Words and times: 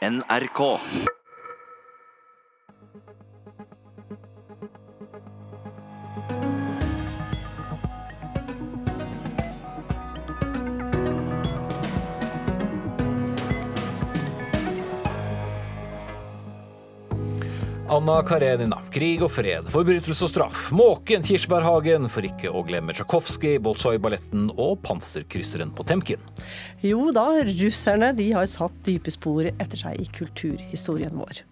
NRK. 0.00 0.80
Anna 17.90 18.20
Karenina, 18.22 18.76
krig 18.94 19.22
og 19.26 19.32
fred, 19.34 19.66
forbrytelse 19.72 20.22
og 20.22 20.30
straff, 20.30 20.58
Måken, 20.76 21.24
Kirsebærhagen, 21.26 22.04
for 22.12 22.22
ikke 22.22 22.52
å 22.54 22.60
glemme 22.66 22.94
Tsjajkovskij, 22.94 23.56
Bolsjoj-balletten 23.64 24.44
og 24.54 24.76
panserkrysseren 24.84 25.72
Potemkin. 25.74 26.22
Jo 26.86 27.08
da, 27.14 27.24
russerne 27.48 28.12
de 28.14 28.28
har 28.36 28.46
satt 28.52 28.76
dype 28.86 29.10
spor 29.10 29.48
etter 29.50 29.82
seg 29.82 29.98
i 29.98 30.06
kulturhistorien 30.14 31.18
vår. 31.18 31.42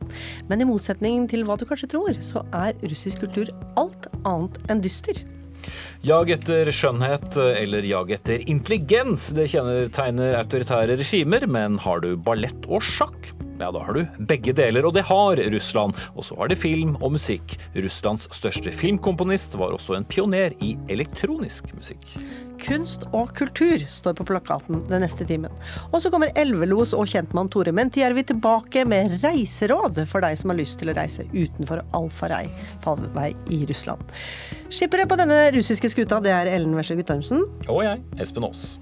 Men 0.46 0.62
i 0.62 0.68
motsetning 0.68 1.26
til 1.32 1.42
hva 1.48 1.58
du 1.58 1.66
kanskje 1.66 1.90
tror, 1.96 2.14
så 2.22 2.44
er 2.54 2.78
russisk 2.86 3.24
kultur 3.26 3.50
alt 3.80 4.06
annet 4.22 4.62
enn 4.70 4.84
dyster. 4.84 5.18
Jag 6.06 6.30
etter 6.30 6.70
skjønnhet 6.70 7.34
eller 7.34 7.82
jag 7.82 8.14
etter 8.14 8.46
intelligens, 8.46 9.32
det 9.34 9.50
kjennetegner 9.50 10.38
autoritære 10.38 11.00
regimer, 11.02 11.50
men 11.50 11.82
har 11.82 12.06
du 12.06 12.12
ballett 12.14 12.70
og 12.70 12.86
sjakk? 12.86 13.34
Ja, 13.58 13.72
da 13.74 13.82
har 13.82 13.96
du 13.96 14.24
begge 14.30 14.52
deler, 14.54 14.86
og 14.86 14.94
det 14.94 15.02
har 15.08 15.40
Russland. 15.52 15.96
Og 16.14 16.24
så 16.24 16.36
har 16.38 16.50
det 16.50 16.58
film 16.60 16.94
og 17.02 17.16
musikk. 17.16 17.56
Russlands 17.74 18.28
største 18.34 18.70
filmkomponist 18.74 19.56
var 19.58 19.74
også 19.74 19.96
en 19.98 20.06
pioner 20.06 20.54
i 20.62 20.76
elektronisk 20.92 21.72
musikk. 21.74 22.06
Kunst 22.62 23.06
og 23.14 23.32
kultur 23.38 23.82
står 23.90 24.16
på 24.18 24.26
plakaten 24.30 24.82
den 24.90 25.02
neste 25.02 25.26
timen. 25.26 25.52
Og 25.90 26.02
så 26.02 26.10
kommer 26.14 26.34
elvelos 26.38 26.94
og 26.94 27.10
kjentmann 27.10 27.50
Tore 27.50 27.74
Mentjärvi 27.74 28.26
tilbake 28.30 28.84
med 28.88 29.18
reiseråd 29.24 30.04
for 30.10 30.22
deg 30.22 30.38
som 30.38 30.54
har 30.54 30.60
lyst 30.62 30.78
til 30.78 30.92
å 30.92 30.96
reise 30.98 31.26
utenfor 31.34 31.82
Alfarei, 31.98 32.46
fallvei 32.86 33.32
i 33.54 33.64
Russland. 33.68 34.02
Skippere 34.70 35.06
på 35.10 35.18
denne 35.18 35.48
russiske 35.54 35.90
skuta, 35.90 36.22
det 36.22 36.34
er 36.34 36.50
Ellen 36.58 36.78
Wesje 36.78 36.98
Guttormsen. 36.98 37.46
Og 37.66 37.82
jeg, 37.86 38.04
Espen 38.22 38.46
Aas. 38.46 38.76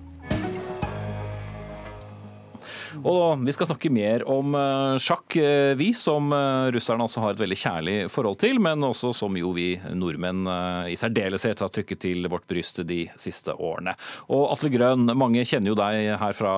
Og 3.07 3.43
vi 3.47 3.55
skal 3.55 3.69
snakke 3.69 3.91
mer 3.95 4.25
om 4.31 4.55
eh, 4.59 4.97
sjakk, 5.03 5.37
eh, 5.39 5.73
vi 5.79 5.93
som 5.97 6.33
eh, 6.35 6.71
russerne 6.75 7.07
også 7.07 7.23
har 7.23 7.35
et 7.35 7.43
veldig 7.43 7.59
kjærlig 7.61 7.97
forhold 8.11 8.41
til, 8.43 8.59
men 8.63 8.83
også 8.83 9.13
som 9.15 9.37
jo 9.39 9.53
vi 9.57 9.69
nordmenn 9.95 10.47
i 10.91 10.97
særdeleshet 10.99 11.63
har 11.63 11.73
trykket 11.73 12.03
til 12.03 12.27
vårt 12.31 12.47
bryst 12.51 12.83
de 12.89 13.05
siste 13.21 13.55
årene. 13.55 13.95
Og 14.33 14.49
Atle 14.51 14.73
Grønn, 14.75 15.07
mange 15.19 15.45
kjenner 15.47 15.73
jo 15.73 15.79
deg 15.79 16.17
her 16.21 16.37
fra 16.37 16.55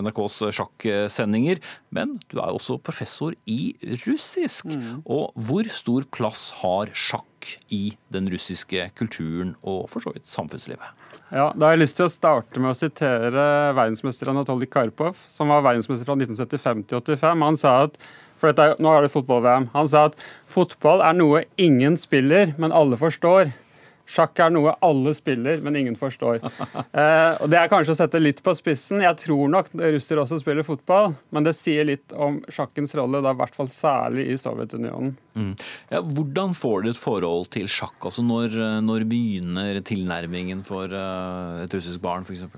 NRKs 0.00 0.40
sjakksendinger, 0.56 1.60
men 1.94 2.16
du 2.30 2.38
er 2.40 2.54
også 2.54 2.80
professor 2.82 3.36
i 3.50 3.74
russisk. 4.06 4.70
Mm. 4.70 5.02
Og 5.04 5.36
hvor 5.36 5.68
stor 5.72 6.08
plass 6.14 6.50
har 6.62 6.92
sjakk 6.96 7.29
i 7.72 7.96
den 8.12 8.28
russiske 8.32 8.88
kulturen 8.98 9.54
og 9.62 9.88
for 9.92 10.04
så 10.04 10.12
vidt 10.14 10.28
samfunnslivet? 10.30 11.06
Ja, 11.30 11.52
Da 11.54 11.66
har 11.66 11.76
jeg 11.76 11.84
lyst 11.84 11.96
til 12.00 12.08
å 12.08 12.12
starte 12.12 12.60
med 12.60 12.72
å 12.72 12.78
sitere 12.78 13.44
verdensmester 13.76 14.32
Anatolij 14.32 14.70
Karpov, 14.70 15.16
som 15.30 15.48
var 15.52 15.62
verdensmester 15.62 16.08
fra 16.08 16.16
1975 16.18 16.84
til 16.90 17.00
85. 17.00 17.46
Han 17.46 17.56
sa 17.60 17.76
at 17.86 17.98
for 18.40 18.52
dette, 18.52 18.80
nå 18.80 18.92
er 18.96 19.04
det 19.04 19.12
fotball-VM. 19.12 19.68
Han 19.74 19.88
sa 19.88 20.06
at 20.08 20.16
fotball 20.48 21.02
er 21.04 21.12
noe 21.18 21.44
ingen 21.60 21.98
spiller, 22.00 22.54
men 22.56 22.72
alle 22.72 22.96
forstår. 22.96 23.52
Sjakk 24.10 24.40
er 24.42 24.50
noe 24.50 24.72
alle 24.82 25.12
spiller, 25.14 25.60
men 25.62 25.78
ingen 25.78 25.98
forstår. 25.98 26.40
Eh, 26.90 27.34
og 27.42 27.50
Det 27.52 27.58
er 27.60 27.70
kanskje 27.70 27.94
å 27.94 27.98
sette 27.98 28.18
litt 28.20 28.40
på 28.42 28.52
spissen. 28.58 29.02
Jeg 29.04 29.18
tror 29.22 29.50
nok 29.52 29.68
russere 29.78 30.24
også 30.24 30.40
spiller 30.40 30.66
fotball, 30.66 31.14
men 31.34 31.46
det 31.46 31.54
sier 31.58 31.86
litt 31.86 32.14
om 32.16 32.40
sjakkens 32.50 32.96
rolle, 32.98 33.22
da 33.22 33.34
i 33.34 33.38
hvert 33.38 33.54
fall 33.54 33.70
særlig 33.70 34.26
i 34.32 34.38
Sovjetunionen. 34.40 35.14
Mm. 35.38 35.52
Ja, 35.92 36.02
hvordan 36.02 36.56
får 36.58 36.82
du 36.82 36.90
et 36.90 37.00
forhold 37.00 37.50
til 37.54 37.70
sjakk? 37.70 37.98
Altså 38.10 38.24
når, 38.26 38.56
når 38.82 39.06
begynner 39.10 39.78
tilnærmingen 39.86 40.64
for 40.66 40.90
uh, 40.90 41.62
et 41.62 41.76
russisk 41.76 42.02
barn, 42.02 42.26
f.eks.? 42.26 42.48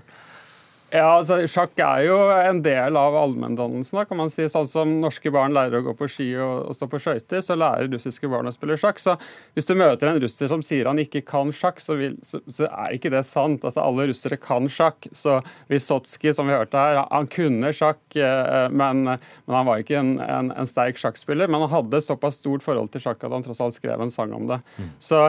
Ja, 0.93 1.07
altså 1.17 1.39
Sjakk 1.49 1.79
er 1.81 2.03
jo 2.05 2.17
en 2.37 2.59
del 2.65 2.99
av 3.01 3.15
allmenndannelsen. 3.17 4.03
kan 4.09 4.19
man 4.19 4.31
si. 4.33 4.45
Sånn 4.53 4.69
som 4.69 4.91
norske 5.01 5.31
barn 5.33 5.55
lærer 5.57 5.81
å 5.81 5.87
gå 5.87 5.95
på 5.97 6.09
ski 6.11 6.27
og, 6.37 6.69
og 6.69 6.77
stå 6.77 6.89
på 6.93 7.01
skøyter, 7.01 7.41
så 7.41 7.57
lærer 7.57 7.89
russiske 7.89 8.29
barn 8.29 8.51
å 8.51 8.53
spille 8.53 8.77
sjakk. 8.77 9.01
Så 9.01 9.15
hvis 9.57 9.71
du 9.71 9.73
møter 9.79 10.11
en 10.11 10.21
russer 10.21 10.51
som 10.53 10.65
sier 10.65 10.91
han 10.91 11.01
ikke 11.01 11.23
kan 11.25 11.53
sjakk, 11.57 11.81
så, 11.81 11.97
vil, 11.97 12.19
så, 12.27 12.43
så 12.45 12.69
er 12.69 12.99
ikke 12.99 13.13
det 13.15 13.25
sant. 13.25 13.65
Altså 13.65 13.81
Alle 13.87 14.11
russere 14.11 14.37
kan 14.37 14.69
sjakk. 14.69 15.09
Så 15.17 15.39
Wysotskij, 15.73 16.35
som 16.37 16.51
vi 16.51 16.59
hørte 16.59 16.77
her, 16.77 17.01
han 17.09 17.31
kunne 17.33 17.73
sjakk, 17.77 18.03
eh, 18.13 18.69
men, 18.69 19.07
men 19.09 19.57
han 19.57 19.71
var 19.71 19.81
ikke 19.81 19.97
en, 20.03 20.19
en, 20.21 20.53
en 20.53 20.69
sterk 20.69 21.01
sjakkspiller. 21.01 21.49
Men 21.49 21.65
han 21.65 21.73
hadde 21.73 22.05
såpass 22.05 22.43
stort 22.43 22.69
forhold 22.69 22.93
til 22.93 23.07
sjakk 23.07 23.25
at 23.25 23.33
han 23.33 23.49
tross 23.49 23.65
alt 23.65 23.81
skrev 23.81 24.05
en 24.05 24.13
sang 24.13 24.37
om 24.37 24.45
det. 24.53 24.61
Mm. 24.77 24.93
Så 25.01 25.25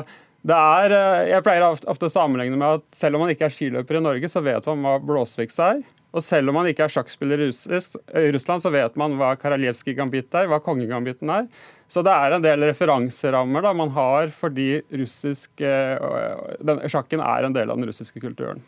er, 0.51 0.91
eh, 0.91 1.29
jeg 1.31 1.43
pleier 1.43 1.63
ofte 1.63 2.09
å 2.09 2.11
sammenligne 2.11 2.57
med 2.59 2.81
at 2.81 2.83
selv 2.91 3.15
om 3.15 3.23
man 3.23 3.31
ikke 3.31 3.47
er 3.47 3.53
skiløper 3.55 3.95
i 3.95 4.03
Norge, 4.03 4.27
så 4.27 4.43
vet 4.43 4.65
man 4.67 4.83
hva 4.83 4.97
blåsviks 4.99 5.59
er. 5.63 5.83
Og 6.13 6.21
selv 6.21 6.51
om 6.51 6.59
man 6.59 6.67
ikke 6.69 6.85
er 6.85 6.91
sjakkspiller 6.93 7.41
i 7.41 7.47
Russland, 7.49 8.61
så 8.61 8.69
vet 8.69 8.97
man 8.99 9.15
hva 9.17 9.31
Karaljevskij 9.39 9.95
gambit 9.97 10.35
er, 10.37 10.45
hva 10.51 10.59
kongegambitten 10.61 11.31
er. 11.33 11.47
Så 11.93 12.01
det 12.01 12.09
er 12.09 12.33
en 12.33 12.41
del 12.41 12.63
referanserammer 12.65 13.61
da, 13.61 13.71
man 13.77 13.91
har 13.93 14.31
fordi 14.33 14.81
russisk, 14.97 15.61
eh, 15.61 16.01
den, 16.65 16.81
sjakken 16.89 17.21
er 17.21 17.45
en 17.45 17.53
del 17.53 17.69
av 17.69 17.77
den 17.77 17.85
russiske 17.85 18.17
kulturen. 18.23 18.63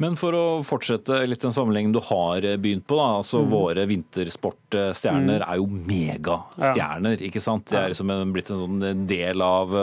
Men 0.00 0.16
for 0.16 0.32
å 0.32 0.44
fortsette 0.64 1.18
litt 1.28 1.44
den 1.44 1.52
sammenligningen 1.52 1.92
du 1.92 2.00
har 2.06 2.46
begynt 2.62 2.86
på, 2.88 2.96
da, 2.96 3.10
altså 3.20 3.42
mm. 3.42 3.50
våre 3.52 3.84
vintersportstjerner 3.90 5.42
mm. 5.42 5.46
er 5.46 5.60
jo 5.60 5.68
megastjerner, 5.90 7.18
ja. 7.18 7.28
ikke 7.28 7.44
sant? 7.44 7.68
De 7.68 7.76
er 7.76 7.92
liksom 7.92 8.32
blitt 8.32 8.48
en 8.54 8.62
sånn 8.62 9.04
del 9.10 9.44
av 9.44 9.76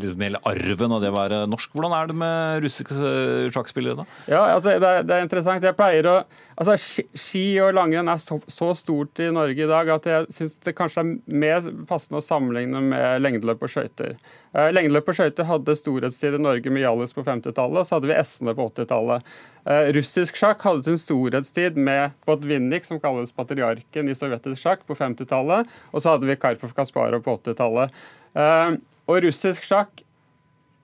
liksom, 0.00 0.24
arven 0.48 0.96
av 0.96 1.04
det 1.04 1.12
å 1.12 1.18
være 1.18 1.42
norsk. 1.50 1.76
Hvordan 1.76 1.96
er 1.98 2.08
det 2.08 2.20
med 2.24 2.64
russiske 2.64 3.12
sjakkspillere, 3.52 4.00
da? 4.00 4.22
Ja, 4.32 4.46
altså, 4.54 4.78
det, 4.80 4.94
er, 4.94 5.04
det 5.04 5.18
er 5.18 5.28
interessant. 5.28 5.68
Jeg 5.68 5.76
pleier 5.76 6.08
å 6.08 6.22
Altså, 6.60 6.74
Ski 7.16 7.44
og 7.64 7.72
langrenn 7.72 8.10
er 8.12 8.18
så, 8.20 8.36
så, 8.50 8.68
stort 8.76 9.20
i 9.22 9.30
Norge 9.32 9.64
i 9.64 9.68
dag 9.68 9.88
at 9.94 10.08
jeg 10.10 10.26
syns 10.36 10.58
det 10.60 10.74
kanskje 10.76 11.00
er 11.00 11.38
mer 11.40 11.70
passende 11.88 12.20
å 12.20 12.24
sammenligne 12.30 12.80
med 12.92 13.24
lengdeløp 13.24 13.62
og 13.66 13.72
skøyter. 13.72 14.16
Eh, 14.54 14.70
lengdeløp 14.74 15.10
og 15.10 15.18
skøyter 15.18 15.48
hadde 15.48 15.76
storhetstid 15.78 16.38
i 16.38 16.42
Norge 16.42 16.72
med 16.72 16.84
Hjallis 16.84 17.16
på 17.16 17.24
50-tallet, 17.26 17.82
og 17.82 17.88
så 17.88 17.98
hadde 17.98 18.10
vi 18.10 18.18
Essene 18.18 18.54
på 18.56 18.68
80-tallet. 18.70 19.32
Eh, 19.66 19.90
russisk 19.98 20.38
sjakk 20.40 20.62
hadde 20.66 20.86
sin 20.86 21.00
storhetstid 21.00 21.80
med 21.80 22.14
Botvinnik, 22.28 22.86
som 22.88 23.02
kalles 23.02 23.34
patriarken 23.36 24.08
i 24.08 24.16
sovjetisk 24.18 24.62
sjakk, 24.62 24.86
på 24.88 24.98
50-tallet, 24.98 25.68
og 25.90 26.02
så 26.02 26.14
hadde 26.14 26.30
vi 26.30 26.38
Karpov 26.40 26.72
Kasparov 26.78 27.26
på 27.26 27.36
80-tallet. 27.42 27.98
Eh, 28.38 28.78
og 29.10 29.26
russisk 29.26 29.66
sjakk 29.66 30.04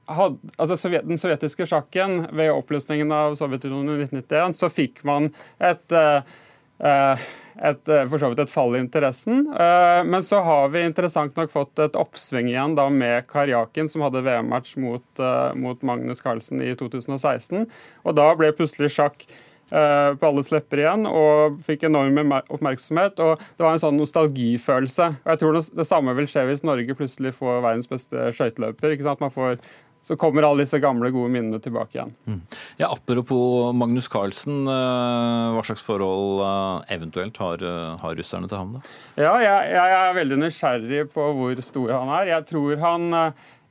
hadde, 0.06 0.38
altså 0.58 0.90
den 0.92 1.18
sovjetiske 1.18 1.66
sjakken, 1.68 2.26
ved 2.36 2.52
oppløsningen 2.54 3.12
av 3.14 3.36
Sovjetunionen 3.38 3.96
i 3.96 4.06
1991, 4.06 4.58
så 4.58 4.70
fikk 4.72 5.02
man 5.06 5.32
et, 5.58 5.94
uh, 5.94 7.26
et 7.64 7.88
for 8.10 8.20
så 8.20 8.30
vidt 8.32 8.42
et 8.44 8.52
fall 8.52 8.76
i 8.76 8.82
interessen. 8.82 9.46
Uh, 9.48 10.02
men 10.06 10.24
så 10.24 10.42
har 10.44 10.68
vi 10.74 10.84
interessant 10.84 11.36
nok 11.38 11.52
fått 11.52 11.80
et 11.82 11.96
oppsving 11.98 12.50
igjen 12.52 12.76
da 12.76 12.88
med 12.92 13.26
Karjakin, 13.30 13.88
som 13.88 14.04
hadde 14.04 14.24
VM-match 14.26 14.76
mot, 14.82 15.06
uh, 15.22 15.54
mot, 15.56 15.80
Magnus 15.86 16.22
Carlsen 16.24 16.62
i 16.64 16.74
2016. 16.76 17.66
Og 18.04 18.16
da 18.18 18.30
ble 18.38 18.52
plutselig 18.56 18.92
sjakk 18.96 19.28
på 19.66 20.28
alles 20.28 20.52
lepper 20.54 20.78
igjen 20.78 21.08
og 21.10 21.56
fikk 21.66 21.88
enorm 21.88 22.30
oppmerksomhet. 22.38 23.18
og 23.18 23.40
Det 23.58 23.64
var 23.64 23.74
en 23.74 23.80
sånn 23.82 23.96
nostalgifølelse. 23.98 25.08
og 25.24 25.32
Jeg 25.32 25.40
tror 25.40 25.58
det 25.58 25.86
samme 25.88 26.14
vil 26.14 26.28
skje 26.30 26.44
hvis 26.46 26.62
Norge 26.62 26.94
plutselig 26.94 27.32
får 27.34 27.64
verdens 27.64 27.90
beste 27.90 28.28
skøyteløper. 28.38 28.94
Man 29.18 29.34
får 29.34 29.58
så 30.06 30.14
kommer 30.16 30.46
alle 30.46 30.62
disse 30.62 30.78
gamle, 30.78 31.10
gode 31.10 31.32
minnene 31.34 31.58
tilbake 31.62 31.98
igjen. 31.98 32.12
Mm. 32.30 32.38
Ja, 32.78 32.92
Apropos 32.92 33.74
Magnus 33.74 34.06
Carlsen, 34.08 34.62
eh, 34.70 35.56
hva 35.56 35.64
slags 35.66 35.82
forhold 35.82 36.44
eh, 36.46 36.94
eventuelt 36.94 37.40
har, 37.42 37.64
eh, 37.64 37.96
har 37.98 38.14
russerne 38.14 38.46
til 38.46 38.60
ham? 38.60 38.76
da? 38.76 38.84
Ja, 39.18 39.34
jeg, 39.42 39.74
jeg, 39.74 39.98
er 39.98 40.16
veldig 40.20 40.40
nysgjerrig 40.44 41.04
på 41.10 41.26
hvor 41.40 41.62
stor 41.66 41.92
han 41.96 42.12
er. 42.20 42.30
Jeg 42.36 42.46
tror, 42.52 42.76
han, 42.84 43.18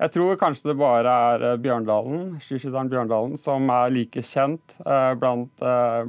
jeg 0.02 0.12
tror 0.12 0.40
kanskje 0.42 0.74
det 0.74 0.78
bare 0.82 1.14
er 1.30 1.62
Bjørndalen, 1.64 2.34
skiskytteren 2.44 2.92
Bjørndalen 2.92 3.40
som 3.40 3.72
er 3.72 3.94
like 3.96 4.24
kjent 4.28 4.76
blant, 5.22 5.54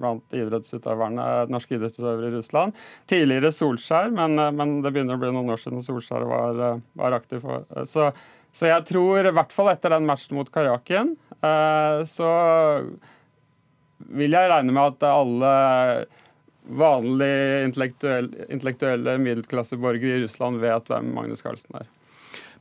blant 0.01 0.35
idrettsutøverne, 0.35 1.29
norske 1.55 1.79
idrettsutøvere 1.79 2.33
i 2.33 2.35
Russland. 2.35 2.75
Tidligere 3.07 3.55
Solskjær, 3.55 4.11
men, 4.17 4.35
men, 4.59 4.81
det 4.83 4.91
begynner 4.91 5.21
å 5.21 5.23
bli 5.23 5.31
noen 5.37 5.55
år 5.55 5.63
siden 5.63 5.87
Solskjær 5.87 6.27
var, 6.27 6.65
var 6.99 7.21
aktiv. 7.21 7.45
For, 7.47 7.87
så 7.87 8.11
så 8.57 8.71
jeg 8.71 8.87
tror, 8.89 9.27
i 9.29 9.35
hvert 9.37 9.53
fall 9.53 9.69
etter 9.75 9.93
den 9.93 10.07
matchen 10.09 10.39
mot 10.39 10.49
Karakin, 10.53 11.13
eh, 11.45 11.99
så 12.09 12.31
vil 14.17 14.33
jeg 14.33 14.53
regne 14.53 14.73
med 14.73 14.95
at 14.95 15.05
alle 15.11 15.51
vanlige 16.67 17.67
intellektuelle, 17.67 18.47
intellektuelle 18.49 19.19
middelklasseborgere 19.23 20.19
i 20.19 20.25
Russland 20.25 20.59
vet 20.63 20.89
hvem 20.91 21.13
Magnus 21.15 21.45
Carlsen 21.45 21.79
er. 21.83 21.91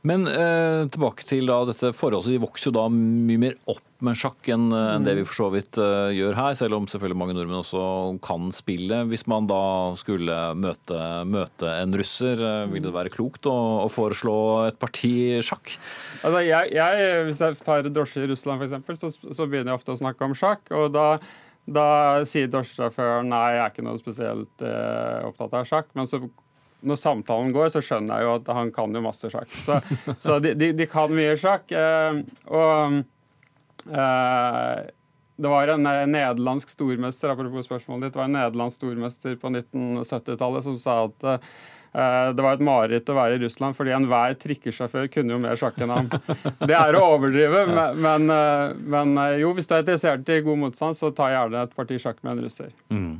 Men 0.06 0.26
eh, 0.30 0.86
tilbake 0.92 1.24
til 1.26 1.48
da, 1.48 1.58
dette 1.66 1.90
forholdet. 1.96 2.36
De 2.36 2.42
vokser 2.42 2.70
jo 2.70 2.76
da 2.76 2.86
mye 2.92 3.40
mer 3.42 3.56
opp 3.70 3.82
med 4.04 4.18
sjakk 4.18 4.50
enn 4.52 4.68
enn 4.76 5.06
det 5.06 5.14
vi 5.16 5.24
for 5.24 5.38
så 5.38 5.46
vidt 5.54 5.78
uh, 5.80 6.12
gjør 6.12 6.36
her, 6.36 6.56
selv 6.58 6.76
om 6.76 6.84
selvfølgelig 6.90 7.16
mange 7.16 7.34
nordmenn 7.34 7.62
også 7.62 7.80
kan 8.24 8.50
spille. 8.52 8.98
Hvis 9.08 9.24
man 9.30 9.48
da 9.48 9.60
skulle 9.96 10.36
møte, 10.60 10.98
møte 11.24 11.70
en 11.80 11.96
russer, 11.96 12.42
uh, 12.44 12.68
vil 12.70 12.84
det 12.84 12.92
være 12.92 13.14
klokt 13.14 13.48
å, 13.48 13.56
å 13.86 13.88
foreslå 13.90 14.36
et 14.66 14.78
parti 14.82 15.40
sjakk? 15.40 15.78
Altså, 16.20 16.44
jeg, 16.44 16.76
jeg, 16.76 17.24
hvis 17.30 17.42
jeg 17.46 17.58
tar 17.64 17.88
drosje 17.88 18.26
i 18.26 18.30
Russland, 18.34 18.66
eksempel, 18.68 19.00
så, 19.00 19.10
så 19.10 19.48
begynner 19.48 19.72
jeg 19.72 19.80
ofte 19.80 19.96
å 19.96 20.00
snakke 20.04 20.28
om 20.28 20.36
sjakk. 20.36 20.68
og 20.76 20.92
da 20.94 21.08
da 21.66 22.22
sier 22.28 22.46
drosjesjåføren 22.50 23.26
nei, 23.32 23.46
jeg 23.56 23.62
er 23.64 23.72
ikke 23.72 23.84
noe 23.84 23.98
spesielt 23.98 24.62
eh, 24.62 25.24
opptatt 25.26 25.56
av 25.58 25.66
sjakk. 25.66 25.88
Men 25.98 26.06
så, 26.06 26.20
når 26.80 26.98
samtalen 27.00 27.52
går, 27.54 27.70
så 27.72 27.82
skjønner 27.84 28.20
jeg 28.20 28.26
jo 28.26 28.34
at 28.40 28.50
han 28.58 28.72
kan 28.74 28.94
jo 28.94 29.04
masse 29.04 29.30
sjakk. 29.32 29.48
Så, 29.50 29.78
så 30.22 30.38
de, 30.42 30.54
de, 30.58 30.72
de, 30.76 30.88
kan 30.90 31.12
mye 31.14 31.36
sjakk. 31.40 31.72
Eh, 31.72 32.20
og 32.52 32.98
eh, 33.90 34.82
det 35.36 35.52
var 35.52 35.72
en 35.72 35.86
eh, 35.86 36.02
nederlandsk 36.10 36.70
stormester 36.72 37.32
apropos 37.32 37.68
spørsmålet 37.68 38.08
ditt, 38.08 38.16
det 38.16 38.22
var 38.22 38.28
en 38.30 38.38
nederlandsk 38.38 38.80
stormester 38.80 39.40
på 39.40 39.52
1970-tallet 39.52 40.68
som 40.68 40.78
sa 40.80 41.02
at 41.08 41.26
eh, 41.32 41.40
det 42.36 42.44
var 42.44 42.56
et 42.56 42.64
mareritt 42.64 43.08
å 43.08 43.16
være 43.16 43.38
i 43.38 43.42
Russland, 43.46 43.76
fordi 43.76 43.94
enhver 43.96 44.34
trikkesjåfør 44.40 45.06
kunne 45.12 45.32
jo 45.32 45.40
mer 45.40 45.56
sjakk 45.56 45.78
enn 45.80 45.94
ham. 45.94 46.10
Det 46.60 46.76
er 46.76 46.98
å 46.98 47.06
overdrive, 47.14 47.62
men, 47.70 48.02
men, 48.04 48.34
men, 48.84 49.20
jo, 49.40 49.54
hvis 49.56 49.70
du 49.70 49.78
er 49.78 49.84
interessert 49.84 50.28
i 50.28 50.42
god 50.44 50.60
motstand, 50.66 50.98
så 50.98 51.08
ta 51.16 51.30
gjerne 51.32 51.64
et 51.64 51.72
parti 51.78 51.96
sjakk 52.02 52.20
med 52.20 52.34
en 52.34 52.44
russer. 52.44 52.74
Mm. 52.92 53.14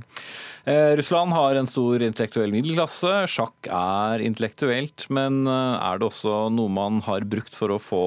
Eh, 0.67 0.97
Russland 0.97 1.33
har 1.33 1.55
en 1.55 1.67
stor 1.71 2.03
intellektuell 2.03 2.51
middelklasse. 2.51 3.11
Sjakk 3.31 3.69
er 3.71 4.23
intellektuelt, 4.27 5.05
men 5.15 5.45
eh, 5.47 5.75
er 5.79 6.01
det 6.01 6.09
også 6.09 6.49
noe 6.51 6.73
man 6.75 6.99
har 7.07 7.23
brukt 7.23 7.55
for 7.55 7.71
å 7.71 7.77
få 7.79 8.01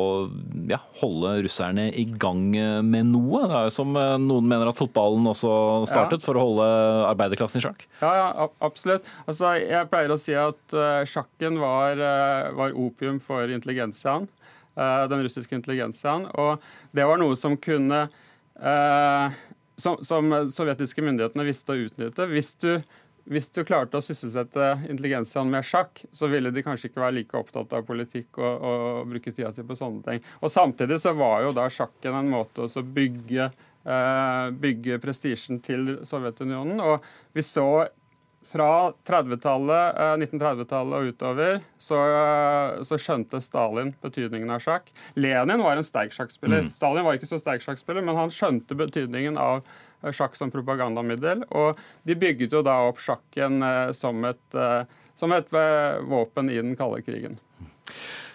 ja, 0.68 0.82
holde 1.00 1.38
russerne 1.46 1.88
i 1.96 2.04
gang 2.20 2.42
med 2.84 3.14
noe? 3.14 3.46
Det 3.48 3.56
er 3.62 3.70
jo 3.70 3.76
som 3.78 3.96
eh, 3.96 4.18
noen 4.20 4.52
mener 4.52 4.74
at 4.74 4.80
fotballen 4.80 5.32
også 5.32 5.54
startet 5.88 6.20
ja. 6.20 6.26
for 6.26 6.36
å 6.36 6.44
holde 6.50 6.68
arbeiderklassen 7.14 7.62
i 7.62 7.64
sjakk. 7.64 7.88
Ja, 8.02 8.12
ja 8.20 8.50
absolutt. 8.68 9.08
Altså, 9.24 9.54
jeg 9.64 9.88
pleier 9.94 10.12
å 10.12 10.20
si 10.20 10.36
at 10.36 10.80
sjakken 11.08 11.62
var, 11.64 12.04
var 12.60 12.76
opium 12.76 13.24
for 13.24 13.48
intelligensiaen. 13.48 14.28
Den 14.76 15.24
russiske 15.24 15.56
intelligensiaen. 15.56 16.28
Og 16.36 16.60
det 16.96 17.08
var 17.08 17.24
noe 17.24 17.40
som 17.40 17.56
kunne 17.60 18.10
som, 19.80 20.00
som 20.06 20.34
sovjetiske 20.52 21.04
myndighetene 21.06 21.46
visste 21.48 21.74
å 21.74 21.86
utnytte. 21.86 22.28
Hvis 22.32 22.54
du, 22.62 22.72
hvis 23.30 23.50
du 23.56 23.62
klarte 23.68 24.00
å 24.00 24.04
sysselsette 24.04 24.72
intelligensiaen 24.90 25.52
med 25.52 25.66
sjakk, 25.68 26.04
så 26.16 26.30
ville 26.32 26.52
de 26.54 26.64
kanskje 26.66 26.90
ikke 26.90 27.04
være 27.04 27.18
like 27.20 27.40
opptatt 27.40 27.74
av 27.78 27.88
politikk 27.88 28.42
og, 28.42 28.68
og 28.72 29.14
bruke 29.14 29.34
tida 29.34 29.54
si 29.56 29.66
på 29.66 29.78
sånne 29.80 30.04
ting. 30.06 30.24
Og 30.44 30.54
Samtidig 30.54 31.00
så 31.04 31.16
var 31.18 31.46
jo 31.46 31.56
da 31.56 31.70
sjakken 31.72 32.20
en 32.20 32.32
måte 32.34 32.68
å 32.68 32.86
bygge, 33.00 33.50
eh, 33.86 34.46
bygge 34.66 35.00
prestisjen 35.04 35.64
til 35.66 35.96
Sovjetunionen. 36.08 36.84
Og 36.84 37.08
vi 37.38 37.46
så 37.46 37.70
fra 38.52 38.92
30-tallet, 39.06 40.00
1930-tallet 40.18 40.94
eh, 40.94 41.00
og 41.00 41.12
utover 41.14 41.60
så, 41.78 42.00
eh, 42.00 42.80
så, 42.88 42.98
skjønte 42.98 43.42
Stalin 43.46 43.94
betydningen 44.02 44.50
av 44.54 44.64
sjakk. 44.64 44.90
Lenin 45.20 45.62
var 45.62 45.78
en 45.78 45.86
sterk 45.86 46.16
sjakkspiller. 46.16 46.66
Mm. 46.66 46.72
Stalin 46.74 47.06
var 47.06 47.20
ikke 47.20 47.30
så 47.30 47.40
sterk 47.42 47.66
sjakkspiller, 47.66 48.06
men 48.06 48.18
han 48.18 48.34
skjønte 48.34 48.78
betydningen 48.80 49.38
av 49.42 49.62
eh, 49.62 50.10
sjakk 50.16 50.38
som 50.40 50.54
propagandamiddel. 50.54 51.46
Og 51.54 51.78
de 52.10 52.18
bygget 52.18 52.56
jo 52.58 52.64
da 52.66 52.80
opp 52.90 53.02
sjakken 53.04 53.62
som 53.94 54.26
et, 54.26 54.60
som 55.20 55.36
et 55.36 55.54
våpen 56.10 56.50
i 56.50 56.58
den 56.58 56.74
kalde 56.80 57.04
krigen. 57.06 57.38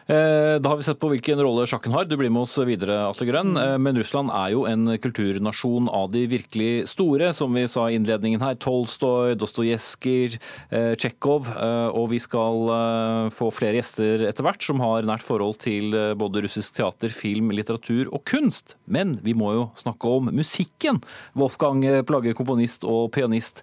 Eh, 0.06 0.60
da 0.60 0.68
har 0.68 0.76
vi 0.76 0.84
sett 0.84 0.98
på 1.00 1.08
hvilken 1.08 1.40
rolle 1.40 1.64
sjakken 1.68 1.94
har. 1.96 2.04
Du 2.04 2.18
blir 2.20 2.32
med 2.32 2.44
oss 2.44 2.58
videre, 2.68 2.98
Atle 3.08 3.24
Grønn. 3.30 3.54
Mm. 3.54 3.60
Eh, 3.62 3.76
men 3.80 3.96
Russland 3.96 4.32
er 4.36 4.50
jo 4.52 4.66
en 4.68 4.90
kulturnasjon 5.00 5.88
av 5.88 6.10
de 6.12 6.26
virkelig 6.28 6.90
store, 6.92 7.30
som 7.36 7.56
vi 7.56 7.64
sa 7.70 7.86
i 7.88 7.96
innledningen 7.96 8.42
her. 8.44 8.58
Tolstoy, 8.60 9.32
Dostojevskij, 9.40 10.36
eh, 10.70 10.92
Tsjekhov. 11.00 11.48
Og 11.94 12.08
vi 12.10 12.18
skal 12.20 13.30
få 13.32 13.48
flere 13.52 13.78
gjester 13.78 14.26
etter 14.28 14.44
hvert 14.44 14.62
som 14.62 14.80
har 14.80 15.06
nært 15.06 15.24
forhold 15.24 15.58
til 15.62 15.92
både 16.18 16.42
russisk 16.44 16.74
teater, 16.76 17.08
film, 17.08 17.50
litteratur 17.50 18.12
og 18.12 18.24
kunst. 18.24 18.76
Men 18.86 19.18
vi 19.22 19.34
må 19.34 19.52
jo 19.54 19.70
snakke 19.78 20.04
om 20.04 20.30
musikken. 20.32 21.02
Wolfgang 21.34 22.04
Plagge, 22.04 22.34
komponist 22.34 22.84
og 22.84 23.12
pianist. 23.12 23.62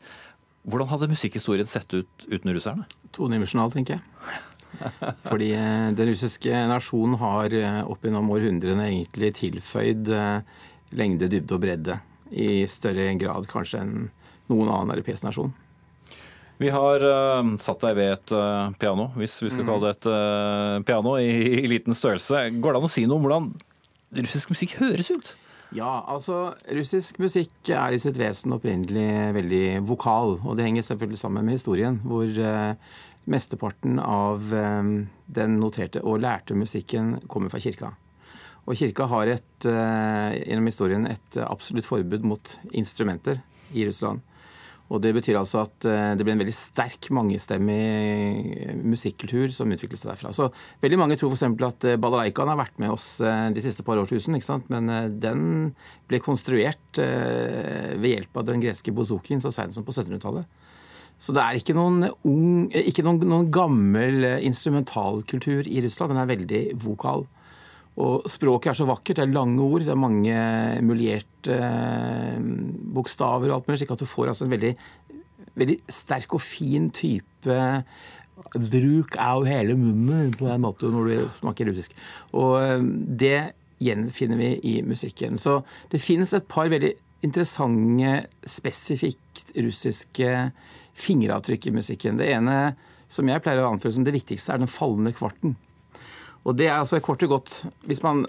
Hvordan 0.68 0.90
hadde 0.92 1.10
musikkhistorien 1.10 1.68
sett 1.68 1.92
ut 1.94 2.28
uten 2.30 2.54
russerne? 2.54 2.86
Todimensjonal, 3.12 3.74
tenker 3.74 4.00
jeg. 4.00 4.42
Fordi 5.30 5.52
eh, 5.58 5.88
den 5.98 6.12
russiske 6.12 6.66
nasjonen 6.72 7.18
har 7.22 7.56
eh, 7.58 7.82
opp 7.86 8.06
gjennom 8.06 8.30
århundrene 8.34 8.88
egentlig 8.90 9.34
tilføyd 9.40 10.12
eh, 10.16 10.62
lengde, 10.98 11.30
dybde 11.32 11.58
og 11.58 11.64
bredde. 11.64 11.98
I 12.32 12.64
større 12.72 13.10
grad 13.20 13.48
kanskje 13.52 13.84
enn 13.84 13.96
noen 14.52 14.72
annen 14.72 14.96
europeisk 14.96 15.28
nasjon. 15.28 15.52
Vi 16.62 16.70
har 16.70 17.02
uh, 17.02 17.42
satt 17.62 17.82
deg 17.82 17.96
ved 17.98 18.12
et 18.14 18.34
uh, 18.38 18.70
piano, 18.78 19.08
hvis 19.18 19.40
vi 19.42 19.50
skal 19.50 19.66
kalle 19.66 19.88
det 19.88 19.96
et 19.96 20.10
uh, 20.12 20.84
piano, 20.86 21.16
i, 21.18 21.64
i, 21.64 21.70
liten 21.72 21.98
størrelse. 21.98 22.44
Går 22.62 22.76
det 22.76 22.82
an 22.82 22.86
å 22.86 22.92
si 22.92 23.08
noe 23.10 23.18
om 23.18 23.26
hvordan 23.26 23.48
russisk 24.20 24.54
musikk 24.54 24.76
høres 24.78 25.10
ut? 25.10 25.32
Ja, 25.74 26.04
altså 26.12 26.52
russisk 26.68 27.18
musikk 27.24 27.72
er 27.72 27.96
i 27.96 28.02
sitt 28.04 28.20
vesen 28.20 28.54
opprinnelig 28.54 29.32
veldig 29.40 29.64
vokal. 29.90 30.36
Og 30.44 30.60
det 30.60 30.68
henger 30.68 30.86
selvfølgelig 30.86 31.22
sammen 31.24 31.48
med 31.48 31.58
historien, 31.58 31.98
hvor 32.06 32.30
Mesteparten 33.30 34.00
av 34.00 34.54
eh, 34.54 34.88
den 35.30 35.60
noterte 35.62 36.02
og 36.02 36.24
lærte 36.24 36.58
musikken 36.58 37.20
kommer 37.30 37.54
fra 37.54 37.62
kirka. 37.62 37.94
Og 38.66 38.78
kirka 38.78 39.06
har 39.10 39.30
et, 39.30 39.68
eh, 39.70 40.42
gjennom 40.42 40.70
historien 40.70 41.06
et 41.10 41.38
absolutt 41.46 41.86
forbud 41.86 42.26
mot 42.26 42.56
instrumenter 42.74 43.42
i 43.78 43.86
Russland. 43.86 44.22
Og 44.92 45.00
Det 45.02 45.14
betyr 45.16 45.38
altså 45.40 45.62
at 45.62 45.86
eh, 45.86 46.16
det 46.18 46.26
ble 46.26 46.34
en 46.34 46.42
veldig 46.42 46.56
sterk 46.56 47.12
mangestemmig 47.14 48.82
musikkultur 48.84 49.54
som 49.54 49.70
utviklet 49.72 50.02
seg 50.02 50.12
derfra. 50.16 50.34
Så 50.34 50.50
Veldig 50.82 51.00
mange 51.00 51.16
tror 51.16 51.32
f.eks. 51.32 51.46
at 51.46 51.88
balalaikaen 52.02 52.50
har 52.52 52.60
vært 52.60 52.82
med 52.82 52.92
oss 52.92 53.22
de 53.22 53.62
siste 53.64 53.86
par 53.86 54.02
årtusen. 54.02 54.36
ikke 54.36 54.50
sant? 54.50 54.66
Men 54.74 54.90
den 55.22 55.76
ble 56.10 56.20
konstruert 56.20 56.98
ved 56.98 58.10
hjelp 58.16 58.42
av 58.42 58.50
den 58.50 58.66
greske 58.66 58.92
bozukien 58.92 59.40
så 59.40 59.54
seint 59.54 59.78
som 59.78 59.86
på 59.86 59.94
1700-tallet. 59.94 60.50
Så 61.22 61.36
det 61.38 61.44
er 61.44 61.60
ikke 61.60 61.76
noen, 61.78 62.08
ung, 62.26 62.72
ikke 62.74 63.06
noen, 63.06 63.22
noen 63.30 63.52
gammel 63.54 64.26
eh, 64.26 64.40
instrumentalkultur 64.48 65.70
i 65.70 65.84
Russland. 65.86 66.16
Den 66.16 66.22
er 66.24 66.32
veldig 66.32 66.62
vokal. 66.82 67.28
Og 68.02 68.26
språket 68.32 68.72
er 68.72 68.80
så 68.80 68.88
vakkert. 68.90 69.20
Det 69.20 69.28
er 69.28 69.36
lange 69.36 69.62
ord, 69.62 69.86
det 69.86 69.94
er 69.94 70.02
mange 70.02 70.40
mulierte 70.88 71.58
eh, 71.58 72.40
bokstaver 72.96 73.52
og 73.52 73.60
alt 73.60 73.70
mulig, 73.70 73.84
slik 73.84 73.94
at 73.94 74.02
du 74.02 74.10
får 74.10 74.32
altså 74.32 74.48
en 74.48 74.56
veldig, 74.56 74.74
veldig 75.62 75.78
sterk 75.92 76.34
og 76.38 76.42
fin 76.42 76.90
type 76.96 77.62
bruk 78.58 79.16
av 79.22 79.46
hele 79.46 79.76
munnen 79.78 80.32
på 80.34 80.50
en 80.50 80.64
måte 80.64 80.90
når 80.90 81.10
du 81.12 81.16
snakker 81.44 81.70
russisk. 81.70 81.94
Og 82.34 82.58
eh, 82.64 82.90
det 83.22 83.38
gjenfinner 83.82 84.42
vi 84.42 84.52
i 84.74 84.76
musikken. 84.86 85.38
Så 85.42 85.60
det 85.94 86.02
finnes 86.02 86.34
et 86.38 86.50
par 86.50 86.70
veldig 86.72 86.96
interessante, 87.26 88.26
spesifikt 88.50 89.52
russiske 89.62 90.32
fingeravtrykk 91.02 91.68
i 91.68 91.76
musikken. 91.76 92.20
Det 92.20 92.30
ene 92.32 92.74
som 93.12 93.28
jeg 93.28 93.44
pleier 93.44 93.64
å 93.66 93.72
anføre 93.74 93.96
som 93.98 94.06
det 94.08 94.16
viktigste, 94.16 94.54
er 94.54 94.62
den 94.62 94.72
fallende 94.72 95.14
kvarten. 95.16 95.58
Og 96.48 96.58
det 96.58 96.70
er 96.70 96.80
altså 96.80 96.98
kort 97.04 97.22
og 97.22 97.36
godt 97.36 97.52
Hvis 97.86 98.02
man 98.02 98.24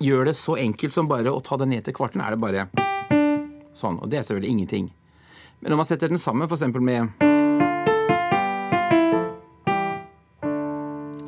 gjør 0.00 0.28
det 0.28 0.36
så 0.36 0.56
enkelt 0.60 0.92
som 0.92 1.08
bare 1.08 1.32
å 1.32 1.40
ta 1.44 1.56
det 1.60 1.68
ned 1.70 1.86
til 1.86 1.96
kvarten, 1.96 2.22
er 2.24 2.34
det 2.34 2.40
bare 2.40 2.66
sånn. 3.76 4.00
Og 4.00 4.08
det 4.10 4.20
er 4.20 4.26
selvfølgelig 4.26 4.54
ingenting. 4.56 4.88
Men 5.60 5.74
når 5.74 5.82
man 5.82 5.88
setter 5.88 6.12
den 6.12 6.20
sammen 6.20 6.48
f.eks. 6.48 6.64
med 6.80 7.28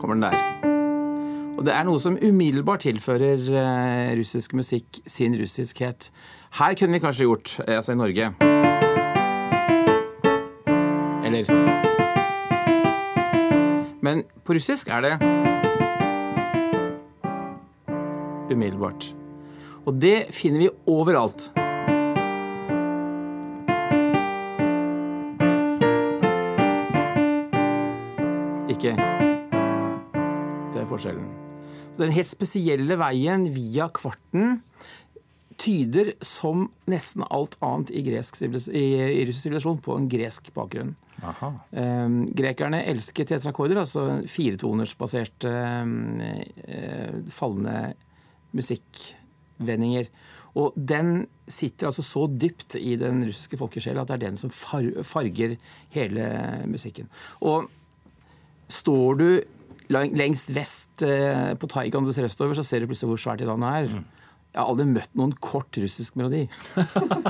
Kommer 0.00 0.16
den 0.16 0.24
der. 0.24 0.38
Og 1.60 1.66
det 1.68 1.74
er 1.76 1.84
noe 1.86 2.00
som 2.02 2.16
umiddelbart 2.18 2.82
tilfører 2.88 3.44
eh, 3.54 4.14
russisk 4.18 4.56
musikk 4.58 4.98
sin 5.06 5.36
russiskhet. 5.38 6.08
Her 6.58 6.74
kunne 6.74 6.96
vi 6.96 7.04
kanskje 7.04 7.28
gjort, 7.28 7.54
eh, 7.68 7.76
altså 7.76 7.94
i 7.94 8.00
Norge 8.00 8.51
Eller 11.32 11.48
Men 14.02 14.24
på 14.44 14.52
russisk 14.58 14.88
er 14.92 15.00
det 15.00 15.12
umiddelbart. 18.52 19.14
Og 19.86 19.96
det 20.02 20.26
finner 20.34 20.58
vi 20.58 20.68
overalt. 20.90 21.48
Ikke 28.68 28.92
Det 30.72 30.80
er 30.82 30.88
forskjellen. 30.90 31.24
Så 31.92 32.02
den 32.02 32.12
helt 32.12 32.28
spesielle 32.28 32.96
veien 33.00 33.48
via 33.54 33.88
kvarten 33.92 34.62
tyder 35.62 36.12
som 36.24 36.66
nesten 36.90 37.24
alt 37.30 37.54
annet 37.62 37.92
i, 37.94 38.02
gresk, 38.06 38.40
i, 38.42 38.82
i 38.82 39.22
russisk 39.28 39.46
sivilisasjon 39.46 39.82
på 39.84 39.96
en 39.96 40.08
gresk 40.10 40.50
bakgrunn. 40.56 40.94
Eh, 41.22 42.16
grekerne 42.42 42.82
elsket 42.90 43.30
tetrakorder, 43.30 43.82
altså 43.84 44.06
firetonersbaserte 44.30 45.52
eh, 46.26 47.18
fallende 47.30 47.92
musikkvendinger. 48.56 50.10
Og 50.58 50.74
den 50.76 51.26
sitter 51.48 51.88
altså 51.88 52.04
så 52.04 52.26
dypt 52.28 52.76
i 52.76 52.96
den 53.00 53.22
russiske 53.24 53.56
folkesjela 53.60 54.02
at 54.02 54.10
det 54.10 54.18
er 54.18 54.26
den 54.26 54.40
som 54.40 54.52
far 54.52 54.84
farger 55.06 55.56
hele 55.94 56.26
musikken. 56.68 57.08
Og 57.40 57.70
står 58.72 59.20
du 59.20 59.28
lengst 59.92 60.52
vest 60.54 61.04
uh, 61.04 61.52
på 61.60 61.68
taigaen 61.68 62.06
du 62.06 62.12
ser 62.14 62.28
østover, 62.28 62.56
så 62.56 62.64
ser 62.64 62.82
du 62.82 62.88
plutselig 62.90 63.12
hvor 63.12 63.20
svært 63.20 63.42
det 63.42 63.48
landet 63.48 63.78
er. 63.80 63.96
Jeg 64.52 64.60
har 64.60 64.68
aldri 64.68 64.84
møtt 64.84 65.14
noen 65.16 65.30
kort 65.40 65.78
russisk 65.80 66.16
melodi. 66.20 66.42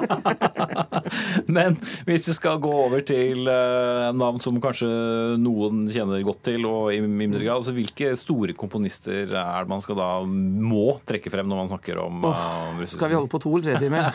Men 1.54 1.76
hvis 2.08 2.26
vi 2.26 2.34
skal 2.34 2.58
gå 2.62 2.72
over 2.88 3.04
til 3.06 3.46
eh, 3.46 4.08
navn 4.18 4.42
som 4.42 4.58
kanskje 4.62 4.88
noen 5.38 5.84
kjenner 5.92 6.24
godt 6.26 6.42
til, 6.48 6.66
og 6.66 6.90
i 6.90 6.98
mindre 6.98 7.44
grad, 7.44 7.60
altså 7.60 7.76
hvilke 7.76 8.16
store 8.18 8.56
komponister 8.58 9.30
er 9.30 9.62
det 9.62 9.70
man 9.70 9.84
skal 9.84 10.00
da 10.00 10.08
må 10.26 10.98
trekke 11.06 11.30
frem 11.30 11.46
når 11.46 11.62
man 11.62 11.70
snakker 11.70 12.02
om 12.02 12.26
eh, 12.26 12.42
russisk 12.80 12.98
Skal 12.98 13.14
vi 13.14 13.18
holde 13.20 13.30
på 13.30 13.42
to 13.46 13.54
eller 13.54 13.70
tre 13.70 13.78
timer? 13.86 14.10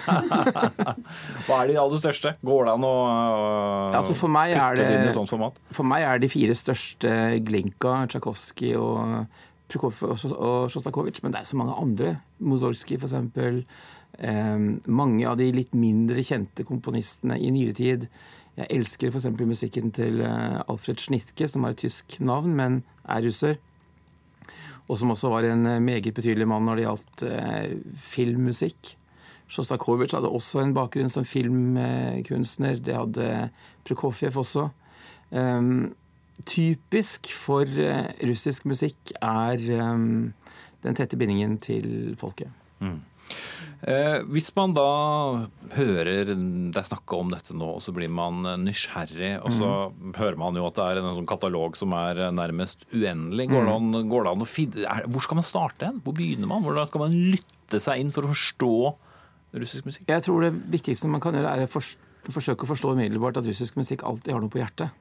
Hva 1.47 1.61
er 1.61 1.71
de 1.71 1.79
aller 1.79 2.03
største? 2.03 2.35
Går 2.43 2.67
det 2.67 2.75
an 2.75 2.87
å 2.91 2.95
uh, 3.07 3.97
Altså, 4.01 4.19
for 4.19 4.35
meg 4.35 4.51
er 4.51 4.75
putte 4.75 4.83
det 4.83 4.99
inn 4.99 5.07
i 5.07 5.15
sånt 5.15 5.31
format? 5.31 5.63
For 5.71 5.87
meg 5.87 6.03
er 6.09 6.19
de 6.19 6.31
fire 6.31 6.59
største 6.59 7.15
Glinka, 7.47 8.01
Tsjajkovskij 8.11 8.75
og 8.83 9.45
Prokofjev 9.67 10.13
og 10.13 10.19
Sjos- 10.21 10.74
Sjostakovitsj, 10.74 11.21
men 11.24 11.33
det 11.33 11.41
er 11.41 11.50
så 11.50 11.59
mange 11.59 11.75
andre. 11.75 12.17
Mozorski 12.39 12.95
f.eks. 12.95 13.15
Eh, 14.17 14.57
mange 14.88 15.27
av 15.27 15.38
de 15.39 15.50
litt 15.51 15.75
mindre 15.77 16.24
kjente 16.24 16.65
komponistene 16.67 17.39
i 17.39 17.51
nyere 17.51 17.75
tid. 17.77 18.07
Jeg 18.57 18.71
elsker 18.74 19.12
f.eks. 19.12 19.27
musikken 19.43 19.91
til 19.93 20.24
eh, 20.25 20.62
Alfred 20.65 21.03
Schnittke, 21.03 21.50
som 21.51 21.67
har 21.67 21.75
et 21.75 21.83
tysk 21.83 22.19
navn, 22.24 22.55
men 22.57 22.81
er 23.03 23.25
russer. 23.27 23.59
Og 24.88 24.95
som 25.00 25.12
også 25.12 25.33
var 25.33 25.45
en 25.45 25.67
eh, 25.67 25.83
meget 25.83 26.15
betydelig 26.15 26.47
mann 26.47 26.65
når 26.65 26.79
det 26.79 26.88
gjaldt 26.88 27.27
eh, 27.27 27.75
filmmusikk. 28.07 28.95
Sjostakovitsj 29.51 30.17
hadde 30.17 30.31
også 30.31 30.63
en 30.63 30.74
bakgrunn 30.75 31.12
som 31.12 31.27
filmkunstner. 31.27 32.81
Det 32.83 32.95
hadde 32.95 33.27
Prokofjev 33.88 34.39
også. 34.41 34.67
Um, 35.31 35.91
typisk 36.46 37.32
for 37.34 37.65
eh, 37.65 38.13
russisk 38.27 38.67
musikk 38.70 39.13
er 39.17 39.62
um, 39.82 40.34
den 40.86 40.98
tette 40.98 41.17
bindingen 41.20 41.58
til 41.62 42.15
folket. 42.20 42.51
Eh, 43.88 44.24
hvis 44.34 44.48
man 44.58 44.74
da 44.74 44.88
hører 45.75 46.32
deg 46.32 46.86
snakke 46.88 47.17
om 47.17 47.29
dette 47.34 47.56
nå, 47.58 47.74
og 47.77 47.84
så 47.84 47.94
blir 47.94 48.10
man 48.13 48.46
nysgjerrig, 48.63 49.34
og 49.41 49.53
så 49.53 49.72
hører 50.17 50.39
man 50.39 50.58
jo 50.58 50.65
at 50.70 50.77
det 50.77 50.86
er 50.86 51.01
en 51.01 51.17
sånn 51.20 51.29
katalog 51.29 51.77
som 51.77 51.94
er 51.98 52.24
nærmest 52.34 52.88
uendelig. 52.94 53.50
Går 53.53 53.67
det 53.67 53.75
an, 53.75 54.10
går 54.10 54.25
det 54.25 54.34
an 54.34 54.46
å 54.46 54.50
finne, 54.50 54.98
hvor 55.13 55.25
skal 55.25 55.41
man 55.41 55.50
starte 55.50 55.91
hen? 55.91 56.01
Hvor 56.06 56.17
begynner 56.17 56.50
man? 56.50 56.65
Hvordan 56.65 56.89
skal 56.89 57.06
man 57.06 57.17
lytte 57.36 57.82
seg 57.84 58.01
inn 58.01 58.13
for 58.13 58.25
å 58.25 58.34
forstå 58.34 58.74
russisk 59.58 59.89
musikk? 59.89 60.08
Jeg 60.10 60.25
tror 60.25 60.48
det 60.48 60.53
viktigste 60.77 61.12
man 61.12 61.24
kan 61.24 61.38
gjøre, 61.38 61.53
er 61.53 61.67
å 61.67 61.72
forsøke 62.34 62.65
å 62.65 62.72
forstå 62.74 62.96
umiddelbart 62.98 63.41
at 63.41 63.50
russisk 63.50 63.77
musikk 63.79 64.06
alltid 64.08 64.34
har 64.36 64.44
noe 64.44 64.53
på 64.53 64.62
hjertet. 64.63 64.94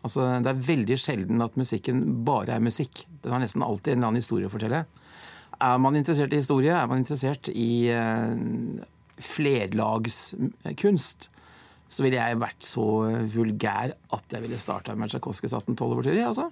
Altså, 0.00 0.24
det 0.40 0.48
er 0.48 0.62
veldig 0.64 0.96
sjelden 1.00 1.42
at 1.44 1.56
musikken 1.60 2.24
bare 2.24 2.54
er 2.56 2.62
musikk. 2.64 3.02
Den 3.24 3.34
har 3.34 3.40
nesten 3.42 3.64
alltid 3.64 3.92
en 3.92 3.98
eller 3.98 4.08
annen 4.12 4.22
historie 4.22 4.48
å 4.48 4.52
fortelle. 4.52 4.84
Er 5.60 5.82
man 5.82 5.98
interessert 5.98 6.32
i 6.32 6.40
historie, 6.40 6.72
er 6.72 6.88
man 6.88 7.02
interessert 7.02 7.50
i 7.52 7.90
eh, 7.92 8.30
flerlagskunst, 9.20 11.28
så 11.90 12.06
ville 12.06 12.20
jeg 12.20 12.38
vært 12.40 12.64
så 12.64 12.86
vulgær 13.34 13.92
at 14.16 14.32
jeg 14.32 14.44
ville 14.44 14.62
starta 14.62 14.94
med 14.96 15.10
Tsjajkovskijs 15.12 15.54
1812-overtyre. 15.58 16.24
Altså. 16.30 16.46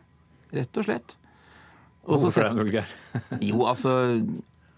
Rett 0.52 0.80
og 0.80 0.84
slett. 0.88 1.16
Og 2.08 2.18
så 2.18 2.28
Hvorfor 2.28 2.44
er 2.44 2.52
du 2.52 2.62
vulgær? 2.64 2.88
jo, 3.50 3.58
altså 3.68 3.92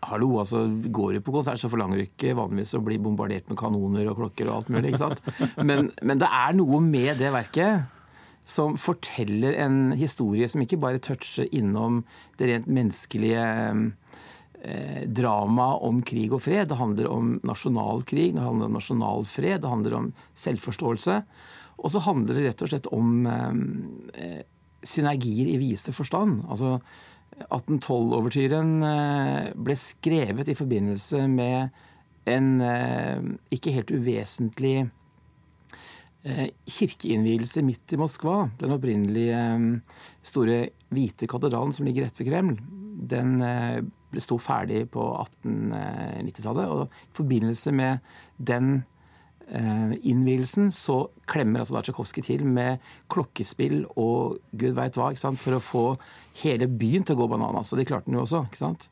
Hallo, 0.01 0.39
altså 0.41 0.63
går 0.89 1.19
du 1.19 1.21
på 1.21 1.33
konsert, 1.35 1.61
så 1.61 1.69
forlanger 1.69 1.99
du 1.99 2.03
ikke 2.07 2.33
vanligvis 2.39 2.73
å 2.79 2.81
bli 2.81 2.97
bombardert 3.03 3.51
med 3.51 3.59
kanoner 3.61 4.09
og 4.09 4.17
klokker 4.17 4.49
og 4.49 4.55
alt 4.55 4.71
mulig, 4.73 4.95
ikke 4.95 5.03
sant? 5.03 5.21
Men, 5.61 5.91
men 6.01 6.23
det 6.23 6.31
er 6.39 6.57
noe 6.57 6.81
med 6.81 7.21
det 7.21 7.29
verket 7.35 8.00
som 8.45 8.77
forteller 8.81 9.55
en 9.63 9.93
historie 9.99 10.49
som 10.49 10.63
ikke 10.65 10.81
bare 10.81 11.03
toucher 11.03 11.49
innom 11.55 12.03
det 12.41 12.49
rent 12.51 12.71
menneskelige 12.71 13.45
eh, 14.63 15.03
dramaet 15.07 15.87
om 15.87 16.01
krig 16.07 16.33
og 16.33 16.43
fred. 16.45 16.69
Det 16.71 16.81
handler 16.81 17.11
om 17.11 17.37
nasjonal 17.47 18.03
krig, 18.09 18.35
det 18.35 18.45
handler 18.45 18.71
om 18.71 18.79
nasjonal 18.79 19.29
fred, 19.29 19.61
det 19.63 19.71
handler 19.71 19.99
om 19.99 20.11
selvforståelse. 20.35 21.21
Og 21.81 21.93
så 21.93 22.03
handler 22.05 22.37
det 22.37 22.49
rett 22.49 22.65
og 22.65 22.73
slett 22.73 22.91
om 22.93 23.29
eh, 23.29 24.43
synergier 24.83 25.53
i 25.53 25.61
vise 25.61 25.95
forstand. 25.97 26.43
Altså 26.51 26.79
1812-overtyren 27.49 28.73
eh, 28.85 29.53
ble 29.57 29.77
skrevet 29.79 30.51
i 30.51 30.57
forbindelse 30.59 31.25
med 31.31 31.71
en 32.29 32.49
eh, 32.65 33.21
ikke 33.55 33.75
helt 33.75 33.93
uvesentlig 33.95 34.77
eh, 34.83 34.91
kirkeinnvielse 36.21 37.63
midt 37.65 37.95
i 37.95 37.99
Moskva. 38.01 38.51
Den 38.61 38.75
opprinnelige 38.75 39.41
eh, 39.41 39.97
store 40.27 40.61
hvite 40.93 41.29
katedralen 41.31 41.73
som 41.73 41.89
ligger 41.89 42.07
rett 42.07 42.21
ved 42.21 42.29
Kreml, 42.29 42.61
den 43.11 43.41
eh, 43.45 43.81
sto 44.21 44.37
ferdig 44.43 44.85
på 44.93 45.07
1890-tallet. 45.45 46.69
Og 46.69 46.87
i 46.89 47.17
forbindelse 47.17 47.73
med 47.73 48.05
den 48.37 48.83
eh, 49.49 49.97
innvielsen 50.13 50.69
så 50.75 51.03
klemmer 51.31 51.65
altså 51.65 51.81
Tsjajkovskij 51.81 52.27
til 52.29 52.47
med 52.47 52.85
klokkespill 53.13 53.85
og 53.95 54.41
gud 54.53 54.77
veit 54.77 55.01
hva, 55.01 55.13
for 55.17 55.57
å 55.57 55.65
få 55.65 55.85
hele 56.45 56.69
byen 56.69 57.07
til 57.07 57.17
å 57.17 57.23
gå 57.23 57.31
bananas. 57.33 57.73
Og 57.73 57.81
de 57.81 57.89
klarte 57.89 58.11
den 58.11 58.21
jo 58.21 58.27
også, 58.27 58.45
ikke 58.51 58.65
sant. 58.67 58.91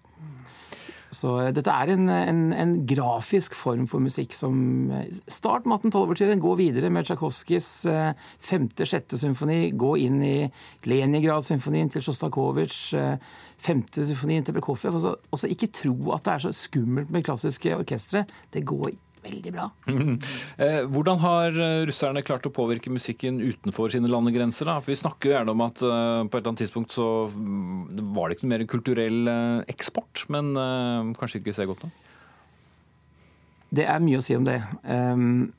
Så 1.15 1.33
eh, 1.41 1.51
dette 1.57 1.73
er 1.73 1.93
en, 1.95 2.09
en, 2.13 2.41
en 2.53 2.75
grafisk 2.89 3.57
form 3.57 3.87
for 3.91 4.05
musikk 4.05 4.35
som 4.37 4.91
eh, 4.93 5.09
Start 5.31 5.67
med 5.69 5.81
1812-overtyren, 5.81 6.43
gå 6.43 6.55
videre 6.61 6.91
med 6.93 7.09
Tsjajkovskijs 7.09 7.71
eh, 7.89 8.29
femte, 8.45 8.87
sjette 8.89 9.21
symfoni, 9.21 9.73
gå 9.79 9.95
inn 10.05 10.21
i 10.25 10.37
Leningrad-symfonien 10.89 11.91
til 11.93 12.05
Sjostakovitsj, 12.05 12.97
femte 13.59 14.05
symfonien 14.07 14.45
til 14.47 14.57
Prokofjev. 14.59 14.99
Og 14.99 15.41
så 15.41 15.51
ikke 15.51 15.73
tro 15.75 15.97
at 16.15 16.27
det 16.27 16.35
er 16.35 16.47
så 16.49 16.55
skummelt 16.57 17.13
med 17.15 17.25
klassiske 17.27 17.77
orkestre. 17.79 18.27
Det 18.55 18.67
går 18.69 18.93
veldig 19.25 19.53
bra. 19.55 19.67
Eh, 19.89 20.83
Hvordan 20.91 21.21
har 21.23 21.55
eh, 21.55 21.83
russerne 21.89 22.23
klart 22.27 22.47
å 22.49 22.53
påvirke 22.55 22.91
musikken 22.93 23.39
utenfor 23.43 23.93
sine 23.93 24.11
landegrenser? 24.11 24.69
da? 24.71 24.79
For 24.83 24.93
Vi 24.93 24.99
snakker 25.01 25.31
jo 25.31 25.35
gjerne 25.37 25.55
om 25.55 25.65
at 25.67 25.83
eh, 25.83 26.23
på 26.25 26.33
et 26.33 26.41
eller 26.41 26.51
annet 26.53 26.63
tidspunkt 26.65 26.95
så 26.95 27.07
mm, 27.33 28.03
var 28.17 28.29
det 28.29 28.39
ikke 28.39 28.47
noe 28.49 28.55
mer 28.57 28.67
kulturell 28.71 29.31
eksport, 29.71 30.25
men 30.33 30.53
kanskje 31.19 31.43
ikke 31.43 31.55
ser 31.57 31.71
godt 31.71 31.87
nok? 31.87 32.05
Det 33.69 33.85
er 33.85 34.01
mye 34.01 34.19
å 34.21 34.25
si 34.25 34.37
om 34.39 34.47
det. 34.49 34.59
Ehm, 34.89 35.53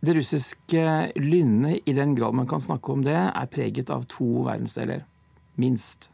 Det 0.00 0.14
russiske 0.16 0.82
lynnet, 1.20 1.82
i 1.84 1.92
den 1.92 2.14
grad 2.16 2.32
man 2.36 2.46
kan 2.48 2.60
snakke 2.60 2.92
om 2.92 3.02
det, 3.04 3.16
er 3.16 3.50
preget 3.52 3.90
av 3.92 4.06
to 4.08 4.46
verdensdeler. 4.46 5.02
Minst. 5.60 6.08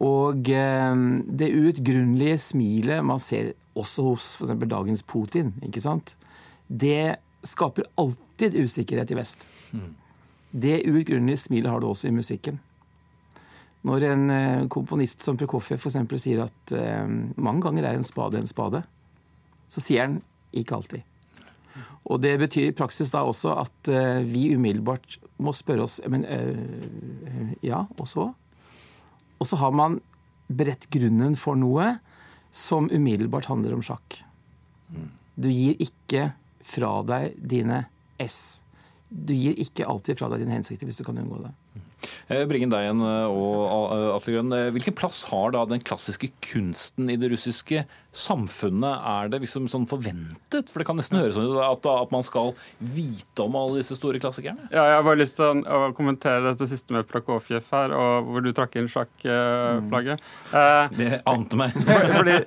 Og 0.00 0.48
ehm, 0.50 1.24
det 1.28 1.52
uutgrunnelige 1.54 2.38
smilet 2.50 3.04
man 3.04 3.20
ser 3.22 3.52
også 3.74 4.06
hos 4.10 4.34
f.eks. 4.38 4.54
dagens 4.70 5.02
Putin, 5.02 5.52
ikke 5.62 5.82
sant? 5.82 6.16
det 6.68 7.16
skaper 7.44 7.88
alltid 8.00 8.56
usikkerhet 8.56 9.10
i 9.12 9.18
vest. 9.18 9.46
Det 10.50 10.82
uutgrunnelige 10.88 11.44
smilet 11.44 11.70
har 11.70 11.80
du 11.80 11.88
også 11.88 12.08
i 12.08 12.14
musikken. 12.14 12.60
Når 13.84 14.06
en 14.08 14.30
eh, 14.32 14.66
komponist 14.72 15.20
som 15.20 15.36
Prokofjev 15.36 15.76
f.eks. 15.76 15.98
sier 16.22 16.46
at 16.46 16.72
eh, 16.72 17.04
mange 17.36 17.60
ganger 17.66 17.84
er 17.84 17.98
en 17.98 18.06
spade 18.06 18.40
en 18.40 18.48
spade, 18.48 18.80
så 19.68 19.82
sier 19.82 20.06
han 20.06 20.22
ikke 20.56 20.78
alltid. 20.78 21.02
Og 22.08 22.20
det 22.22 22.36
betyr 22.40 22.70
i 22.70 22.76
praksis 22.76 23.10
da 23.12 23.24
også 23.28 23.52
at 23.60 23.90
eh, 23.92 24.22
vi 24.24 24.54
umiddelbart 24.54 25.18
må 25.42 25.52
spørre 25.56 25.84
oss 25.84 25.98
Men 26.08 26.24
eh, 26.24 27.52
ja, 27.64 27.84
og 27.98 28.08
så? 28.08 28.30
Og 29.40 29.48
så 29.48 29.58
har 29.60 29.74
man 29.74 29.98
beredt 30.48 30.88
grunnen 30.92 31.36
for 31.38 31.58
noe 31.58 31.94
som 32.54 32.86
umiddelbart 32.92 33.48
handler 33.50 33.74
om 33.74 33.82
sjakk. 33.84 34.20
Du 35.34 35.48
gir 35.50 35.78
ikke 35.82 36.30
fra 36.64 36.92
deg 37.06 37.34
dine 37.38 37.84
S. 38.22 38.62
Du 39.08 39.34
gir 39.34 39.58
ikke 39.60 39.86
alltid 39.88 40.18
fra 40.18 40.30
deg 40.32 40.44
dine 40.44 40.54
hensikter 40.56 40.88
hvis 40.88 41.00
du 41.00 41.06
kan 41.06 41.18
unngå 41.18 41.42
det. 41.42 41.52
Eh, 42.28 42.44
bring 42.48 42.68
deg 42.72 42.86
igjen, 42.86 43.02
og 43.04 44.14
Atle 44.14 44.38
Grønn. 44.38 44.54
Hvilken 44.74 44.96
plass 44.96 45.24
har 45.30 45.54
da 45.54 45.64
den 45.68 45.82
klassiske 45.84 46.30
kunsten 46.44 47.10
i 47.12 47.18
det 47.20 47.30
russiske 47.32 47.84
samfunnet? 48.14 49.02
Er 49.10 49.30
det 49.32 49.42
liksom 49.42 49.66
sånn 49.70 49.86
forventet? 49.90 50.70
For 50.70 50.80
det 50.80 50.88
kan 50.88 50.98
nesten 50.98 51.18
høres 51.20 51.36
sånn 51.36 51.50
ut 51.50 51.60
at, 51.64 51.88
at 51.90 52.14
man 52.14 52.24
skal 52.26 52.52
vite 52.78 53.44
om 53.44 53.58
alle 53.58 53.82
disse 53.82 53.98
store 53.98 54.20
klassikerne? 54.22 54.68
Ja, 54.70 54.86
jeg 54.90 54.98
har 55.00 55.06
bare 55.06 55.20
lyst 55.20 55.38
til 55.40 55.64
å, 55.64 55.80
kommentere 55.96 56.44
dette 56.46 56.68
siste 56.70 56.94
med 56.96 57.08
Plakofjev 57.10 57.66
her, 57.72 57.94
og 57.96 58.30
hvor 58.30 58.44
du 58.44 58.52
trakk 58.56 58.78
inn 58.80 58.90
sjakkflagget. 58.90 60.22
Mm. 60.54 60.96
det 60.98 61.10
ante 61.28 61.58
meg. 61.58 61.76
fordi, 62.18 62.38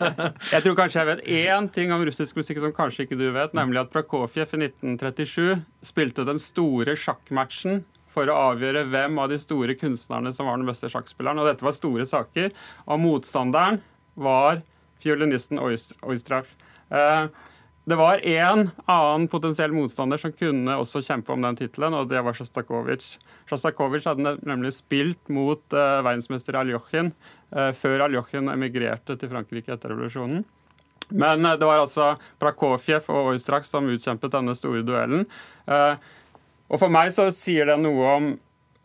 jeg 0.53 0.63
tror 0.63 0.79
kanskje 0.79 1.01
jeg 1.01 1.11
vet 1.11 1.25
én 1.41 1.69
ting 1.73 1.93
om 1.95 2.05
russisk 2.07 2.39
musikk 2.39 2.61
som 2.63 2.75
kanskje 2.75 3.05
ikke 3.05 3.19
du 3.19 3.27
vet, 3.35 3.55
nemlig 3.57 3.83
at 3.83 3.93
Plakofjev 3.93 4.55
i 4.57 4.63
1937 4.69 5.61
spilte 5.85 6.25
den 6.27 6.41
store 6.41 6.97
sjakkmatchen 6.97 7.83
for 8.17 8.29
å 8.29 8.39
avgjøre 8.51 8.87
hvem 8.89 9.19
av 9.21 9.29
de 9.31 9.37
store 9.41 9.77
kunstnerne 9.77 10.33
som 10.33 10.49
var 10.49 10.57
den 10.57 10.69
beste 10.69 10.89
sjakkspilleren. 10.91 11.43
Og 11.43 11.51
dette 11.51 11.65
var 11.65 11.77
store 11.77 12.07
saker. 12.09 12.49
Og 12.89 13.03
motstanderen 13.03 13.79
var 14.17 14.63
fiolinisten 15.03 15.61
Oystrach. 15.61 16.49
Eh, 16.89 17.29
det 17.87 17.95
var 17.95 18.19
én 18.19 18.65
annen 18.85 19.27
potensiell 19.31 19.71
motstander 19.71 20.19
som 20.19 20.33
kunne 20.35 20.73
også 20.75 20.99
kjempe 21.05 21.31
om 21.31 21.45
den 21.45 21.55
tittelen, 21.55 21.95
og 21.95 22.09
det 22.11 22.19
var 22.19 22.35
Sjostakovitsj. 22.35 23.13
Sjostakovitsj 23.47 24.09
hadde 24.09 24.33
nemlig 24.43 24.73
spilt 24.75 25.31
mot 25.31 25.61
uh, 25.71 26.01
verdensmester 26.03 26.57
Aljochin 26.59 27.13
uh, 27.55 27.71
før 27.71 28.03
Aljochin 28.09 28.51
emigrerte 28.51 29.15
til 29.15 29.31
Frankrike 29.31 29.71
etter 29.71 29.93
revolusjonen. 29.93 30.43
Men 31.15 31.47
uh, 31.47 31.55
det 31.55 31.69
var 31.69 31.85
altså 31.85 32.09
Prakofjev 32.43 33.07
og 33.07 33.31
Oistrakh 33.31 33.63
som 33.69 33.87
utkjempet 33.87 34.35
denne 34.35 34.57
store 34.59 34.83
duellen. 34.83 35.23
Uh, 35.63 35.95
og 36.67 36.81
For 36.81 36.91
meg 36.91 37.13
så 37.15 37.29
sier 37.35 37.69
det 37.69 37.79
noe 37.83 38.11
om 38.17 38.33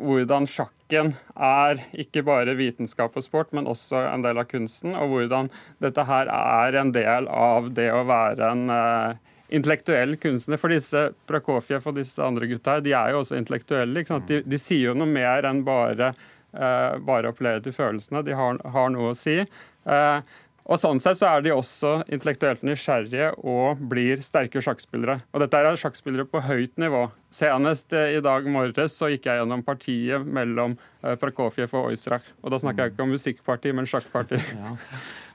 hvordan 0.02 0.46
sjakken 0.50 1.12
er 1.36 1.82
ikke 1.98 2.24
bare 2.26 2.56
vitenskap 2.58 3.14
og 3.16 3.24
sport, 3.24 3.52
men 3.54 3.68
også 3.70 4.00
en 4.08 4.24
del 4.24 4.40
av 4.40 4.48
kunsten, 4.50 4.96
og 4.98 5.12
hvordan 5.12 5.50
dette 5.82 6.04
her 6.08 6.30
er 6.32 6.78
en 6.80 6.92
del 6.94 7.28
av 7.30 7.70
det 7.76 7.88
å 7.94 8.02
være 8.08 8.50
en 8.50 8.64
uh, 8.72 9.32
intellektuell 9.52 10.16
kunstner. 10.20 10.60
For 10.60 10.72
disse 10.72 11.08
Prakofjev 11.28 11.86
og 11.90 11.98
disse 12.00 12.22
andre 12.24 12.48
gutta 12.50 12.78
her, 12.78 12.86
de 12.86 12.94
er 12.98 13.12
jo 13.12 13.22
også 13.22 13.38
intellektuelle. 13.38 14.04
De, 14.28 14.42
de, 14.42 14.60
sier 14.60 14.90
jo 14.90 14.96
noe 14.98 15.10
mer 15.10 15.48
enn 15.48 15.62
bare, 15.66 16.12
uh, 16.56 16.94
bare 17.02 17.32
appellere 17.32 17.62
til 17.64 17.76
følelsene. 17.76 18.24
De 18.26 18.38
har, 18.38 18.62
har 18.74 18.94
noe 18.94 19.12
å 19.12 19.18
si. 19.18 19.38
Uh, 19.86 20.22
og 20.70 20.78
Sånn 20.78 21.00
sett 21.02 21.18
så 21.18 21.26
er 21.26 21.42
de 21.42 21.54
også 21.54 21.96
intellektuelt 22.06 22.62
nysgjerrige 22.66 23.32
og 23.42 23.80
blir 23.90 24.22
sterke 24.22 24.62
sjakkspillere. 24.62 25.18
Og 25.34 25.42
dette 25.42 25.58
er 25.58 25.78
sjakkspillere 25.78 26.28
på 26.30 26.42
høyt 26.46 26.78
nivå. 26.80 27.08
Senest 27.32 27.92
eh, 27.96 28.18
i 28.18 28.22
dag 28.24 28.46
morges 28.52 28.98
så 28.98 29.08
gikk 29.08 29.26
jeg 29.30 29.40
gjennom 29.40 29.64
partiet 29.64 30.24
mellom 30.26 30.76
Prakofjev 31.02 31.72
og 31.74 31.88
Oystrach. 31.90 32.26
Og 32.44 32.52
da 32.52 32.60
snakker 32.62 32.84
jeg 32.84 32.92
ikke 32.92 33.02
om 33.02 33.14
musikkparti, 33.16 33.72
men 33.74 33.88
sjakkparti. 33.90 34.38
Ja. 34.62 34.76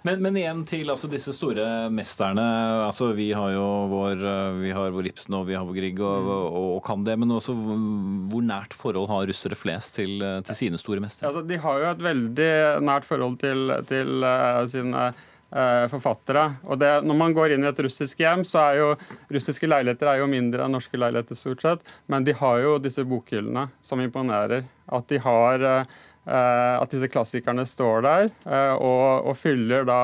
Men, 0.05 0.21
men, 0.23 0.37
igjen 0.39 0.61
til 0.63 0.91
altså, 0.93 1.09
disse 1.11 1.33
store 1.35 1.89
mesterne. 1.91 2.43
altså 2.85 3.09
Vi 3.17 3.31
har 3.35 3.49
jo 3.51 3.65
vår, 3.91 4.21
eh, 4.21 4.59
vi 4.61 4.71
har 4.77 4.93
vår 4.95 5.09
Ibsen 5.09 5.35
og 5.35 5.47
vi 5.49 5.57
har 5.57 5.65
vår 5.67 5.75
Grieg 5.75 5.99
og, 5.99 6.29
og, 6.31 6.67
og, 6.77 6.81
kan 6.85 7.03
det. 7.03 7.17
Men 7.19 7.33
også 7.35 7.57
hvor 7.57 8.45
nært 8.45 8.77
forhold 8.77 9.09
har 9.11 9.27
russere 9.27 9.57
flest 9.57 9.97
til, 9.97 10.21
til 10.47 10.59
sine 10.61 10.79
store 10.79 11.03
mestere? 11.03 11.31
Altså, 11.31 11.43
de 11.49 11.59
har 11.65 11.81
jo 11.81 11.89
et 11.89 12.05
veldig 12.11 12.51
nært 12.87 13.09
forhold 13.09 13.41
til, 13.41 13.73
til 13.89 14.23
uh, 14.23 14.63
sine 14.69 15.09
Eh, 15.09 15.23
forfattere. 15.47 16.41
Og 16.67 16.79
det, 16.81 16.89
når 17.07 17.15
man 17.15 17.33
går 17.35 17.53
inn 17.55 17.63
i 17.63 17.69
et 17.69 17.79
russisk 17.85 18.19
hjem, 18.19 18.43
så 18.47 18.65
er 18.65 18.79
jo 18.81 18.89
russiske 19.31 19.69
leiligheter 19.69 20.09
er 20.11 20.19
jo 20.21 20.27
mindre 20.27 20.65
enn 20.65 20.75
norske 20.75 20.99
leiligheter, 20.99 21.39
stort 21.39 21.63
sett. 21.63 21.93
Men 22.11 22.27
de 22.27 22.35
har 22.35 22.59
jo 22.63 22.73
disse 22.83 23.05
bokhyllene 23.07 23.67
som 23.85 24.03
imponerer. 24.03 24.67
At 24.91 25.07
de 25.07 25.21
har 25.23 25.63
uh, 25.63 25.85
at 26.27 26.91
disse 26.91 27.07
klassikerne 27.07 27.63
står 27.67 28.03
der 28.03 28.27
uh, 28.43 28.75
og, 28.75 29.29
og 29.31 29.39
fyller, 29.39 29.87
da, 29.87 30.01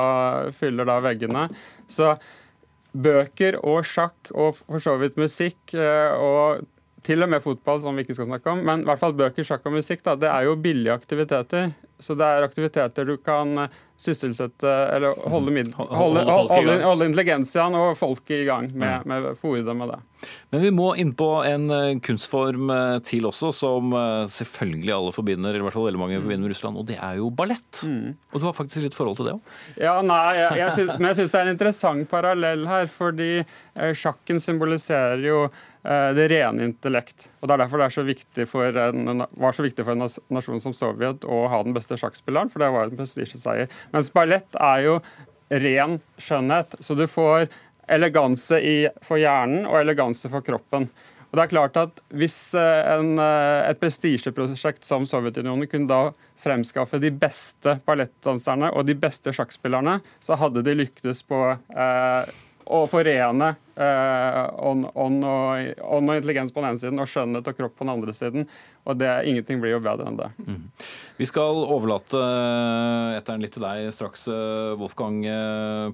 fyller, 0.56 0.88
da, 0.88 0.96
veggene. 1.04 1.48
Så 1.92 2.14
bøker 2.94 3.58
og 3.60 3.82
sjakk 3.84 4.30
og 4.32 4.54
for 4.62 4.80
så 4.80 4.94
vidt 5.00 5.18
musikk 5.18 5.74
og 5.74 6.62
til 7.04 7.24
og 7.24 7.28
med 7.28 7.42
fotball, 7.44 7.80
som 7.82 7.96
vi 7.96 8.04
ikke 8.04 8.16
skal 8.16 8.28
snakke 8.30 8.52
om, 8.52 8.62
men 8.64 8.84
i 8.84 8.88
hvert 8.88 9.00
fall 9.00 9.16
bøker, 9.16 9.44
sjakk 9.44 9.66
og 9.68 9.76
musikk, 9.76 10.04
da, 10.06 10.14
det 10.16 10.30
er 10.30 10.46
jo 10.46 10.54
billige 10.60 10.94
aktiviteter. 10.94 11.74
Så 12.04 12.16
det 12.18 12.28
er 12.28 12.44
aktiviteter 12.44 13.08
du 13.08 13.16
kan 13.16 13.66
sysselsette 14.04 14.70
Eller 14.92 15.14
holde, 15.30 15.52
mid, 15.54 15.70
holde, 15.78 16.24
holde, 16.26 16.78
holde 16.82 17.06
intelligensiaen 17.08 17.76
og 17.78 17.94
folket 17.98 18.42
i 18.42 18.48
gang 18.48 18.68
med, 18.74 19.06
med 19.08 19.30
fòre 19.40 19.62
dem 19.64 19.80
med 19.80 19.94
det. 19.94 20.00
Men 20.50 20.62
vi 20.62 20.70
må 20.74 20.88
inn 21.00 21.12
på 21.16 21.28
en 21.46 21.66
eh, 21.74 21.98
kunstform 22.04 22.70
eh, 22.72 22.96
til 23.06 23.28
også, 23.28 23.50
som 23.54 23.92
eh, 23.96 24.24
selvfølgelig 24.30 24.94
alle 24.96 25.12
forbinder, 25.14 25.52
eller 25.52 25.64
i 25.64 25.66
hvert 25.66 25.76
fall 25.76 25.88
veldig 25.88 26.00
mange 26.00 26.20
forbinder 26.22 26.46
med 26.46 26.54
Russland, 26.54 26.80
og 26.80 26.88
det 26.88 26.96
er 26.96 27.18
jo 27.20 27.28
ballett. 27.34 27.82
Mm. 27.86 28.14
Og 28.32 28.40
du 28.40 28.48
har 28.48 28.56
faktisk 28.56 28.86
litt 28.86 28.96
forhold 28.96 29.18
til 29.20 29.28
det 29.28 29.36
òg? 29.36 29.52
Ja, 29.84 29.98
nei, 30.06 30.22
jeg, 30.38 30.58
jeg 30.62 30.78
synes, 30.78 30.96
men 30.96 31.10
jeg 31.10 31.20
syns 31.20 31.34
det 31.34 31.40
er 31.40 31.46
en 31.46 31.54
interessant 31.54 32.10
parallell 32.10 32.66
her, 32.70 32.90
fordi 32.90 33.30
sjakken 33.98 34.42
symboliserer 34.42 35.22
jo 35.26 35.44
det 35.84 36.30
rene 36.32 36.64
intellekt. 36.64 37.26
Og 37.42 37.48
Det 37.48 37.54
er 37.54 37.60
derfor 37.60 37.80
det 37.80 37.86
er 37.86 37.94
så 37.96 38.04
viktig 38.06 38.46
for 38.48 38.78
en, 38.80 39.24
var 39.36 39.52
så 39.52 39.66
viktig 39.66 39.84
for 39.84 39.92
en 39.92 40.06
nasjon 40.32 40.62
som 40.64 40.72
Sovjet 40.72 41.26
å 41.28 41.42
ha 41.52 41.58
den 41.66 41.76
beste 41.76 41.98
sjakkspilleren, 42.00 42.48
for 42.48 42.64
det 42.64 42.70
var 42.72 42.88
en 42.88 42.96
prestisjeseier. 42.96 43.68
Mens 43.92 44.08
ballett 44.14 44.56
er 44.56 44.84
jo 44.86 44.94
ren 45.50 45.98
skjønnhet. 46.16 46.78
Så 46.80 46.96
du 46.96 47.04
får 47.10 47.48
eleganse 47.90 48.60
i, 48.64 48.76
for 49.04 49.20
hjernen 49.20 49.66
og 49.68 49.80
eleganse 49.82 50.30
for 50.32 50.44
kroppen. 50.44 50.88
Og 51.34 51.38
det 51.38 51.44
er 51.48 51.50
klart 51.50 51.78
at 51.80 52.00
Hvis 52.14 52.38
eh, 52.54 52.92
en, 52.94 53.16
eh, 53.18 53.66
et 53.66 53.80
prestisjeprosjekt 53.80 54.86
som 54.86 55.06
Sovjetunionen 55.08 55.66
kunne 55.70 55.90
da 55.90 56.30
fremskaffe 56.44 57.00
de 57.00 57.10
beste 57.10 57.78
ballettdanserne 57.86 58.68
og 58.76 58.84
de 58.86 58.94
beste 59.00 59.32
sjakkspillerne, 59.34 59.96
så 60.22 60.36
hadde 60.38 60.62
de 60.62 60.76
lyktes 60.76 61.24
på 61.26 61.40
eh, 61.50 62.34
å 62.64 62.84
forene 62.88 63.50
eh, 63.76 64.38
ånd, 64.64 64.86
og, 64.88 65.24
og, 65.84 66.08
intelligens 66.14 66.52
på 66.54 66.62
den 66.62 66.70
ene 66.70 66.80
siden 66.80 67.02
og 67.02 67.10
skjønnhet 67.10 67.50
og 67.50 67.58
kropp 67.58 67.76
på 67.76 67.84
den 67.84 67.92
andre 67.92 68.14
siden. 68.16 68.48
Og 68.88 68.98
det, 69.00 69.10
ingenting 69.28 69.60
blir 69.62 69.74
jo 69.74 69.82
bedre 69.84 70.08
enn 70.08 70.18
det. 70.18 70.30
Mm. 70.44 70.62
Vi 71.18 71.28
skal 71.28 71.60
overlate 71.62 72.20
eh, 72.20 73.18
etteren 73.18 73.44
litt 73.44 73.54
til 73.56 73.64
deg 73.64 73.88
straks, 73.94 74.26
eh, 74.32 74.72
Wolfgang 74.80 75.20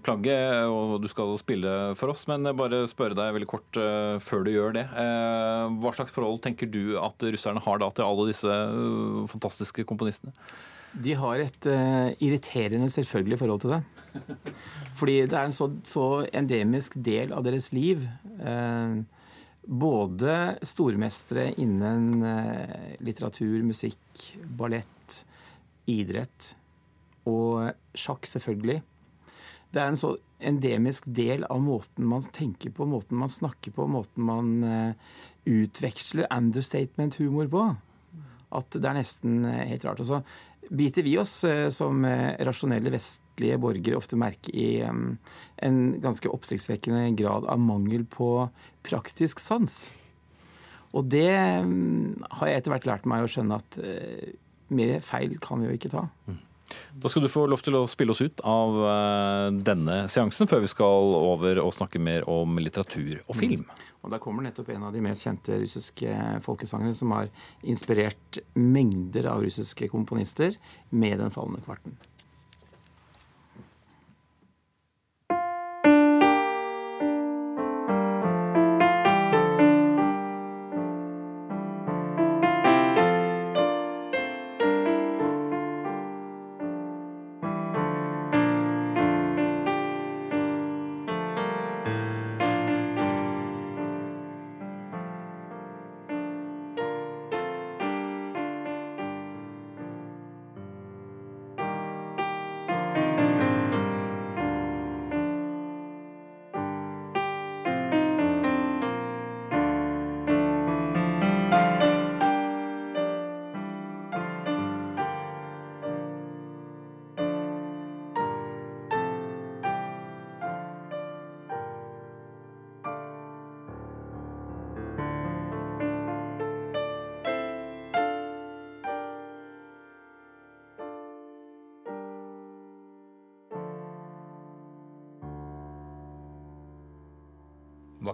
Plagge. 0.06 0.38
Og 0.70 0.96
du 1.02 1.08
skal 1.10 1.36
spille 1.42 1.76
for 1.98 2.14
oss, 2.14 2.26
men 2.30 2.46
bare 2.58 2.84
spørre 2.90 3.18
deg 3.18 3.36
veldig 3.38 3.50
kort 3.50 3.82
før 4.22 4.46
du 4.46 4.52
gjør 4.54 4.76
det. 4.78 4.86
Hva 4.90 5.94
slags 5.96 6.14
forhold 6.14 6.42
tenker 6.44 6.70
du 6.70 6.98
at 7.00 7.30
russerne 7.30 7.62
har 7.64 7.82
da 7.82 7.90
til 7.94 8.06
alle 8.06 8.30
disse 8.30 8.60
fantastiske 9.32 9.86
komponistene? 9.88 10.34
De 10.92 11.14
har 11.14 11.38
et 11.38 11.66
uh, 11.70 12.10
irriterende 12.18 12.90
selvfølgelig 12.90 13.38
forhold 13.38 13.62
til 13.62 13.76
det. 13.76 13.80
Fordi 14.98 15.16
det 15.30 15.36
er 15.38 15.46
en 15.46 15.54
så, 15.54 15.70
så 15.86 16.06
endemisk 16.34 16.96
del 16.98 17.34
av 17.36 17.44
deres 17.46 17.70
liv. 17.76 18.02
Uh, 18.42 19.02
både 19.70 20.56
stormestere 20.66 21.52
innen 21.62 22.24
uh, 22.24 22.96
litteratur, 23.06 23.60
musikk, 23.62 24.00
ballett, 24.58 25.20
idrett 25.90 26.54
og 27.30 27.70
sjakk, 27.94 28.26
selvfølgelig. 28.26 28.80
Det 29.70 29.78
er 29.78 29.92
en 29.92 30.00
så 30.00 30.16
endemisk 30.42 31.06
del 31.06 31.44
av 31.46 31.60
måten 31.62 32.08
man 32.08 32.24
tenker 32.34 32.72
på, 32.74 32.88
måten 32.88 33.20
man 33.20 33.30
snakker 33.30 33.74
på, 33.76 33.86
måten 33.86 34.24
man 34.26 34.94
utveksler 35.46 36.26
understatement-humor 36.32 37.50
på, 37.52 37.66
at 38.56 38.78
det 38.78 38.88
er 38.88 38.96
nesten 38.96 39.44
helt 39.44 39.84
rart. 39.84 40.00
Altså, 40.00 40.22
biter 40.70 41.02
vi 41.02 41.16
oss 41.18 41.44
eh, 41.44 41.68
som 41.74 42.04
eh, 42.06 42.36
rasjonelle 42.46 42.92
vestlige 42.94 43.58
borgere 43.60 43.98
ofte 43.98 44.18
merke 44.20 44.52
i 44.54 44.82
en 44.84 45.80
ganske 46.02 46.30
oppsiktsvekkende 46.30 47.08
grad 47.18 47.48
av 47.50 47.60
mangel 47.62 48.06
på 48.08 48.30
praktisk 48.86 49.42
sans. 49.42 49.80
Og 50.94 51.06
det 51.10 51.30
har 51.30 52.50
jeg 52.50 52.60
etter 52.60 52.74
hvert 52.74 52.86
lært 52.88 53.10
meg 53.10 53.24
å 53.24 53.30
skjønne 53.30 53.58
at 53.60 53.80
eh, 53.82 54.30
mer 54.74 55.02
feil 55.04 55.36
kan 55.42 55.62
vi 55.62 55.70
jo 55.70 55.76
ikke 55.78 55.92
ta. 55.92 56.06
Mm. 56.30 56.38
Da 57.00 57.10
skal 57.10 57.24
du 57.24 57.30
få 57.32 57.46
lov 57.50 57.62
til 57.64 57.76
å 57.78 57.84
spille 57.90 58.14
oss 58.14 58.22
ut 58.22 58.42
av 58.46 58.76
denne 59.66 60.02
seansen, 60.10 60.48
før 60.50 60.64
vi 60.64 60.70
skal 60.70 61.14
over 61.16 61.62
og 61.62 61.72
snakke 61.74 62.02
mer 62.02 62.26
om 62.30 62.60
litteratur 62.62 63.20
og 63.26 63.38
film. 63.38 63.64
Mm. 63.64 63.86
Og 64.00 64.12
Der 64.14 64.22
kommer 64.22 64.44
nettopp 64.44 64.70
en 64.72 64.86
av 64.88 64.94
de 64.94 65.02
mest 65.04 65.26
kjente 65.26 65.58
russiske 65.60 66.14
folkesangene, 66.44 66.94
som 66.96 67.12
har 67.16 67.28
inspirert 67.68 68.40
mengder 68.56 69.28
av 69.32 69.44
russiske 69.44 69.90
komponister 69.92 70.56
med 70.90 71.18
Den 71.20 71.34
falne 71.34 71.60
kvarten. 71.64 71.98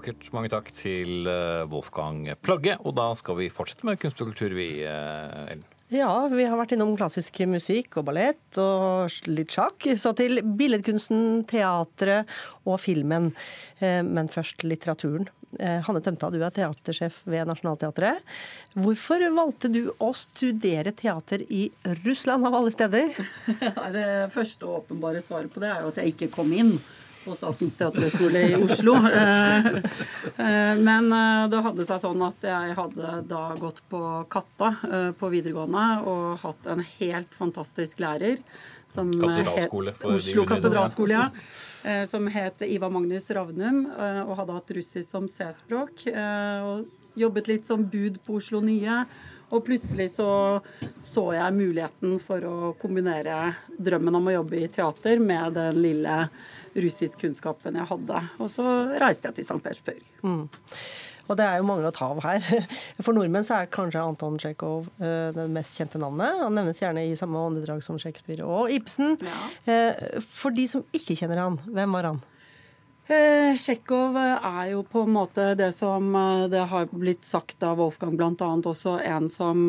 Vakkert. 0.06 0.28
Mange 0.36 0.50
takk 0.52 0.68
til 0.70 1.26
eh, 1.26 1.64
Wolfgang 1.66 2.28
Plagge. 2.38 2.76
Og 2.86 2.92
da 2.94 3.08
skal 3.18 3.40
vi 3.40 3.48
fortsette 3.50 3.86
med 3.88 3.98
kunst 3.98 4.20
og 4.22 4.28
kultur, 4.30 4.52
vi, 4.54 4.68
eh, 4.86 5.48
Ellen. 5.50 5.64
Ja, 5.90 6.28
vi 6.30 6.44
har 6.46 6.58
vært 6.58 6.74
innom 6.74 6.92
klassisk 6.98 7.40
musikk 7.50 7.98
og 7.98 8.06
ballett 8.06 8.58
og 8.62 9.10
litt 9.26 9.50
sjakk. 9.54 9.82
Så 9.98 10.12
til 10.18 10.42
billedkunsten, 10.42 11.42
teatret 11.50 12.30
og 12.62 12.78
filmen. 12.82 13.32
Eh, 13.80 14.04
men 14.06 14.30
først 14.30 14.62
litteraturen. 14.62 15.26
Hanne 15.56 16.02
Tømta, 16.04 16.28
du 16.28 16.42
er 16.44 16.52
teatersjef 16.52 17.22
ved 17.24 17.46
Nationaltheatret. 17.48 18.18
Hvorfor 18.76 19.22
valgte 19.32 19.70
du 19.72 19.88
å 20.02 20.10
studere 20.12 20.92
teater 20.92 21.46
i 21.48 21.70
Russland, 22.04 22.44
av 22.44 22.58
alle 22.58 22.74
steder? 22.74 23.14
Det 23.96 24.06
første 24.34 24.68
åpenbare 24.68 25.22
svaret 25.24 25.54
på 25.54 25.62
det 25.62 25.70
er 25.72 25.86
jo 25.86 25.94
at 25.94 26.02
jeg 26.02 26.12
ikke 26.12 26.30
kom 26.34 26.52
inn 26.52 26.74
på 27.26 27.34
Statens 27.34 27.76
teaterhøgskole 27.80 28.44
i 28.50 28.56
Oslo. 28.58 28.96
Eh, 29.16 29.66
eh, 29.66 30.76
men 30.76 31.06
eh, 31.14 31.44
det 31.50 31.60
hadde 31.64 31.84
seg 31.88 32.00
sånn 32.02 32.20
at 32.26 32.42
jeg 32.44 32.74
hadde 32.76 33.12
da 33.30 33.42
gått 33.58 33.80
på 33.90 34.00
Katta 34.30 34.68
på 35.16 35.30
videregående 35.32 35.84
og 36.10 36.42
hatt 36.42 36.68
en 36.70 36.82
helt 36.98 37.32
fantastisk 37.38 38.02
lærer. 38.02 38.42
Som 38.90 39.10
katedralskole 39.14 39.94
Oslo 40.10 40.44
katedralskole, 40.46 41.16
ja. 41.16 42.04
Som 42.10 42.28
het 42.34 42.62
Iva 42.66 42.90
Magnus 42.92 43.30
Ravnum 43.34 43.84
og 43.88 44.34
hadde 44.40 44.58
hatt 44.58 44.74
russisk 44.76 45.08
som 45.08 45.30
C-språk. 45.30 46.06
Og 46.10 47.18
jobbet 47.18 47.50
litt 47.50 47.68
som 47.68 47.86
bud 47.90 48.20
på 48.26 48.38
Oslo 48.40 48.62
Nye. 48.64 49.04
Og 49.54 49.62
plutselig 49.66 50.08
så 50.16 50.28
så 50.98 51.26
jeg 51.36 51.54
muligheten 51.54 52.16
for 52.22 52.44
å 52.48 52.72
kombinere 52.80 53.54
drømmen 53.78 54.18
om 54.18 54.30
å 54.30 54.36
jobbe 54.38 54.60
i 54.62 54.70
teater 54.72 55.20
med 55.22 55.54
den 55.58 55.82
lille 55.84 56.22
russiskkunnskapen 56.76 57.78
jeg 57.78 57.90
hadde. 57.90 58.22
Og 58.42 58.50
så 58.52 58.64
reiste 59.00 59.30
jeg 59.30 59.38
til 59.38 59.48
St. 59.48 59.60
Petersburg. 59.62 60.02
Mm. 60.26 60.48
Og 61.26 61.38
det 61.38 61.46
er 61.46 61.58
jo 61.58 61.66
mange 61.66 61.88
å 61.88 61.94
ta 61.94 62.08
av 62.12 62.22
her. 62.24 62.44
For 63.04 63.16
nordmenn 63.16 63.46
så 63.46 63.60
er 63.60 63.72
kanskje 63.72 64.02
Anton 64.02 64.38
Tsjekhov 64.40 64.86
uh, 65.00 65.32
det 65.34 65.48
mest 65.52 65.78
kjente 65.78 66.00
navnet. 66.02 66.38
Han 66.42 66.54
nevnes 66.58 66.82
gjerne 66.82 67.06
i 67.06 67.16
samme 67.18 67.42
åndedrag 67.48 67.82
som 67.84 67.98
Shakespeare 68.02 68.46
og 68.46 68.72
Ibsen. 68.74 69.16
Ja. 69.26 69.42
Uh, 69.66 70.22
for 70.30 70.54
de 70.54 70.68
som 70.70 70.86
ikke 70.96 71.18
kjenner 71.18 71.42
han, 71.42 71.58
hvem 71.66 71.98
var 71.98 72.12
han? 72.12 72.22
Eh, 73.06 73.54
Tsjekhov 73.54 74.16
er 74.18 74.72
jo 74.72 74.80
på 74.82 75.04
en 75.06 75.12
måte 75.14 75.52
det 75.54 75.68
som 75.76 76.08
det 76.50 76.64
har 76.72 76.88
blitt 76.90 77.22
sagt 77.24 77.62
av 77.62 77.78
Wolfgang 77.78 78.16
bl.a. 78.18 78.48
også 78.66 78.96
en 78.98 79.28
som 79.30 79.60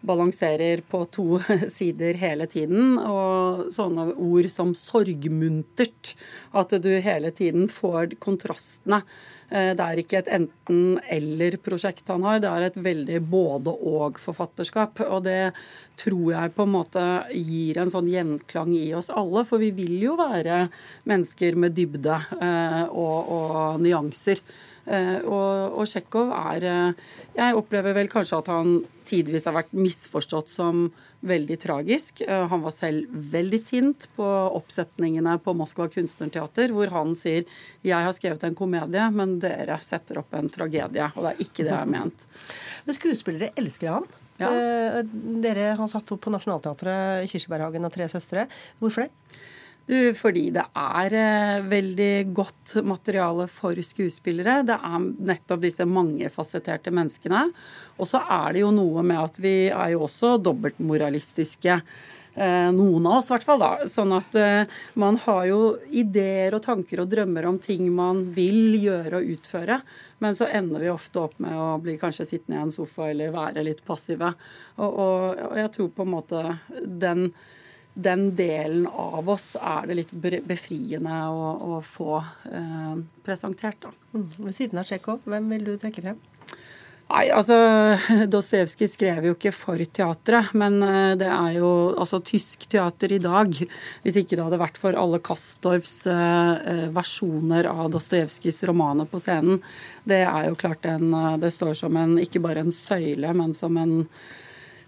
balanserer 0.00 0.80
på 0.88 1.02
to 1.12 1.26
sider 1.76 2.16
hele 2.16 2.46
tiden. 2.48 2.96
Og 2.96 3.68
sånne 3.74 4.14
ord 4.14 4.48
som 4.48 4.72
sorgmuntert. 4.72 6.14
At 6.56 6.72
du 6.80 6.88
hele 7.04 7.34
tiden 7.36 7.68
får 7.68 8.16
kontrastene. 8.24 9.02
Eh, 9.48 9.70
det 9.76 9.84
er 9.84 10.00
ikke 10.02 10.18
et 10.20 10.30
enten-eller-prosjekt 10.36 12.10
han 12.12 12.26
har, 12.28 12.40
det 12.42 12.50
er 12.50 12.66
et 12.66 12.78
veldig 12.84 13.20
både-og-forfatterskap. 13.32 15.00
Og 15.08 15.24
det 15.24 15.54
tror 16.00 16.26
jeg 16.34 16.54
på 16.56 16.66
en 16.66 16.74
måte 16.74 17.04
gir 17.32 17.80
en 17.80 17.92
sånn 17.92 18.10
gjenklang 18.12 18.74
i 18.76 18.90
oss 18.98 19.08
alle. 19.08 19.46
For 19.48 19.62
vi 19.62 19.72
vil 19.76 19.96
jo 20.04 20.18
være 20.20 20.66
mennesker 21.08 21.56
med 21.60 21.76
dybde 21.78 22.20
eh, 22.38 22.84
og, 22.92 23.32
og 23.38 23.84
nyanser. 23.84 24.44
Eh, 24.88 25.18
og, 25.28 25.74
og 25.76 25.88
Tsjekhov 25.88 26.30
er 26.32 26.64
eh, 26.64 27.08
Jeg 27.36 27.56
opplever 27.58 27.92
vel 27.96 28.08
kanskje 28.08 28.38
at 28.40 28.50
han 28.52 28.78
tidvis 29.08 29.44
har 29.48 29.56
vært 29.56 29.74
misforstått 29.76 30.48
som 30.52 30.86
veldig 31.28 31.58
tragisk. 31.60 32.22
Eh, 32.24 32.44
han 32.48 32.62
var 32.64 32.74
selv 32.74 33.10
veldig 33.34 33.60
sint 33.60 34.06
på 34.16 34.26
oppsetningene 34.56 35.36
på 35.44 35.54
Moskva 35.58 35.88
kunstnerteater, 35.92 36.72
hvor 36.72 36.92
han 36.94 37.12
sier 37.18 37.44
'jeg 37.84 38.06
har 38.06 38.16
skrevet 38.16 38.44
en 38.44 38.56
komedie, 38.56 39.10
men 39.12 39.38
dere 39.40 39.78
setter 39.82 40.22
opp 40.22 40.32
en 40.34 40.48
tragedie'. 40.48 41.12
Og 41.16 41.24
det 41.24 41.30
er 41.34 41.44
ikke 41.44 41.64
det 41.64 41.72
jeg 41.72 41.84
har 41.84 41.92
ment. 41.92 42.26
Men 42.86 42.96
skuespillere 42.96 43.52
elsker 43.56 43.92
han. 43.92 44.08
Ja. 44.38 45.02
Dere 45.42 45.74
har 45.74 45.88
satt 45.90 46.12
opp 46.14 46.20
på 46.22 46.30
Nationaltheatret 46.30 47.26
Kirsebærhagen 47.28 47.84
og 47.84 47.92
Tre 47.92 48.06
søstre. 48.08 48.46
Hvorfor 48.78 49.02
det? 49.02 49.10
Du, 49.88 49.96
fordi 50.12 50.50
det 50.52 50.66
er 50.76 51.14
eh, 51.16 51.62
veldig 51.64 52.12
godt 52.36 52.74
materiale 52.84 53.46
for 53.48 53.78
skuespillere. 53.80 54.60
Det 54.68 54.76
er 54.76 55.06
nettopp 55.30 55.62
disse 55.64 55.86
mangefasetterte 55.88 56.92
menneskene. 56.92 57.46
Og 57.96 58.10
så 58.10 58.20
er 58.20 58.52
det 58.52 58.66
jo 58.66 58.74
noe 58.76 59.04
med 59.06 59.22
at 59.22 59.40
vi 59.40 59.56
er 59.72 59.94
jo 59.94 60.02
også 60.04 60.34
dobbeltmoralistiske. 60.44 61.78
Eh, 62.38 62.68
noen 62.76 63.06
av 63.08 63.16
oss, 63.16 63.30
i 63.30 63.32
hvert 63.32 63.46
fall. 63.48 63.62
da, 63.64 63.88
Sånn 63.88 64.12
at 64.12 64.36
eh, 64.36 64.74
man 65.00 65.16
har 65.24 65.46
jo 65.48 65.60
ideer 65.88 66.54
og 66.54 66.62
tanker 66.66 67.00
og 67.02 67.08
drømmer 67.10 67.48
om 67.48 67.56
ting 67.58 67.88
man 67.88 68.26
vil 68.36 68.76
gjøre 68.76 69.22
og 69.22 69.30
utføre. 69.38 69.78
Men 70.20 70.36
så 70.36 70.50
ender 70.52 70.84
vi 70.84 70.90
ofte 70.92 71.22
opp 71.24 71.40
med 71.40 71.56
å 71.56 71.78
bli 71.80 71.96
kanskje 71.96 72.28
sittende 72.28 72.60
i 72.60 72.66
en 72.66 72.74
sofa 72.76 73.08
eller 73.08 73.32
være 73.32 73.64
litt 73.64 73.80
passive. 73.88 74.34
Og, 74.76 74.90
og, 74.90 75.40
og 75.48 75.56
jeg 75.62 75.72
tror 75.78 75.90
på 75.96 76.04
en 76.04 76.12
måte 76.12 76.44
den 77.06 77.30
den 77.98 78.28
delen 78.38 78.86
av 78.86 79.28
oss 79.32 79.56
er 79.58 79.88
det 79.90 79.98
litt 79.98 80.14
befriende 80.46 81.18
å, 81.34 81.50
å 81.74 81.80
få 81.82 82.20
eh, 82.22 82.96
presentert. 83.26 83.80
Da. 83.82 83.90
Mm. 84.14 84.26
Ved 84.46 84.54
siden 84.54 84.78
av 84.78 84.86
Tsjekhov, 84.86 85.24
hvem 85.26 85.48
vil 85.54 85.66
du 85.66 85.72
trekke 85.80 86.04
frem? 86.04 86.20
Nei, 87.08 87.24
altså 87.32 87.56
Dostojevskij 88.32 88.90
skrev 88.92 89.28
jo 89.30 89.34
ikke 89.34 89.52
for 89.56 89.80
teatret, 89.80 90.52
men 90.60 90.78
eh, 90.84 91.14
det 91.18 91.28
er 91.32 91.54
jo 91.56 91.70
altså 91.96 92.20
tysk 92.20 92.68
teater 92.68 93.14
i 93.16 93.20
dag. 93.24 93.54
Hvis 94.04 94.18
ikke 94.20 94.36
det 94.36 94.44
hadde 94.44 94.60
vært 94.60 94.80
for 94.80 94.98
alle 94.98 95.22
Kastorfs 95.24 96.02
eh, 96.12 96.52
eh, 96.72 96.84
versjoner 96.94 97.70
av 97.70 97.88
Dostojevskijs 97.96 98.60
romaner 98.68 99.08
på 99.08 99.22
scenen. 99.24 99.62
Det 100.04 100.20
er 100.26 100.50
jo 100.50 100.58
klart 100.60 100.84
en 100.88 101.10
Det 101.40 101.50
står 101.54 101.74
som 101.80 101.96
en, 101.96 102.18
ikke 102.20 102.44
bare 102.44 102.62
en 102.62 102.74
søyle, 102.74 103.32
men 103.34 103.56
som 103.56 103.80
en 103.80 104.04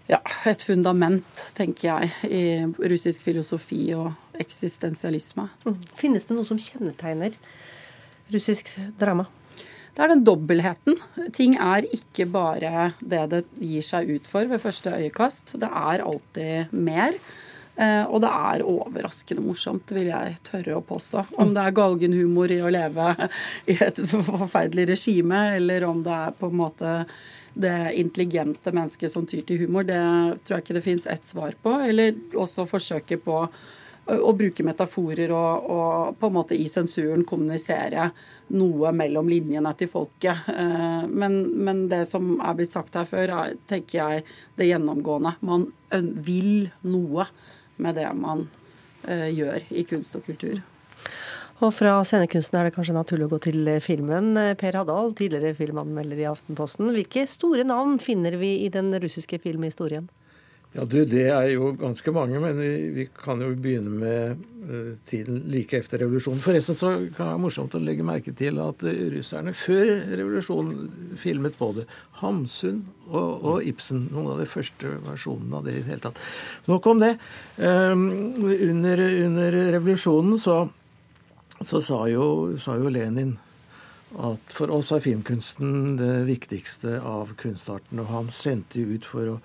ja, 0.09 0.21
et 0.49 0.63
fundament, 0.65 1.43
tenker 1.57 1.87
jeg, 1.87 2.11
i 2.27 2.87
russisk 2.91 3.23
filosofi 3.25 3.83
og 3.97 4.39
eksistensialisme. 4.41 5.49
Mm. 5.65 5.77
Finnes 5.97 6.25
det 6.27 6.37
noe 6.37 6.47
som 6.47 6.59
kjennetegner 6.61 7.37
russisk 8.33 8.73
drama? 8.99 9.27
Det 9.91 10.05
er 10.05 10.11
den 10.13 10.23
dobbeltheten. 10.23 10.97
Ting 11.35 11.57
er 11.59 11.85
ikke 11.91 12.25
bare 12.31 12.91
det 12.99 13.25
det 13.33 13.41
gir 13.59 13.83
seg 13.83 14.11
ut 14.15 14.27
for 14.29 14.47
ved 14.47 14.63
første 14.63 14.93
øyekast. 15.01 15.57
Det 15.59 15.67
er 15.67 16.03
alltid 16.05 16.71
mer. 16.71 17.17
Eh, 17.75 18.03
og 18.07 18.21
det 18.23 18.29
er 18.31 18.63
overraskende 18.67 19.43
morsomt, 19.43 19.91
vil 19.95 20.09
jeg 20.11 20.37
tørre 20.47 20.77
å 20.77 20.85
påstå. 20.85 21.25
Om 21.41 21.53
det 21.55 21.65
er 21.65 21.75
galgenhumor 21.75 22.51
i 22.51 22.61
å 22.63 22.71
leve 22.71 23.11
i 23.71 23.77
et 23.83 24.01
forferdelig 24.11 24.89
regime, 24.93 25.43
eller 25.57 25.87
om 25.87 26.01
det 26.05 26.17
er 26.17 26.35
på 26.39 26.51
en 26.51 26.59
måte 26.61 26.95
det 27.53 27.93
intelligente 27.99 28.71
mennesket 28.71 29.11
som 29.11 29.27
tyr 29.27 29.43
til 29.47 29.65
humor, 29.65 29.85
det 29.87 29.99
tror 30.45 30.57
jeg 30.57 30.65
ikke 30.65 30.77
det 30.79 30.85
fins 30.85 31.07
ett 31.09 31.27
svar 31.27 31.55
på. 31.61 31.75
Eller 31.87 32.15
også 32.37 32.67
forsøke 32.69 33.19
på 33.21 33.43
å 34.11 34.31
bruke 34.35 34.63
metaforer 34.65 35.31
og, 35.35 35.67
og, 35.71 36.15
på 36.19 36.27
en 36.27 36.35
måte 36.35 36.57
i 36.57 36.65
sensuren 36.69 37.23
kommunisere 37.27 38.09
noe 38.57 38.91
mellom 38.95 39.29
linjene 39.29 39.71
til 39.77 39.91
folket. 39.91 40.49
Eh, 40.51 41.03
men, 41.07 41.37
men 41.63 41.85
det 41.91 42.03
som 42.09 42.33
er 42.41 42.57
blitt 42.57 42.73
sagt 42.73 42.97
her 42.97 43.07
før, 43.07 43.35
er 43.43 43.55
tenker 43.69 43.99
jeg 43.99 44.25
det 44.57 44.71
gjennomgående. 44.71 45.35
Man 45.45 45.69
vil 46.25 46.71
noe 46.87 47.29
med 47.81 47.97
det 47.99 48.09
man 48.17 48.47
eh, 49.05 49.29
gjør 49.31 49.69
i 49.69 49.85
kunst 49.87 50.17
og 50.17 50.25
kultur. 50.27 50.59
Og 51.61 51.69
fra 51.77 51.99
scenekunsten 52.01 52.57
er 52.57 52.67
det 52.67 52.73
kanskje 52.73 52.95
naturlig 52.95 53.27
å 53.27 53.33
gå 53.35 53.37
til 53.45 53.69
filmen. 53.85 54.33
Per 54.57 54.77
Haddal, 54.79 55.11
tidligere 55.17 55.53
filmanmelder 55.59 56.23
i 56.23 56.25
Aftenposten. 56.31 56.89
Hvilke 56.95 57.27
store 57.29 57.65
navn 57.69 57.99
finner 58.01 58.39
vi 58.41 58.55
i 58.65 58.71
den 58.73 58.89
russiske 59.03 59.37
filmhistorien? 59.43 60.09
Ja, 60.71 60.85
du, 60.87 61.03
Det 61.05 61.25
er 61.27 61.49
jo 61.51 61.73
ganske 61.75 62.13
mange, 62.15 62.39
men 62.39 62.57
vi, 62.57 62.69
vi 62.95 63.05
kan 63.11 63.41
jo 63.43 63.49
begynne 63.59 63.91
med 63.91 64.41
uh, 64.71 64.93
tiden 65.05 65.41
like 65.51 65.75
etter 65.77 65.99
revolusjonen. 66.05 66.39
Forresten 66.41 66.77
så 66.79 66.93
kan 66.95 67.09
det 67.11 67.19
være 67.19 67.41
morsomt 67.43 67.75
å 67.75 67.83
legge 67.83 68.07
merke 68.07 68.31
til 68.39 68.57
at 68.63 68.85
uh, 68.87 69.01
russerne 69.11 69.51
før 69.53 69.91
revolusjonen 70.15 71.15
filmet 71.19 71.59
både 71.59 71.83
Hamsun 72.23 72.85
og, 73.09 73.31
og, 73.43 73.57
Ibsen. 73.67 74.07
Noen 74.15 74.31
av 74.31 74.39
de 74.39 74.47
første 74.49 74.95
versjonene 75.09 75.59
av 75.59 75.67
det 75.67 75.75
i 75.75 75.81
det 75.83 75.91
hele 75.91 76.05
tatt. 76.07 76.21
Nok 76.71 76.93
om 76.93 77.03
det. 77.03 77.17
Um, 77.59 78.05
under, 78.47 79.07
under 79.27 79.63
revolusjonen 79.75 80.39
så 80.39 80.63
så 81.67 81.81
sa 81.83 82.03
jo, 82.09 82.57
sa 82.57 82.77
jo, 82.79 82.89
Lenin 82.89 83.37
at 84.19 84.51
for 84.51 84.71
oss 84.75 84.89
er 84.91 85.03
filmkunsten 85.03 85.95
det 85.99 86.25
viktigste 86.27 86.97
av 87.07 87.31
kunstarten. 87.39 88.01
Og 88.03 88.09
han 88.11 88.31
sendte 88.33 88.81
jo 88.81 88.97
ut 88.97 89.07
for 89.07 89.35
å 89.35 89.37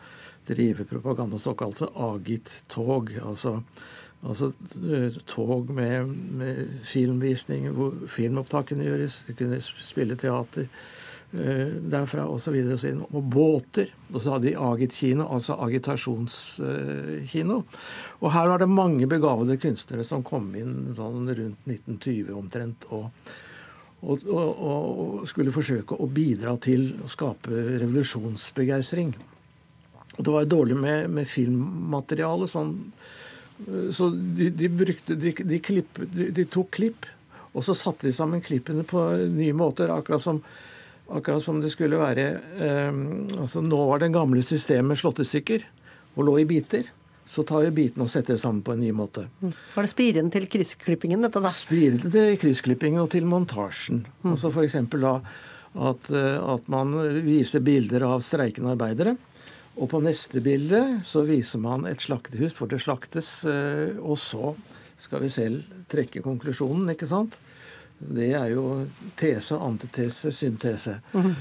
drive 0.46 0.86
propaganda, 0.90 1.38
altså 1.38 1.90
Agit-tog. 1.94 3.12
Altså, 3.22 3.60
altså, 4.22 4.52
eh, 4.82 5.20
tog 5.26 5.70
med, 5.70 6.10
med 6.38 6.80
filmvisning 6.86 7.70
hvor 7.76 7.94
filmopptakene 8.10 8.86
gjøres. 8.86 9.22
Kunne 9.38 9.60
spille 9.62 10.18
teater 10.18 10.66
derfra 11.32 12.26
osv. 12.30 12.54
Og, 12.62 12.78
så 12.80 12.92
og, 12.94 13.08
og 13.10 13.22
båter. 13.32 13.90
Og 14.12 14.20
så 14.22 14.36
hadde 14.36 14.50
de 14.50 14.60
Agit-kino, 14.68 15.26
altså 15.32 15.58
agitasjonskino. 15.66 17.58
Uh, 17.62 17.80
og 18.22 18.32
her 18.32 18.52
var 18.52 18.62
det 18.62 18.70
mange 18.70 19.08
begavede 19.10 19.58
kunstnere 19.60 20.06
som 20.06 20.24
kom 20.26 20.48
inn 20.56 20.94
sånn 20.96 21.26
rundt 21.28 21.68
1920 21.68 22.32
omtrent. 22.36 22.88
og 22.94 23.10
og, 24.06 24.26
og, 24.28 24.50
og, 24.60 25.22
skulle 25.28 25.54
forsøke 25.54 25.96
å 25.98 26.06
bidra 26.12 26.52
til 26.62 26.90
å 27.02 27.08
skape 27.10 27.50
revolusjonsbegeistring. 27.80 29.14
Det 30.16 30.32
var 30.32 30.48
dårlig 30.48 30.76
med, 30.78 31.08
med 31.12 31.28
filmmateriale. 31.28 32.48
Sånn, 32.48 32.74
så 33.92 34.10
de, 34.12 34.50
de, 34.52 34.68
brukte, 34.68 35.16
de, 35.18 35.32
de, 35.32 35.60
klipp, 35.64 36.00
de, 36.12 36.44
tok 36.44 36.70
klipp, 36.76 37.08
og 37.56 37.64
så 37.64 37.74
satte 37.76 38.08
de 38.08 38.14
sammen 38.16 38.44
klippene 38.44 38.84
på 38.86 39.02
nye 39.32 39.56
måter. 39.56 39.92
Akkurat 39.92 40.22
som, 40.22 40.42
akkurat 41.08 41.42
som 41.44 41.60
det 41.62 41.70
skulle 41.72 42.00
være 42.00 42.26
eh, 42.58 43.00
altså 43.38 43.62
Nå 43.64 43.78
var 43.90 44.02
det 44.02 44.12
gamle 44.14 44.42
systemet 44.46 44.98
slått 45.00 45.22
i 45.22 45.28
stykker 45.28 45.66
og 46.16 46.24
lå 46.28 46.38
i 46.42 46.46
biter. 46.48 46.86
Så 47.26 47.42
tar 47.42 47.64
vi 47.66 47.72
bitene 47.74 48.06
og 48.06 48.10
setter 48.10 48.36
det 48.36 48.42
sammen 48.42 48.62
på 48.62 48.76
en 48.76 48.82
ny 48.84 48.92
måte. 48.94 49.26
Mm. 49.42 49.50
Var 49.74 49.86
det 49.86 49.90
spiren 49.90 50.28
til 50.32 50.46
kryssklippingen, 50.50 51.24
dette 51.26 51.42
da? 51.42 51.50
Spiren 51.52 52.12
til 52.14 52.36
kryssklippingen 52.40 53.02
og 53.02 53.10
til 53.12 53.26
montasjen. 53.26 54.04
Mm. 54.22 54.30
Altså 54.32 54.52
F.eks. 54.54 54.78
da 54.94 55.16
at, 55.76 56.10
eh, 56.10 56.36
at, 56.54 56.68
man 56.72 56.94
viser 57.26 57.64
bilder 57.66 58.06
av 58.06 58.22
streikende 58.24 58.72
arbeidere. 58.76 59.16
Og 59.76 59.90
på 59.92 60.00
neste 60.00 60.40
bilde 60.40 61.02
så 61.04 61.26
viser 61.28 61.60
man 61.60 61.84
et 61.90 62.00
slaktehus, 62.00 62.54
for 62.56 62.70
det 62.70 62.80
slaktes. 62.80 63.28
Eh, 63.44 63.98
og 64.00 64.16
så 64.22 64.54
skal 65.02 65.26
vi 65.26 65.32
selv 65.34 65.66
trekke 65.90 66.22
konklusjonen, 66.24 66.94
ikke 66.94 67.10
sant? 67.10 67.36
Det 67.98 68.32
er 68.36 68.50
jo 68.52 68.84
tese, 69.16 69.56
antitese, 69.56 70.32
syntese. 70.32 70.98
Mm. 71.16 71.32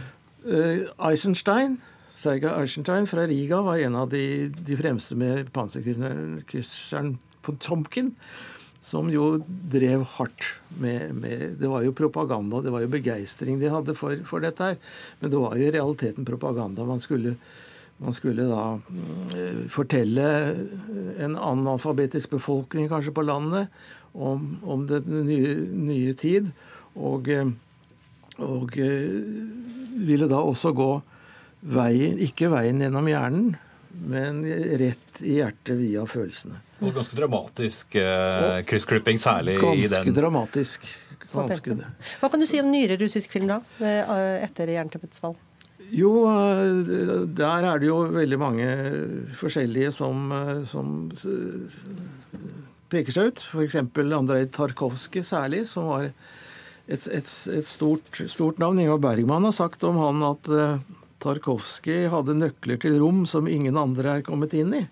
Eisenstein 1.10 1.80
Serga 2.16 2.54
Eisenstein 2.62 3.08
fra 3.08 3.28
Riga 3.28 3.60
var 3.62 3.82
en 3.84 3.96
av 4.00 4.10
de, 4.10 4.48
de 4.48 4.76
fremste 4.80 5.18
med 5.20 5.50
panserkrysseren 5.56 7.18
Tomkin, 7.62 8.14
som 8.82 9.12
jo 9.14 9.36
drev 9.46 10.06
hardt 10.16 10.48
med, 10.82 11.12
med, 11.14 11.44
Det 11.60 11.70
var 11.70 11.84
jo 11.86 11.94
propaganda, 11.94 12.64
det 12.64 12.72
var 12.74 12.86
jo 12.86 12.94
begeistring 12.94 13.60
de 13.62 13.70
hadde 13.70 13.94
for, 14.00 14.16
for, 14.26 14.42
dette 14.42 14.72
her. 14.72 14.80
Men 15.20 15.34
det 15.34 15.42
var 15.44 15.60
jo 15.60 15.68
i 15.68 15.76
realiteten 15.76 16.26
propaganda. 16.26 16.88
Man 16.88 17.04
skulle, 17.04 17.36
man 18.02 18.16
skulle 18.16 18.48
da 18.50 18.64
mm, 18.80 19.68
fortelle 19.70 20.32
en 21.20 21.36
analfabetisk 21.36 22.34
befolkning 22.40 22.90
kanskje 22.90 23.14
på 23.14 23.28
landet 23.28 23.70
om, 24.16 24.48
om 24.64 24.86
den 24.90 25.26
nye, 25.28 25.56
nye, 25.90 26.14
tid. 26.20 26.52
Og, 26.96 27.30
og 28.40 28.78
eh, 28.80 29.16
ville 30.08 30.30
da 30.32 30.42
også 30.42 30.74
gå 30.76 30.90
veien, 31.76 32.20
ikke 32.22 32.52
veien 32.54 32.84
gjennom 32.84 33.10
hjernen, 33.10 33.56
men 34.06 34.44
rett 34.80 35.24
i 35.24 35.40
hjertet 35.40 35.80
via 35.80 36.04
følelsene. 36.10 36.60
Og 36.84 36.92
ganske 36.96 37.16
dramatisk 37.16 37.96
eh, 38.00 38.62
kryssklipping, 38.68 39.20
særlig 39.22 39.56
i 39.58 39.88
den 39.88 39.92
Ganske 39.94 40.16
dramatisk. 40.16 40.88
Ganske. 41.36 41.76
Hva 42.22 42.30
kan 42.32 42.40
du 42.40 42.48
si 42.48 42.60
om 42.62 42.70
nyere 42.72 43.00
russisk 43.00 43.34
film, 43.34 43.50
da? 43.52 43.60
Eh, 43.84 44.44
etter 44.46 44.72
jernteppets 44.76 45.24
fall? 45.24 45.36
Jo, 45.94 46.12
eh, 46.28 47.26
der 47.38 47.68
er 47.70 47.80
det 47.80 47.88
jo 47.88 48.00
veldig 48.10 48.40
mange 48.40 48.68
forskjellige 49.38 49.92
som, 49.94 50.32
eh, 50.32 50.64
som 50.66 51.12
peker 52.94 53.16
seg 53.16 53.32
ut. 53.32 53.46
F.eks. 53.52 53.80
Andrej 54.16 54.50
Tarkovskij 54.56 55.26
særlig, 55.26 55.66
som 55.70 55.90
var 55.92 56.10
et, 56.10 57.08
et, 57.08 57.26
et 57.26 57.68
stort, 57.68 58.10
stort, 58.30 58.62
navn. 58.62 58.80
Ingvar 58.82 59.02
Bergman 59.04 59.48
har 59.48 59.56
sagt 59.56 59.84
om 59.88 59.98
han 60.02 60.24
at 60.26 60.52
Tarkovskij 61.24 62.10
hadde 62.14 62.38
nøkler 62.38 62.80
til 62.82 63.00
rom 63.02 63.24
som 63.30 63.48
ingen 63.50 63.78
andre 63.80 64.20
er 64.20 64.26
kommet 64.26 64.54
inn 64.58 64.74
i. 64.78 64.86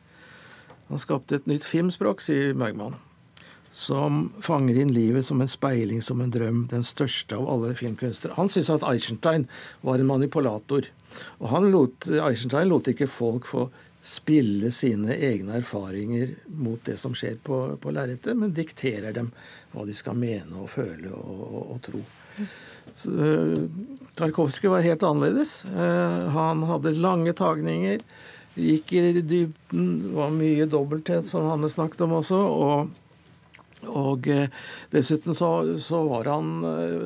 Han 0.89 1.01
skapte 1.01 1.37
et 1.37 1.49
nytt 1.49 1.65
filmspråk, 1.65 2.21
sier 2.21 2.53
Bergman, 2.57 2.95
som 3.73 4.27
fanger 4.45 4.77
inn 4.81 4.93
livet 4.93 5.25
som 5.25 5.41
en 5.41 5.49
speiling, 5.49 6.03
som 6.05 6.21
en 6.21 6.33
drøm, 6.33 6.65
den 6.71 6.85
største 6.85 7.37
av 7.37 7.47
alle 7.49 7.73
filmkunstnere. 7.77 8.35
Han 8.37 8.51
syntes 8.51 8.73
at 8.75 8.85
Eisenstein 8.89 9.47
var 9.81 10.01
en 10.01 10.09
manipulator. 10.09 10.89
Og 11.39 11.69
lot, 11.69 12.09
Eisenstein 12.09 12.69
lot 12.69 12.89
ikke 12.89 13.09
folk 13.09 13.49
få 13.49 13.67
spille 14.03 14.71
sine 14.71 15.15
egne 15.15 15.61
erfaringer 15.61 16.35
mot 16.47 16.81
det 16.83 16.97
som 16.99 17.13
skjer 17.15 17.37
på, 17.43 17.77
på 17.79 17.91
lerretet, 17.95 18.35
men 18.35 18.51
dikterer 18.51 19.15
dem 19.15 19.29
hva 19.71 19.85
de 19.87 19.95
skal 19.95 20.17
mene 20.19 20.59
og 20.59 20.67
føle 20.73 21.07
og, 21.15 21.43
og, 21.47 21.61
og 21.75 21.81
tro. 21.85 22.01
Så, 22.99 23.13
Tarkovskij 24.19 24.69
var 24.69 24.83
helt 24.83 25.05
annerledes. 25.07 25.63
Uh, 25.71 26.27
han 26.35 26.65
hadde 26.67 26.91
lange 26.99 27.31
tagninger, 27.33 28.03
gikk 28.59 28.91
i 28.99 29.21
dybden, 29.21 29.87
var 30.17 30.35
mye 30.35 30.67
dobbelthet, 30.67 31.25
som 31.29 31.47
Hanne 31.47 31.71
snakket 31.71 32.03
om 32.07 32.19
også. 32.19 32.41
og 32.43 32.99
og 33.83 34.27
uh, 34.31 34.45
dessuten 34.93 35.35
så, 35.35 35.49
så 35.83 35.97
var, 36.07 36.27
han, 36.31 36.61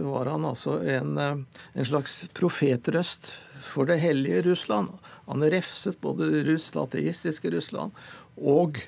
var, 0.06 0.28
han, 0.30 0.44
altså 0.46 0.76
en, 0.86 1.16
en, 1.18 1.86
slags 1.86 2.28
profetrøst 2.38 3.32
for 3.66 3.90
det 3.90 3.98
hellige 4.04 4.44
Russland. 4.46 4.92
Han 5.28 5.44
refset 5.52 6.00
både 6.02 6.44
Russland, 6.48 6.94
ateistiske 6.94 7.52
Russland 7.52 7.96
og, 8.38 8.80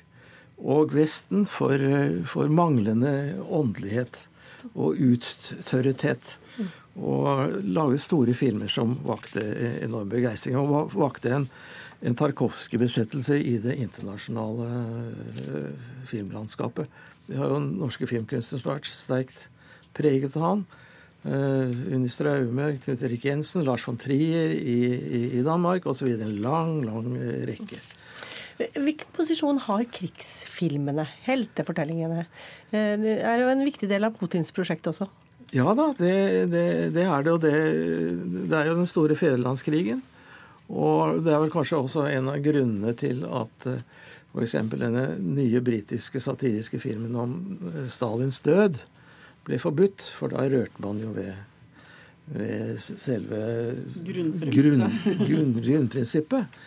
og 0.56 0.94
Vesten 0.96 1.46
for, 1.48 1.80
for 2.28 2.52
manglende 2.52 3.12
åndelighet 3.46 4.26
og 4.74 5.00
uttørrethet. 5.00 6.36
Og 7.00 7.60
laget 7.64 8.02
store 8.02 8.34
filmer 8.36 8.68
som 8.72 8.96
vakte 9.06 9.42
enorm 9.84 10.10
begeistring. 10.12 10.58
Og 10.58 10.92
vakte 10.96 11.32
en, 11.36 11.46
en 12.02 12.16
Tarkovskij-besettelse 12.18 13.38
i 13.40 13.56
det 13.62 13.78
internasjonale 13.80 14.68
uh, 15.46 15.88
filmlandskapet. 16.08 16.90
Vi 17.30 17.38
har 17.38 17.52
jo 17.52 17.62
norske 17.62 18.08
filmkunstnere 18.10 18.60
som 18.60 18.72
har 18.72 18.80
vært 18.80 18.92
sterkt 18.92 19.46
preget 19.96 20.36
av 20.36 20.46
han. 20.46 20.68
Uh, 21.20 21.68
Unni 21.92 22.08
Straume, 22.08 22.70
Knut 22.80 23.02
Erik 23.04 23.26
Jensen, 23.28 23.64
Lars 23.66 23.82
von 23.84 23.98
Trier 24.00 24.54
i, 24.56 24.78
i, 25.36 25.42
Danmark 25.44 25.84
osv. 25.90 26.08
En 26.16 26.36
lang, 26.40 26.78
lang 26.86 27.10
rekke. 27.50 27.80
Hvilken 28.60 29.08
posisjon 29.16 29.58
har 29.64 29.84
krigsfilmene, 29.92 31.06
heltefortellingene? 31.24 32.26
Eh, 32.72 32.94
det 33.00 33.16
er 33.24 33.40
jo 33.40 33.50
en 33.52 33.64
viktig 33.64 33.88
del 33.88 34.04
av 34.04 34.16
Putins 34.20 34.52
prosjekt 34.52 34.88
også? 34.90 35.08
Ja 35.56 35.72
da, 35.74 35.88
det, 35.98 36.14
det, 36.52 36.64
det 36.94 37.06
er 37.06 37.24
det. 37.24 37.32
Og 37.32 37.40
det, 37.42 37.54
det, 38.50 38.56
er 38.56 38.68
jo 38.68 38.76
den 38.78 38.90
store 38.90 39.16
fedrelandskrigen. 39.18 40.02
Og 40.70 41.22
det 41.24 41.32
er 41.34 41.40
vel 41.42 41.52
kanskje 41.52 41.80
også 41.80 42.06
en 42.12 42.30
av 42.30 42.38
grunnene 42.44 42.94
til 42.98 43.24
at 43.26 43.68
eh, 43.70 43.82
f.eks. 44.30 44.56
denne 44.76 45.06
nye 45.18 45.62
britiske 45.64 46.22
satiriske 46.22 46.78
filmen 46.82 47.16
om 47.18 47.36
eh, 47.72 47.88
Stalins 47.90 48.38
død 48.44 48.84
ble 49.50 49.60
forbudt. 49.62 50.06
For 50.16 50.32
da 50.32 50.46
rørte 50.48 50.84
man 50.86 51.02
jo 51.02 51.12
ved, 51.16 51.34
ved 52.32 52.78
selve 52.80 53.40
grunnprinsippet. 54.06 55.24
Grunn, 55.26 55.58
grunnprinsippet. 55.58 56.62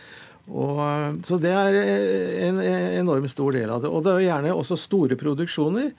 Og, 0.51 1.23
så 1.23 1.39
det 1.39 1.53
er 1.55 1.77
en, 1.79 2.59
en 2.59 2.99
enormt 2.99 3.31
stor 3.31 3.55
del 3.55 3.71
av 3.71 3.83
det. 3.83 3.91
Og 3.91 4.03
det 4.03 4.11
er 4.17 4.27
gjerne 4.27 4.55
også 4.57 4.77
store 4.79 5.17
produksjoner. 5.19 5.93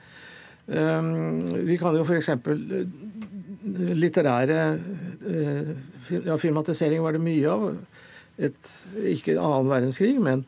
Ehm, 0.67 1.45
vi 1.65 1.77
kan 1.77 1.97
jo 1.97 2.05
f.eks. 2.05 2.29
Eh, 2.29 2.85
litterære 3.97 4.61
eh, 5.29 5.69
ja, 6.25 6.37
Filmatisering 6.41 7.03
var 7.03 7.15
det 7.15 7.25
mye 7.25 7.51
av. 7.51 7.67
Et, 8.35 8.71
ikke 9.15 9.37
annen 9.39 9.71
verdenskrig, 9.71 10.17
men, 10.21 10.43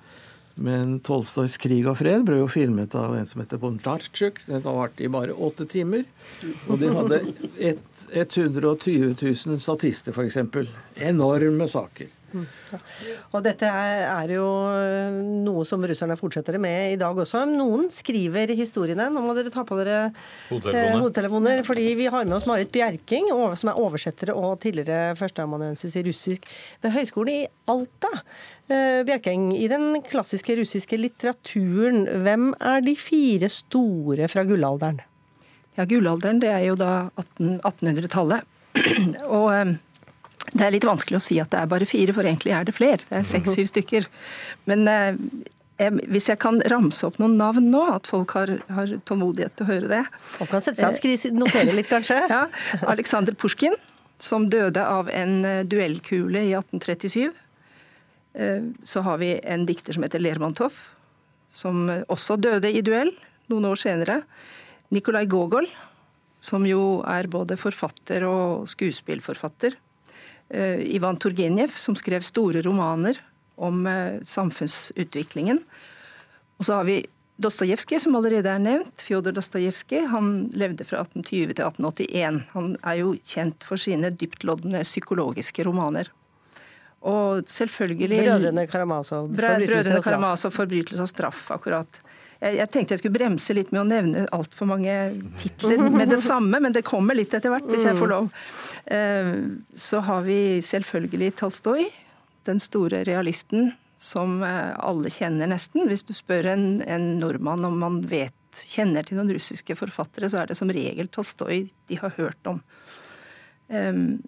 men 0.58 0.98
Tolstojs 1.06 1.58
'Krig 1.62 1.86
og 1.90 2.00
fred' 2.00 2.26
ble 2.26 2.40
jo 2.42 2.50
filmet 2.50 2.96
av 2.98 3.16
en 3.16 3.26
som 3.30 3.42
heter 3.44 3.62
Bondarchuk. 3.62 4.42
Den 4.48 4.64
varte 4.66 5.06
i 5.06 5.12
bare 5.14 5.34
åtte 5.34 5.68
timer. 5.70 6.04
Og 6.68 6.82
de 6.82 6.90
hadde 6.94 7.22
et, 7.60 7.84
120 8.12 9.16
000 9.22 9.60
statister, 9.62 10.16
f.eks. 10.16 10.38
Enorme 10.96 11.68
saker. 11.70 12.17
Og 12.36 13.44
dette 13.46 13.68
er 13.70 14.34
jo 14.34 14.48
noe 15.46 15.64
som 15.68 15.84
russerne 15.88 16.18
fortsetter 16.20 16.58
med 16.62 16.94
i 16.96 17.00
dag 17.00 17.18
også. 17.18 17.46
Noen 17.50 17.88
skriver 17.94 18.52
historiene. 18.58 19.08
Nå 19.14 19.24
må 19.24 19.36
dere 19.38 19.54
ta 19.54 19.64
på 19.68 19.78
dere 19.80 20.10
hodetelefoner. 20.50 21.02
hodetelefoner 21.06 21.64
fordi 21.68 21.88
vi 22.00 22.10
har 22.12 22.28
med 22.28 22.38
oss 22.40 22.48
Marit 22.50 22.72
Bjerking, 22.74 23.32
som 23.32 23.72
er 23.72 23.82
oversettere 23.82 24.36
og 24.36 24.60
tidligere 24.64 25.16
førsteamanuensis 25.20 25.98
i 26.00 26.06
russisk 26.08 26.48
ved 26.84 26.96
Høgskolen 26.98 27.34
i 27.34 27.48
Alta. 27.72 28.12
Eh, 28.68 29.04
Bjerking, 29.08 29.54
i 29.56 29.68
den 29.72 30.02
klassiske 30.08 30.58
russiske 30.60 31.00
litteraturen, 31.00 32.06
hvem 32.26 32.52
er 32.60 32.84
de 32.84 32.98
fire 33.00 33.50
store 33.52 34.28
fra 34.32 34.44
gullalderen? 34.48 35.00
Ja, 35.78 35.86
Gullalderen 35.86 36.40
det 36.42 36.50
er 36.50 36.64
jo 36.66 36.78
da 36.80 37.10
1800-tallet. 37.22 38.48
og 39.38 39.48
eh, 39.54 39.76
det 40.54 40.64
er 40.64 40.74
litt 40.76 40.88
vanskelig 40.88 41.20
å 41.20 41.24
si 41.24 41.38
at 41.42 41.52
det 41.52 41.60
er 41.60 41.70
bare 41.70 41.88
fire, 41.90 42.16
for 42.16 42.28
egentlig 42.28 42.54
er 42.56 42.68
det 42.68 42.76
flere. 42.76 43.02
Det 43.04 43.20
er 43.20 43.28
seks-syv 43.28 43.68
stykker. 43.72 44.08
Men 44.70 44.88
eh, 44.88 45.20
hvis 46.08 46.30
jeg 46.32 46.40
kan 46.42 46.60
ramse 46.72 47.06
opp 47.08 47.20
noen 47.22 47.36
navn 47.40 47.70
nå, 47.74 47.84
at 47.92 48.08
folk 48.10 48.34
har, 48.38 48.54
har 48.74 48.94
tålmodighet 49.08 49.58
til 49.58 49.68
å 49.68 49.70
høre 49.70 49.92
det 49.92 50.04
Folk 50.40 50.50
kan 50.56 50.64
sette 50.64 50.90
seg 50.96 51.30
og 51.34 51.42
notere 51.44 51.76
litt, 51.76 51.90
kanskje? 51.92 52.22
ja. 52.34 52.46
Aleksandr 52.88 53.36
Pusjkin, 53.38 53.76
som 54.24 54.48
døde 54.50 54.84
av 54.84 55.12
en 55.14 55.40
eh, 55.46 55.64
duellkule 55.68 56.46
i 56.48 56.54
1837. 56.58 57.28
Eh, 58.38 58.70
så 58.88 59.04
har 59.06 59.20
vi 59.22 59.36
en 59.44 59.68
dikter 59.68 59.98
som 59.98 60.08
heter 60.08 60.24
Lermontov, 60.24 60.78
som 61.52 61.86
også 62.08 62.40
døde 62.40 62.72
i 62.72 62.84
duell 62.84 63.12
noen 63.52 63.68
år 63.70 63.80
senere. 63.80 64.22
Nikolai 64.96 65.26
Gogol, 65.28 65.68
som 66.44 66.64
jo 66.68 67.02
er 67.08 67.28
både 67.32 67.58
forfatter 67.60 68.24
og 68.28 68.68
skuespillforfatter. 68.72 69.76
Eh, 70.50 70.96
Ivan 70.96 71.20
Turgenev, 71.20 71.76
som 71.76 71.96
skrev 71.96 72.24
store 72.24 72.62
romaner 72.64 73.20
om 73.56 73.88
eh, 73.88 74.20
samfunnsutviklingen. 74.24 75.60
Og 76.58 76.66
så 76.66 76.80
har 76.80 76.88
vi 76.88 77.06
Dostojevskij, 77.38 78.00
som 78.02 78.16
allerede 78.18 78.50
er 78.50 78.62
nevnt. 78.62 79.04
Fjodor 79.06 79.36
Dostojevskij. 79.38 80.08
Han 80.10 80.48
levde 80.58 80.88
fra 80.88 81.04
1820 81.04 81.52
til 81.54 81.68
1881. 81.68 82.40
Han 82.56 82.72
er 82.82 82.96
jo 83.04 83.12
kjent 83.22 83.68
for 83.68 83.78
sine 83.78 84.10
dyptloddende 84.10 84.82
psykologiske 84.82 85.68
romaner. 85.68 86.10
Og 87.06 87.46
selvfølgelig 87.46 88.24
Brødrene 88.24 88.66
Karamazov. 88.68 89.30
Brødrene 89.38 90.02
Karamazov, 90.02 90.56
forbrytelse 90.56 91.04
og 91.06 91.12
straff, 91.12 91.52
akkurat. 91.54 92.02
Jeg, 92.38 92.58
jeg, 92.60 92.70
tenkte 92.74 92.94
jeg 92.94 93.02
skulle 93.02 93.18
bremse 93.18 93.56
litt 93.58 93.72
med 93.74 93.82
å 93.82 93.88
nevne 93.88 94.26
altfor 94.36 94.70
mange 94.70 94.94
titler 95.42 95.82
med 95.90 96.12
det 96.14 96.20
samme, 96.26 96.60
men 96.64 96.76
det 96.76 96.86
kommer 96.88 97.18
litt 97.18 97.34
etter 97.34 97.54
hvert, 97.54 97.68
hvis 97.72 97.88
jeg 97.88 97.98
får 97.98 98.12
lov. 98.12 98.30
Eh, 98.94 99.34
så 99.74 100.02
har 100.06 100.26
vi 100.28 100.40
selvfølgelig 100.66 101.34
Tolstoy, 101.42 101.88
den 102.48 102.62
store 102.64 103.04
realisten 103.08 103.72
som 103.98 104.44
eh, 104.46 104.74
alle 104.78 105.12
kjenner 105.14 105.50
nesten. 105.50 105.88
Hvis 105.90 106.06
du 106.08 106.14
spør 106.18 106.52
en, 106.54 106.68
en 106.86 107.16
nordmann 107.22 107.66
om 107.66 107.80
man 107.82 108.02
vet, 108.10 108.34
kjenner 108.66 109.06
til 109.06 109.20
noen 109.20 109.34
russiske 109.36 109.76
forfattere, 109.78 110.30
så 110.30 110.42
er 110.42 110.50
det 110.50 110.58
som 110.58 110.72
regel 110.74 111.10
Tolstoy 111.14 111.68
de 111.90 112.00
har 112.02 112.14
hørt 112.18 112.50
om. 112.50 112.62
Um, 113.68 114.22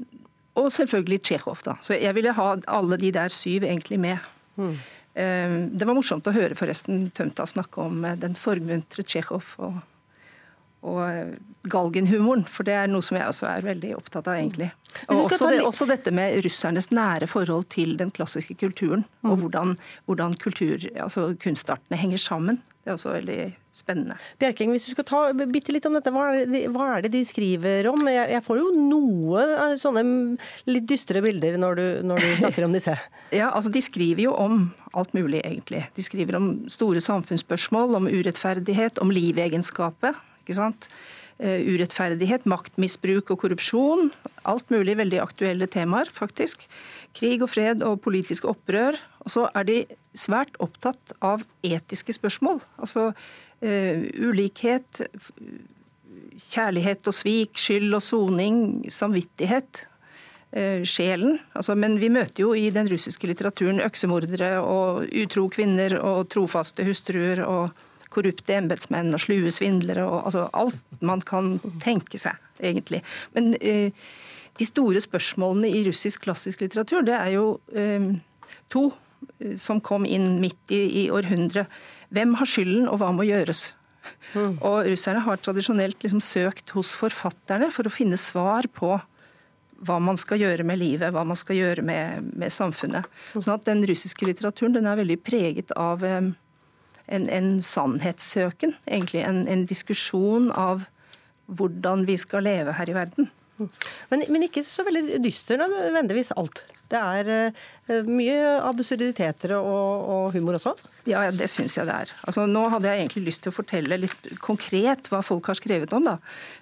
og 0.60 0.68
selvfølgelig 0.76 1.22
Tsjekhov, 1.24 1.62
da. 1.66 1.78
Så 1.82 1.96
jeg 1.96 2.14
ville 2.18 2.34
ha 2.36 2.48
alle 2.68 2.98
de 3.00 3.12
der 3.16 3.32
syv 3.34 3.64
egentlig 3.64 4.00
med. 4.02 4.26
Mm. 4.60 4.76
Det 5.20 5.88
var 5.88 5.98
morsomt 5.98 6.28
å 6.30 6.36
høre 6.36 6.58
forresten 6.58 7.10
Tømta 7.16 7.46
snakke 7.50 7.82
om 7.84 8.04
eh, 8.08 8.18
den 8.20 8.38
sorgmuntre 8.38 9.04
Tsjekhov 9.04 9.54
og, 9.66 9.80
og 10.88 11.00
eh, 11.06 11.34
galgenhumoren, 11.70 12.46
for 12.48 12.68
det 12.68 12.78
er 12.80 12.92
noe 12.92 13.04
som 13.04 13.18
jeg 13.20 13.28
også 13.28 13.50
er 13.50 13.66
veldig 13.66 13.94
opptatt 13.98 14.30
av, 14.32 14.38
egentlig. 14.40 14.70
Og 15.10 15.26
også, 15.26 15.50
det, 15.52 15.62
også 15.66 15.90
dette 15.90 16.14
med 16.16 16.40
russernes 16.46 16.90
nære 16.96 17.28
forhold 17.30 17.68
til 17.74 17.98
den 18.00 18.14
klassiske 18.16 18.56
kulturen, 18.62 19.04
og 19.26 19.34
mm. 19.34 19.42
hvordan, 19.44 19.76
hvordan 20.08 20.38
kultur, 20.40 20.88
altså 20.96 21.34
kunstartene 21.42 22.00
henger 22.00 22.22
sammen. 22.24 22.62
Det 22.84 22.94
er 22.94 22.98
også 23.00 23.18
veldig 23.18 23.42
spennende. 23.80 24.18
Bjerking, 24.42 24.74
hvis 24.76 24.88
du 24.88 24.94
skal 24.94 25.08
ta 25.08 25.22
bitte 25.40 25.74
litt 25.76 25.88
om 25.90 25.96
dette, 25.98 26.12
hva 26.14 26.30
er 26.34 26.50
det, 26.50 26.66
hva 26.74 26.90
er 26.96 27.06
det 27.06 27.14
de 27.16 27.24
skriver 27.28 27.90
om? 27.92 28.04
Jeg, 28.12 28.28
jeg, 28.36 28.46
får 28.46 28.60
jo 28.62 28.70
noe 28.76 29.76
sånne 29.80 30.04
litt 30.70 30.88
dystre 30.90 31.24
bilder 31.26 31.58
når 31.62 31.80
du, 31.80 31.86
når 32.12 32.24
du 32.24 32.30
snakker 32.42 32.68
om 32.68 32.76
disse. 32.76 32.96
ja, 33.36 33.50
altså 33.50 33.72
De 33.74 33.84
skriver 33.84 34.28
jo 34.28 34.36
om 34.38 34.68
alt 34.98 35.14
mulig, 35.14 35.42
egentlig. 35.46 35.86
De 35.96 36.06
skriver 36.06 36.38
om 36.40 36.50
store 36.72 37.02
samfunnsspørsmål, 37.04 37.96
om 38.00 38.10
urettferdighet, 38.10 39.00
om 39.04 39.14
livegenskapet. 39.14 40.18
ikke 40.44 40.58
sant? 40.58 40.90
Uh, 41.40 41.62
urettferdighet, 41.72 42.48
maktmisbruk 42.50 43.30
og 43.32 43.46
korrupsjon. 43.46 44.10
Alt 44.50 44.74
mulig 44.74 44.98
veldig 45.00 45.22
aktuelle 45.24 45.70
temaer, 45.72 46.10
faktisk. 46.12 46.66
Krig 47.16 47.46
og 47.46 47.54
fred 47.54 47.86
og 47.86 48.02
politisk 48.04 48.50
opprør. 48.50 48.98
Og 49.24 49.32
så 49.32 49.46
er 49.56 49.68
de 49.70 49.78
svært 50.18 50.58
opptatt 50.64 51.14
av 51.24 51.46
etiske 51.64 52.16
spørsmål. 52.18 52.60
Altså 52.82 53.12
ulikhet, 53.62 55.02
kjærlighet 56.50 57.08
og 57.10 57.16
svik, 57.16 57.58
skyld 57.60 57.94
og 57.98 58.04
soning, 58.06 58.60
samvittighet. 58.92 59.86
Uh, 60.50 60.82
sjelen. 60.82 61.36
Altså, 61.54 61.76
men 61.78 62.00
vi 62.02 62.08
møter 62.10 62.42
jo 62.42 62.56
i 62.58 62.72
den 62.74 62.88
russiske 62.90 63.28
litteraturen 63.30 63.84
øksemordere 63.86 64.56
og 64.66 65.04
utro 65.22 65.44
kvinner 65.54 65.94
og 66.00 66.24
trofaste 66.34 66.82
hustruer 66.88 67.44
og 67.46 67.76
korrupte 68.10 68.56
embetsmenn 68.58 69.14
og 69.14 69.22
slue 69.22 69.52
svindlere 69.54 70.08
og 70.08 70.24
altså, 70.24 70.48
alt 70.58 71.04
man 71.06 71.22
kan 71.22 71.60
tenke 71.84 72.18
seg, 72.18 72.34
egentlig. 72.58 73.04
Men 73.38 73.54
uh, 73.62 73.94
de 74.58 74.66
store 74.66 75.06
spørsmålene 75.06 75.70
i 75.70 75.84
russisk 75.86 76.26
klassisk 76.26 76.66
litteratur, 76.66 77.06
det 77.06 77.20
er 77.20 77.30
jo 77.36 77.46
to 78.74 78.88
som 79.60 79.78
kom 79.86 80.08
inn 80.10 80.40
midt 80.42 80.74
i, 80.74 80.82
i 81.04 81.10
århundret. 81.14 81.70
Hvem 82.14 82.34
har 82.40 82.50
skylden, 82.50 82.88
og 82.90 83.00
hva 83.02 83.12
må 83.14 83.28
gjøres? 83.28 83.70
Mm. 84.34 84.58
Og 84.66 84.88
russerne 84.88 85.22
har 85.26 85.42
tradisjonelt 85.44 86.02
liksom 86.04 86.22
søkt 86.24 86.74
hos 86.76 86.94
forfatterne 86.98 87.70
for 87.74 87.88
å 87.88 87.94
finne 87.94 88.18
svar 88.20 88.70
på 88.74 88.96
hva 89.86 89.98
man 90.04 90.18
skal 90.20 90.42
gjøre 90.42 90.66
med 90.68 90.80
livet, 90.82 91.14
hva 91.16 91.24
man 91.28 91.40
skal 91.40 91.56
gjøre 91.60 91.84
med, 91.86 92.32
med 92.36 92.52
samfunnet. 92.52 93.08
Sånn 93.36 93.56
at 93.56 93.68
Den 93.68 93.86
russiske 93.88 94.28
litteraturen 94.28 94.76
den 94.76 94.90
er 94.90 95.00
veldig 95.00 95.20
preget 95.24 95.72
av 95.80 96.04
en, 96.04 96.34
en 97.08 97.52
sannhetssøken. 97.64 98.76
egentlig 98.86 99.24
En, 99.24 99.46
en 99.48 99.66
diskusjon 99.70 100.50
av 100.52 100.88
hvordan 101.50 102.06
vi 102.10 102.18
skal 102.20 102.46
leve 102.46 102.76
her 102.78 102.92
i 102.92 102.98
verden. 102.98 103.30
Men, 104.10 104.24
men, 104.32 104.46
ikke 104.48 104.64
så 104.66 104.86
veldig 104.88 105.20
dyster 105.24 105.60
nødvendigvis 105.62 106.32
alt. 106.40 106.64
Det 106.90 107.00
er 107.00 107.30
uh, 107.54 108.08
mye 108.08 108.38
absurditeter 108.66 109.54
og, 109.60 110.08
og, 110.10 110.24
humor 110.34 110.58
også? 110.58 110.74
Ja, 111.10 111.28
det 111.34 111.50
syns 111.52 111.78
jeg 111.78 111.90
det 111.90 111.98
er. 112.06 112.14
Altså, 112.24 112.48
nå 112.50 112.66
hadde 112.74 112.90
jeg 112.90 113.04
egentlig 113.04 113.28
lyst 113.28 113.44
til 113.46 113.54
å 113.54 113.58
fortelle 113.60 114.00
litt 114.02 114.32
konkret 114.42 115.12
hva 115.12 115.22
folk 115.26 115.52
har 115.52 115.60
skrevet 115.60 115.94
om. 115.96 116.10
da. 116.10 116.18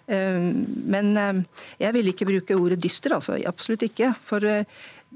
Uh, 0.10 0.51
men 0.95 1.13
uh, 1.15 1.65
jeg 1.79 1.95
vil 1.95 2.13
ikke 2.13 2.29
bruke 2.29 2.60
ordet 2.60 2.81
dyster, 2.83 3.15
altså. 3.15 3.39
Absolutt 3.47 3.88
ikke. 3.88 4.12
For 4.27 4.43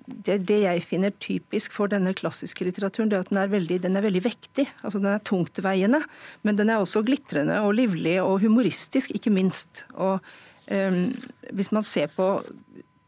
det, 0.06 0.38
det, 0.48 0.60
jeg 0.64 0.84
finner 0.88 1.14
typisk 1.22 1.74
for 1.76 1.92
denne 1.92 2.14
klassiske 2.18 2.66
litteraturen, 2.66 3.12
det 3.12 3.18
er 3.18 3.26
at 3.26 3.32
den 3.32 3.42
er 3.42 3.52
veldig, 3.52 3.80
den 3.84 3.98
er 3.98 4.06
veldig 4.06 4.24
vektig. 4.26 4.68
Altså, 4.82 5.02
den 5.02 5.12
er 5.14 5.26
tungtveiende, 5.28 6.02
men 6.48 6.60
den 6.60 6.72
er 6.72 6.82
også 6.82 7.04
glitrende 7.08 7.60
og 7.66 7.76
livlig 7.78 8.18
og 8.24 8.40
humoristisk, 8.46 9.14
ikke 9.16 9.34
minst. 9.34 9.86
Og 9.94 10.24
hvis 10.72 11.72
man 11.76 11.84
ser 11.84 12.12
på 12.14 12.26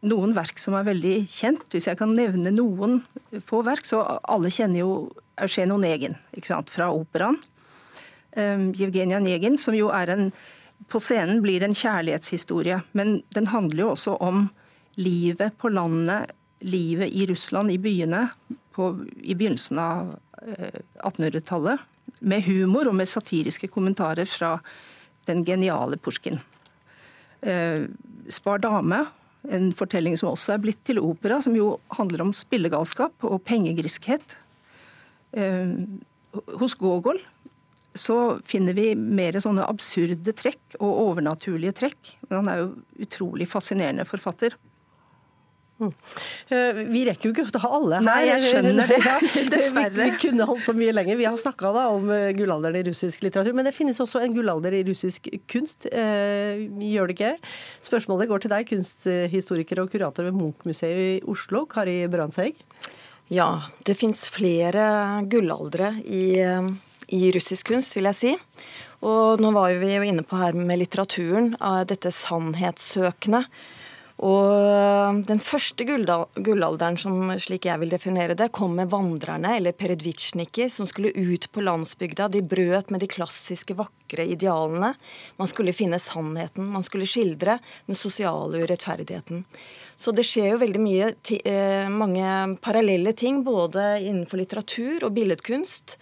noen 0.04 0.34
verk 0.36 0.60
som 0.60 0.76
er 0.76 0.88
veldig 0.88 1.16
kjent, 1.32 1.64
hvis 1.72 1.88
jeg 1.88 2.00
kan 2.00 2.12
nevne 2.16 2.52
noen 2.52 3.00
få 3.48 3.62
verk, 3.66 3.86
så 3.88 4.02
alle 4.28 4.52
kjenner 4.52 4.84
jo 4.84 4.96
Eugen 5.42 5.74
Onegin 5.74 6.18
fra 6.70 6.90
operaen. 6.94 7.40
Um, 8.36 8.72
Evgenia 8.74 9.20
Negin, 9.22 9.60
som 9.62 9.76
jo 9.78 9.92
er 9.94 10.10
en 10.10 10.32
På 10.90 11.00
scenen 11.00 11.40
blir 11.40 11.64
en 11.64 11.74
kjærlighetshistorie, 11.74 12.82
men 12.92 13.22
den 13.32 13.46
handler 13.48 13.80
jo 13.80 13.92
også 13.94 14.18
om 14.20 14.50
livet 15.00 15.56
på 15.58 15.70
landet, 15.72 16.34
livet 16.60 17.08
i 17.08 17.24
Russland, 17.30 17.72
i 17.72 17.78
byene, 17.80 18.26
på, 18.76 18.90
i 19.24 19.32
begynnelsen 19.32 19.80
av 19.80 20.10
1800-tallet. 20.44 21.80
Eh, 21.80 22.20
med 22.20 22.44
humor 22.44 22.90
og 22.92 22.98
med 23.00 23.08
satiriske 23.08 23.70
kommentarer 23.72 24.28
fra 24.28 24.58
den 25.30 25.46
geniale 25.48 25.96
Pushkin. 25.96 26.42
Eh, 27.44 27.86
Spar 28.32 28.62
dame, 28.64 29.02
en 29.52 29.74
fortelling 29.76 30.16
som 30.16 30.30
også 30.32 30.56
er 30.56 30.64
blitt 30.64 30.80
til 30.88 31.02
opera, 31.04 31.42
som 31.44 31.56
jo 31.58 31.76
handler 31.98 32.24
om 32.24 32.32
spillegalskap 32.36 33.26
og 33.28 33.42
pengegriskhet. 33.44 34.38
Eh, 35.36 35.74
hos 36.60 36.76
Gogol 36.80 37.20
så 37.94 38.40
finner 38.50 38.74
vi 38.74 38.94
mer 38.96 39.36
sånne 39.44 39.66
absurde 39.70 40.34
trekk 40.34 40.78
og 40.80 41.02
overnaturlige 41.10 41.76
trekk. 41.84 42.14
Men 42.30 42.40
han 42.40 42.50
er 42.50 42.62
jo 42.64 42.70
utrolig 43.06 43.50
fascinerende 43.52 44.08
forfatter. 44.10 44.56
Eh, 46.54 46.82
vi 46.90 47.04
rekker 47.08 47.30
jo 47.30 47.34
ikke 47.34 47.60
å 47.60 47.62
ha 47.64 47.72
alle 47.80 48.00
her. 48.00 48.06
Nei, 48.06 48.20
jeg 48.30 48.44
skjønner 48.48 48.92
det. 48.92 49.00
Dessverre. 49.54 49.92
Vi, 49.96 50.06
vi, 50.12 50.20
kunne 50.22 50.48
holdt 50.50 50.66
på 50.68 50.76
mye 50.78 50.94
lenger. 50.96 51.20
Vi 51.20 51.28
har 51.28 51.38
snakka 51.40 51.72
om 51.90 52.10
eh, 52.14 52.32
gullalderen 52.38 52.80
i 52.80 52.86
russisk 52.90 53.26
litteratur, 53.26 53.56
men 53.58 53.68
det 53.68 53.76
finnes 53.76 54.00
også 54.04 54.24
en 54.24 54.36
gullalder 54.36 54.78
i 54.78 54.84
russisk 54.88 55.30
kunst. 55.52 55.88
Eh, 55.92 56.64
gjør 56.90 57.12
det 57.12 57.18
ikke? 57.18 57.34
Spørsmålet 57.90 58.32
går 58.32 58.46
til 58.46 58.54
deg, 58.54 58.70
kunsthistoriker 58.72 59.84
og 59.84 59.92
kurator 59.94 60.30
ved 60.30 60.38
Munch-museet 60.38 61.04
i 61.04 61.14
Oslo, 61.30 61.66
Kari 61.70 62.02
Brandtzæg. 62.12 62.60
Ja, 63.34 63.50
det 63.88 63.96
fins 63.98 64.26
flere 64.30 65.24
gullaldre 65.32 65.94
i, 66.04 66.26
i 67.08 67.22
russisk 67.34 67.72
kunst, 67.72 67.96
vil 67.96 68.10
jeg 68.12 68.20
si. 68.20 68.34
Og 69.04 69.42
nå 69.44 69.52
var 69.56 69.74
vi 69.80 69.96
jo 69.96 70.04
inne 70.06 70.24
på 70.28 70.38
her 70.40 70.56
med 70.56 70.80
litteraturen, 70.80 71.54
dette 71.90 72.12
sannhetssøkende. 72.14 73.46
Og 74.22 75.24
den 75.26 75.40
første 75.42 75.86
gullalderen, 75.88 76.98
som, 77.02 77.32
slik 77.42 77.66
jeg 77.66 77.82
vil 77.82 77.92
definere 77.92 78.36
det, 78.38 78.52
kom 78.54 78.76
med 78.78 78.92
vandrerne, 78.92 79.56
eller 79.58 79.74
peredvitsjniki, 79.74 80.68
som 80.70 80.86
skulle 80.90 81.16
ut 81.18 81.48
på 81.52 81.64
landsbygda. 81.66 82.30
De 82.30 82.44
brøt 82.46 82.94
med 82.94 83.02
de 83.02 83.10
klassiske, 83.10 83.74
vakre 83.80 84.28
idealene. 84.30 84.94
Man 85.42 85.50
skulle 85.50 85.74
finne 85.74 85.98
sannheten. 86.02 86.70
Man 86.76 86.86
skulle 86.86 87.10
skildre 87.10 87.58
den 87.88 87.98
sosiale 87.98 88.62
urettferdigheten. 88.62 89.48
Så 89.98 90.14
det 90.14 90.28
skjer 90.30 90.54
jo 90.54 90.62
veldig 90.62 90.84
mye, 90.84 91.10
eh, 91.42 91.90
mange 91.90 92.60
parallelle 92.62 93.16
ting, 93.18 93.42
både 93.44 93.98
innenfor 94.04 94.38
litteratur 94.38 95.10
og 95.10 95.18
billedkunst. 95.18 95.98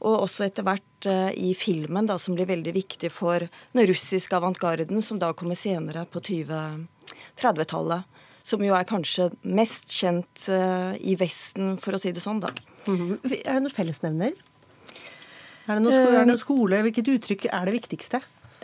Og 0.00 0.24
også 0.24 0.48
etter 0.48 0.64
hvert 0.64 1.06
eh, 1.08 1.30
i 1.36 1.52
filmen, 1.52 2.08
da, 2.08 2.16
som 2.18 2.34
blir 2.36 2.48
veldig 2.48 2.72
viktig 2.72 3.12
for 3.12 3.44
den 3.44 3.86
russiske 3.86 4.36
avantgarden, 4.36 5.00
som 5.04 5.20
da 5.20 5.32
kommer 5.36 5.56
senere 5.56 6.08
på 6.08 6.24
20 6.24 6.88
30-tallet. 7.40 8.10
Som 8.44 8.60
jo 8.60 8.74
er 8.76 8.84
kanskje 8.84 9.30
mest 9.56 9.94
kjent 9.96 10.48
uh, 10.52 10.92
i 11.00 11.14
Vesten, 11.16 11.78
for 11.80 11.96
å 11.96 12.00
si 12.00 12.12
det 12.12 12.20
sånn, 12.20 12.42
da. 12.42 12.50
Mm. 12.84 13.16
Er 13.40 13.54
det 13.54 13.60
noen 13.64 13.72
fellesnevner? 13.72 14.34
Er 15.64 15.78
det 15.78 15.80
noen, 15.80 15.94
sko 15.96 16.10
er 16.10 16.18
det 16.18 16.28
noen 16.28 16.42
skole? 16.42 16.82
Hvilket 16.84 17.08
uttrykk 17.14 17.48
er 17.48 17.70
det 17.70 17.76
viktigste? 17.78 18.20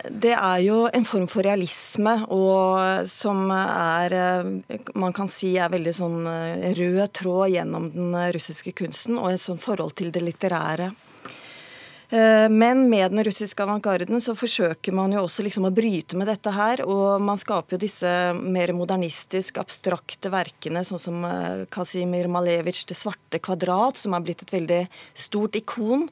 det 0.09 0.33
er 0.33 0.61
jo 0.63 0.87
en 0.93 1.05
form 1.05 1.27
for 1.29 1.45
realisme 1.45 2.13
og 2.33 3.05
som 3.09 3.51
er 3.53 4.15
man 4.97 5.13
kan 5.15 5.29
si 5.29 5.53
er 5.61 5.71
veldig 5.71 5.93
sånn 5.93 6.19
rød 6.77 7.13
tråd 7.19 7.53
gjennom 7.53 7.89
den 7.93 8.17
russiske 8.35 8.73
kunsten 8.77 9.19
og 9.19 9.33
et 9.33 9.43
sånt 9.43 9.61
forhold 9.61 9.95
til 9.99 10.11
det 10.13 10.23
litterære. 10.25 10.91
Eh, 12.11 12.49
men 12.51 12.89
med 12.91 13.13
den 13.13 13.23
russiske 13.23 13.63
avantgarden 13.63 14.19
så 14.19 14.35
forsøker 14.35 14.91
man 14.91 15.13
jo 15.15 15.23
også 15.23 15.45
liksom 15.45 15.69
å 15.69 15.71
bryte 15.71 16.19
med 16.19 16.27
dette 16.27 16.51
her. 16.51 16.83
Og 16.83 17.23
man 17.23 17.39
skaper 17.39 17.77
jo 17.77 17.83
disse 17.85 18.11
mer 18.35 18.73
modernistisk 18.75 19.61
abstrakte 19.63 20.31
verkene, 20.33 20.83
sånn 20.83 20.99
som 20.99 21.21
Kasimir 21.23 21.67
Kazimir 21.71 22.27
Malevitsj 22.27 22.85
'Det 22.87 22.97
svarte 22.97 23.39
kvadrat', 23.39 23.97
som 23.97 24.13
har 24.13 24.21
blitt 24.21 24.41
et 24.43 24.51
veldig 24.51 24.87
stort 25.15 25.55
ikon. 25.55 26.09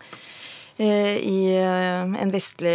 Eh, 0.80 1.18
i 1.18 1.58
eh, 1.60 2.22
en 2.22 2.30
vestlig 2.32 2.72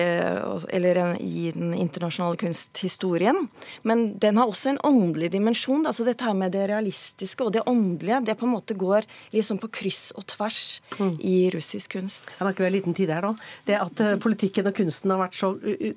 eller 0.68 0.98
i 1.22 1.46
den 1.55 1.70
internasjonale 1.72 2.36
kunsthistorien. 2.36 3.46
Men 3.82 4.02
den 4.20 4.36
har 4.36 4.50
også 4.50 4.74
en 4.74 4.80
åndelig 4.84 5.30
dimensjon. 5.32 5.86
altså 5.88 6.05
Dette 6.05 6.26
her 6.26 6.36
med 6.36 6.52
det 6.52 6.66
realistiske 6.68 7.46
og 7.46 7.55
det 7.55 7.62
åndelige 7.64 8.20
det 8.26 8.34
på 8.36 8.44
en 8.44 8.52
måte 8.52 8.76
går 8.76 9.09
liksom 9.32 9.57
på 9.62 9.70
kryss 9.80 10.11
og 10.20 10.26
tvers 10.34 10.82
mm. 10.98 11.14
i 11.16 11.38
russisk 11.55 11.96
kunst. 11.96 12.28
Jeg 12.36 12.44
merker 12.44 12.66
vi 12.66 12.68
har 12.68 12.76
liten 12.76 12.98
tid 12.98 13.14
her 13.14 13.24
nå. 13.24 13.32
Det 13.64 13.80
at 13.80 14.05
eh, 14.05 14.18
politikken 14.20 14.68
og 14.68 14.76
kunsten 14.76 15.14
har 15.14 15.22
vært 15.24 15.40
så 15.40 15.55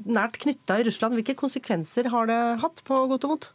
nært 0.08 0.40
knytta 0.46 0.80
i 0.80 0.88
Russland, 0.88 1.20
hvilke 1.20 1.36
konsekvenser 1.36 2.08
har 2.16 2.32
det 2.32 2.40
hatt 2.64 2.86
på 2.88 3.04
godt 3.12 3.28
og 3.28 3.36
vondt? 3.36 3.52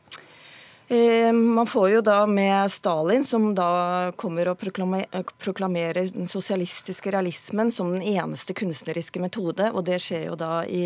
Eh, 0.92 1.32
man 1.32 1.66
får 1.66 1.90
jo 1.90 2.00
da 2.04 2.26
med 2.26 2.70
Stalin, 2.70 3.24
som 3.24 3.54
da 3.56 4.12
kommer 4.20 4.50
og 4.50 4.58
proklamerer 4.60 6.10
den 6.12 6.28
sosialistiske 6.28 7.14
realismen 7.14 7.70
som 7.72 7.94
den 7.94 8.02
eneste 8.04 8.52
kunstneriske 8.52 9.22
metode, 9.22 9.70
og 9.72 9.86
det 9.88 10.02
skjer 10.04 10.26
jo 10.26 10.36
da 10.36 10.50
i 10.68 10.84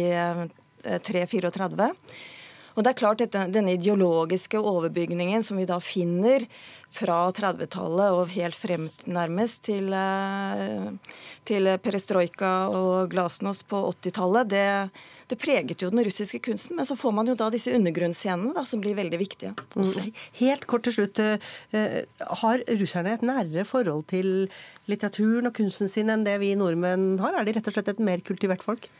334. 1.08 1.88
Eh, 1.90 2.22
og 2.76 2.84
det 2.84 2.92
er 2.92 3.00
klart 3.00 3.24
at 3.24 3.34
Denne 3.50 3.74
ideologiske 3.74 4.60
overbygningen 4.60 5.42
som 5.42 5.58
vi 5.58 5.66
da 5.66 5.80
finner 5.82 6.46
fra 6.94 7.32
30-tallet 7.34 8.14
og 8.14 8.30
helt 8.36 8.54
frem 8.54 8.86
nærmest 9.10 9.64
til, 9.66 9.90
eh, 9.90 10.86
til 11.50 11.72
perestrojka 11.82 12.54
og 12.70 13.10
glasnost 13.10 13.66
på 13.66 13.82
80-tallet, 13.90 14.54
det, 14.54 14.90
det, 15.30 15.38
preget 15.42 15.82
jo 15.82 15.90
den 15.92 16.04
russiske 16.06 16.40
kunsten. 16.44 16.76
Men 16.78 16.88
så 16.88 16.96
får 16.98 17.14
man 17.16 17.30
jo 17.30 17.36
da 17.38 17.48
disse 17.52 17.72
undergrunnsscenene 17.74 18.66
som 18.68 18.82
blir 18.82 18.96
veldig 18.98 19.20
viktige. 19.20 19.54
Også. 19.74 20.04
Mm. 20.04 20.12
Helt 20.40 20.66
kort 20.70 20.86
til 20.86 20.96
slutt. 20.98 21.22
Eh, 21.22 21.96
har 22.42 22.66
russerne 22.80 23.16
et 23.16 23.26
nærere 23.26 23.66
forhold 23.68 24.06
til 24.12 24.48
litteraturen 24.90 25.50
og 25.50 25.56
kunsten 25.56 25.90
sin 25.90 26.12
enn 26.12 26.26
det 26.26 26.38
vi 26.42 26.54
nordmenn 26.58 27.16
har? 27.22 27.36
Er 27.36 27.48
de 27.48 27.56
rett 27.56 27.68
og 27.70 27.76
slett 27.76 27.92
et 27.94 28.06
mer 28.06 28.22
kultivert 28.26 28.64
folk? 28.66 28.90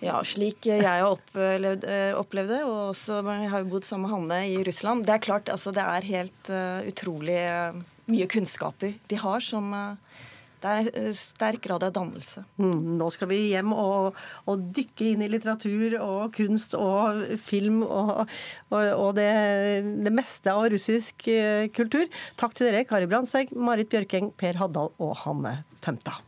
Ja, 0.00 0.16
slik 0.24 0.66
jeg 0.68 0.84
har 0.84 1.04
opplevd, 1.04 1.84
eh, 1.84 2.12
opplevd 2.16 2.52
det, 2.54 2.62
og 2.64 2.92
også 2.94 3.20
jeg 3.20 3.50
har 3.52 3.62
jo 3.62 3.70
bodd 3.74 3.84
sammen 3.84 4.08
med 4.08 4.14
Hanne 4.14 4.38
i 4.48 4.62
Russland. 4.64 5.04
Det 5.04 5.14
er 5.14 5.24
klart, 5.24 5.52
altså, 5.52 5.72
det 5.72 5.84
er 5.84 6.08
helt 6.08 6.50
uh, 6.52 6.80
utrolig 6.88 7.36
uh, 7.44 7.76
mye 8.08 8.28
kunnskaper 8.30 8.96
de 9.10 9.20
har 9.20 9.44
som 9.44 9.72
uh, 9.76 9.96
det 10.62 10.74
er 10.92 11.10
sterk 11.16 11.62
grad 11.66 11.84
av 11.86 11.94
dannelse. 11.96 12.44
Mm, 12.60 12.96
nå 13.00 13.10
skal 13.14 13.30
vi 13.30 13.40
hjem 13.52 13.74
og, 13.76 14.16
og, 14.46 14.68
dykke 14.76 15.10
inn 15.12 15.24
i 15.26 15.30
litteratur 15.32 15.98
og 16.00 16.36
kunst 16.36 16.76
og 16.78 17.24
film 17.46 17.82
og, 17.86 18.24
og, 18.70 18.78
og 18.92 19.10
det, 19.18 19.28
det, 20.06 20.14
meste 20.14 20.52
av 20.52 20.68
russisk 20.72 21.28
kultur. 21.76 22.06
Takk 22.40 22.56
til 22.56 22.70
dere, 22.70 22.86
Kari 22.88 23.10
Brandtzæg, 23.10 23.52
Marit 23.56 23.92
Bjørkeng, 23.92 24.32
Per 24.38 24.58
Haddal 24.62 24.94
og 24.96 25.20
Hanne 25.24 25.60
Tømta. 25.84 26.18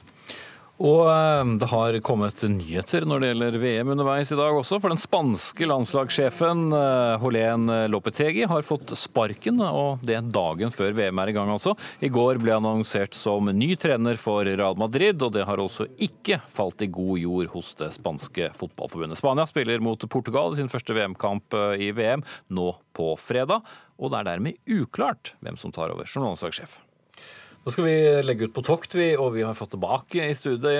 Og 0.78 1.08
eh, 1.10 1.44
det 1.58 1.68
har 1.72 1.96
kommet 2.06 2.42
nyheter 2.46 3.02
når 3.08 3.20
det 3.20 3.30
gjelder 3.32 3.58
VM 3.58 3.92
underveis 3.96 4.30
i 4.30 4.38
dag 4.38 4.54
også. 4.54 4.78
For 4.78 4.92
den 4.92 5.00
spanske 5.00 5.66
landslagssjefen 5.66 6.68
Holén 7.22 7.66
eh, 7.74 7.86
Lopetegi 7.90 8.46
har 8.46 8.66
fått 8.66 8.94
sparken, 8.98 9.58
og 9.64 10.04
det 10.06 10.20
dagen 10.34 10.70
før 10.74 10.94
VM 10.94 11.22
er 11.22 11.32
i 11.32 11.36
gang 11.36 11.50
altså. 11.50 11.74
I 11.98 12.12
går 12.14 12.38
ble 12.42 12.54
han 12.54 12.68
annonsert 12.68 13.18
som 13.18 13.50
ny 13.50 13.72
trener 13.80 14.20
for 14.20 14.46
Real 14.46 14.78
Madrid, 14.78 15.18
og 15.22 15.34
det 15.34 15.48
har 15.48 15.58
også 15.58 15.88
ikke 15.98 16.38
falt 16.52 16.86
i 16.86 16.90
god 16.94 17.18
jord 17.24 17.52
hos 17.56 17.74
det 17.82 17.90
spanske 17.98 18.52
fotballforbundet. 18.58 19.18
Spania 19.18 19.48
spiller 19.50 19.82
mot 19.82 20.06
Portugal 20.10 20.54
i 20.54 20.62
sin 20.62 20.70
første 20.70 20.94
VM-kamp 20.94 21.58
eh, 21.58 21.88
i 21.88 21.92
VM 21.96 22.22
nå 22.54 22.70
på 22.94 23.16
fredag, 23.18 23.66
og 23.98 24.12
det 24.12 24.20
er 24.20 24.30
dermed 24.30 24.76
uklart 24.78 25.34
hvem 25.42 25.58
som 25.58 25.74
tar 25.74 25.90
over 25.90 26.06
som 26.06 26.22
landslagssjef. 26.22 26.78
Da 27.64 27.72
skal 27.74 27.84
vi 27.84 27.96
legge 28.24 28.46
ut 28.46 28.54
på 28.56 28.62
tokt, 28.64 28.94
vi, 28.96 29.10
og 29.18 29.34
vi 29.34 29.42
har 29.44 29.56
fått 29.56 29.74
tilbake 29.74 30.24
i 30.24 30.34
studio, 30.36 30.70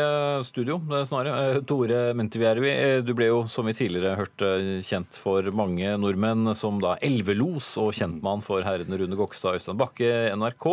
studio 0.46 0.78
snarere. 1.04 1.58
Tore 1.68 2.14
Mentivjärvi, 2.16 2.70
du 3.04 3.10
ble 3.18 3.28
jo, 3.28 3.42
som 3.50 3.68
vi 3.68 3.74
tidligere 3.76 4.16
hørte, 4.16 4.52
kjent 4.86 5.18
for 5.20 5.44
mange 5.52 5.90
nordmenn 6.00 6.54
som 6.56 6.78
da 6.80 6.94
elvelos 7.04 7.74
og 7.82 7.90
kjentmann 7.98 8.40
for 8.46 8.64
herrene 8.64 9.00
Rune 9.02 9.18
Gokstad 9.18 9.52
og 9.52 9.60
Øystein 9.60 9.80
Bakke, 9.82 10.08
NRK. 10.38 10.68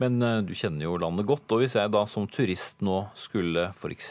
Men 0.00 0.16
eh, 0.22 0.38
du 0.46 0.54
kjenner 0.56 0.86
jo 0.86 0.96
landet 1.02 1.28
godt. 1.28 1.44
Og 1.52 1.64
hvis 1.64 1.76
jeg 1.76 1.92
da 1.92 2.06
som 2.08 2.30
turist 2.32 2.80
nå 2.86 3.02
skulle 3.18 3.68
f.eks. 3.74 4.10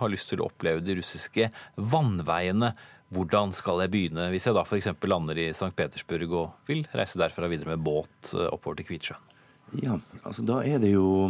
ha 0.00 0.10
lyst 0.10 0.32
til 0.32 0.42
å 0.42 0.50
oppleve 0.50 0.82
de 0.82 0.98
russiske 0.98 1.52
vannveiene, 1.76 2.72
hvordan 3.14 3.54
skal 3.54 3.84
jeg 3.84 3.94
begynne 3.94 4.30
hvis 4.32 4.48
jeg 4.48 4.58
da 4.58 4.66
f.eks. 4.66 4.90
lander 5.06 5.38
i 5.38 5.52
St. 5.54 5.70
Petersburg 5.78 6.34
og 6.34 6.66
vil 6.66 6.82
reise 6.96 7.20
derfra 7.22 7.46
videre 7.52 7.76
med 7.76 7.86
båt 7.86 8.34
eh, 8.34 8.50
oppover 8.50 8.82
til 8.82 8.90
Kvitsjøen? 8.90 9.35
Ja, 9.74 9.98
altså 10.22 10.44
da 10.46 10.60
er, 10.62 10.84
jo, 10.86 11.26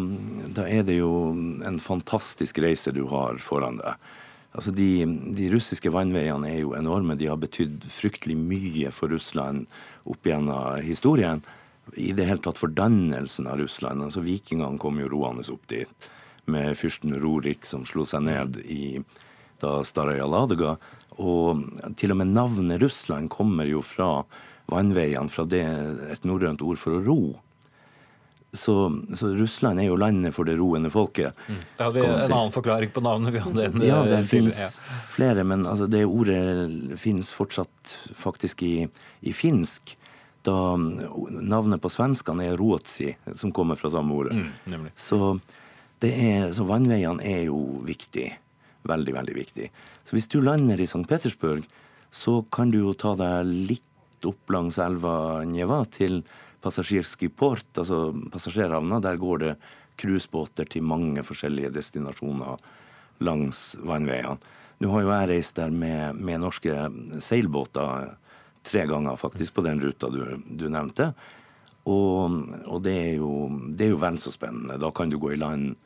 da 0.55 0.66
er 0.68 0.84
det 0.84 0.99
jo 0.99 1.32
en 1.64 1.78
fantastisk 1.80 2.61
reise 2.61 2.93
du 2.93 3.07
har 3.09 3.41
foran 3.43 3.80
deg. 3.80 4.09
Altså 4.57 4.72
de, 4.72 5.05
de, 5.37 5.51
russiske 5.53 5.91
vannveiene 5.93 6.49
er 6.49 6.61
jo 6.62 6.74
enorme. 6.76 7.16
De 7.16 7.28
har 7.28 7.41
betydd 7.41 7.84
fryktelig 7.93 8.37
mye 8.41 8.93
for 8.95 9.12
Russland 9.12 9.66
opp 10.09 10.28
gjennom 10.28 10.80
historien. 10.84 11.43
I 11.93 12.12
det 12.16 12.26
hele 12.28 12.43
tatt 12.45 12.61
fordannelsen 12.61 13.49
av 13.51 13.61
Russland. 13.61 14.05
Altså 14.05 14.24
Vikingene 14.24 14.80
kom 14.80 15.01
jo 15.01 15.11
roende 15.12 15.45
opp 15.53 15.66
dit 15.72 16.11
med 16.49 16.76
fyrsten 16.78 17.16
Rorik 17.20 17.66
som 17.68 17.84
slo 17.89 18.07
seg 18.09 18.24
ned 18.28 18.61
i 18.64 18.97
da 19.61 19.80
Staraja 19.84 20.28
Ladega. 20.28 20.76
Og 21.20 21.64
til 22.01 22.12
og 22.12 22.20
med 22.20 22.32
navnet 22.37 22.80
Russland 22.82 23.32
kommer 23.32 23.68
jo 23.68 23.82
fra 23.84 24.22
vannveiene, 24.72 25.30
fra 25.32 25.45
det, 25.49 25.64
et 26.12 26.24
norrønt 26.26 26.64
ord 26.64 26.80
for 26.80 26.97
å 26.97 27.05
ro. 27.05 27.20
Så, 28.57 29.02
så, 29.14 29.30
Russland 29.36 29.80
er 29.80 29.88
jo 29.90 29.98
landet 30.00 30.34
for 30.36 30.48
det 30.48 30.57
roende 30.59 30.90
folket. 30.92 31.36
Mm. 31.48 31.61
Da 31.76 31.88
hadde 31.88 32.00
vi 32.00 32.07
en 32.07 32.22
si. 32.22 32.32
annen 32.32 32.54
forklaring 32.54 32.92
på 32.94 33.02
navnet. 33.04 33.34
vi 33.34 33.42
hadde 33.44 33.68
en, 33.68 33.84
Ja, 33.84 34.00
det 34.09 34.22
finnes 34.30 34.59
ja. 34.61 34.70
flere, 35.12 35.44
men 35.44 35.66
altså, 35.66 35.88
det 35.90 36.04
ordet 36.07 36.98
finnes 37.00 37.30
fortsatt 37.34 37.94
faktisk 38.16 38.64
i, 38.66 38.88
i, 39.20 39.34
finsk. 39.36 39.96
Da 40.46 40.57
navnet 40.78 41.82
på 41.82 41.90
svenskene 41.90 42.46
er 42.46 42.59
Ruotsi, 42.61 43.12
som 43.34 43.52
kommer 43.54 43.78
fra 43.78 43.90
samme 43.90 44.14
ordet. 44.14 44.36
Mm, 44.66 44.90
så, 44.94 45.34
er, 46.07 46.52
så 46.54 46.66
vannveiene 46.68 47.24
er 47.26 47.48
jo 47.48 47.82
viktig. 47.86 48.30
Veldig, 48.86 49.16
veldig 49.16 49.34
viktig. 49.34 49.72
Så 50.07 50.14
hvis 50.14 50.30
du 50.30 50.38
lander 50.40 50.78
i 50.78 50.86
St. 50.86 51.02
Petersburg, 51.11 51.66
så 52.14 52.40
kan 52.54 52.70
du 52.70 52.78
jo 52.78 52.94
ta 52.94 53.16
deg 53.18 53.50
litt 53.72 54.26
opp 54.26 54.52
langs 54.54 54.78
elva 54.80 55.42
Njeva 55.46 55.82
til 55.92 56.22
passasjerski 56.66 57.30
port, 57.32 57.68
altså 57.78 58.10
passasjerhavna. 58.32 59.00
Der 59.04 59.20
går 59.20 59.42
det 59.44 59.54
cruisebåter 60.00 60.68
til 60.68 60.84
mange 60.84 61.24
forskjellige 61.24 61.72
destinasjoner 61.78 62.60
langs 63.24 63.72
vannveiene. 63.80 64.36
Nå 64.82 64.90
har 64.92 65.06
jo 65.06 65.12
jeg 65.14 65.28
reist 65.30 65.56
der 65.56 65.72
med, 65.72 66.18
med 66.20 66.42
norske 66.42 66.74
seilbåter 67.24 68.10
tre 68.66 68.82
ganger 68.90 69.16
faktisk 69.16 69.56
på 69.56 69.64
den 69.64 69.80
ruta 69.80 70.10
du, 70.12 70.20
du 70.44 70.66
nevnte. 70.68 71.12
Og, 71.86 72.34
og 72.66 72.82
det, 72.84 72.96
er 72.98 73.14
jo, 73.22 73.46
det, 73.70 73.86
er 73.86 73.94
jo, 73.94 74.02
vel 74.02 74.18
så 74.20 74.32
spennende. 74.34 74.76
Da 74.82 74.90
kan 74.92 75.08
du 75.12 75.20
gå 75.22 75.32
i 75.32 75.40
land 75.40 75.76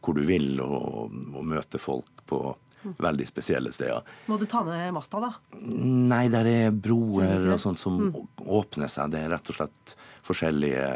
hvor 0.00 0.16
du 0.16 0.24
vil 0.26 0.56
og, 0.64 1.12
og 1.36 1.46
møte 1.46 1.78
folk 1.78 2.24
på 2.26 2.40
veldig 2.80 3.26
spesielle 3.28 3.72
steder. 3.72 4.00
Må 4.30 4.38
du 4.40 4.46
ta 4.48 4.62
ned 4.64 4.88
masta, 4.96 5.20
da? 5.20 5.34
Nei, 5.60 6.24
der 6.32 6.48
er 6.48 6.72
broer 6.72 7.52
og 7.52 7.60
sånt 7.60 7.80
som 7.82 7.98
mm. 8.08 8.16
åpner 8.48 8.90
seg. 8.90 9.12
Det 9.12 9.20
er 9.20 9.34
rett 9.34 9.52
og 9.52 9.58
slett 9.58 9.94
forskjellige 10.26 10.86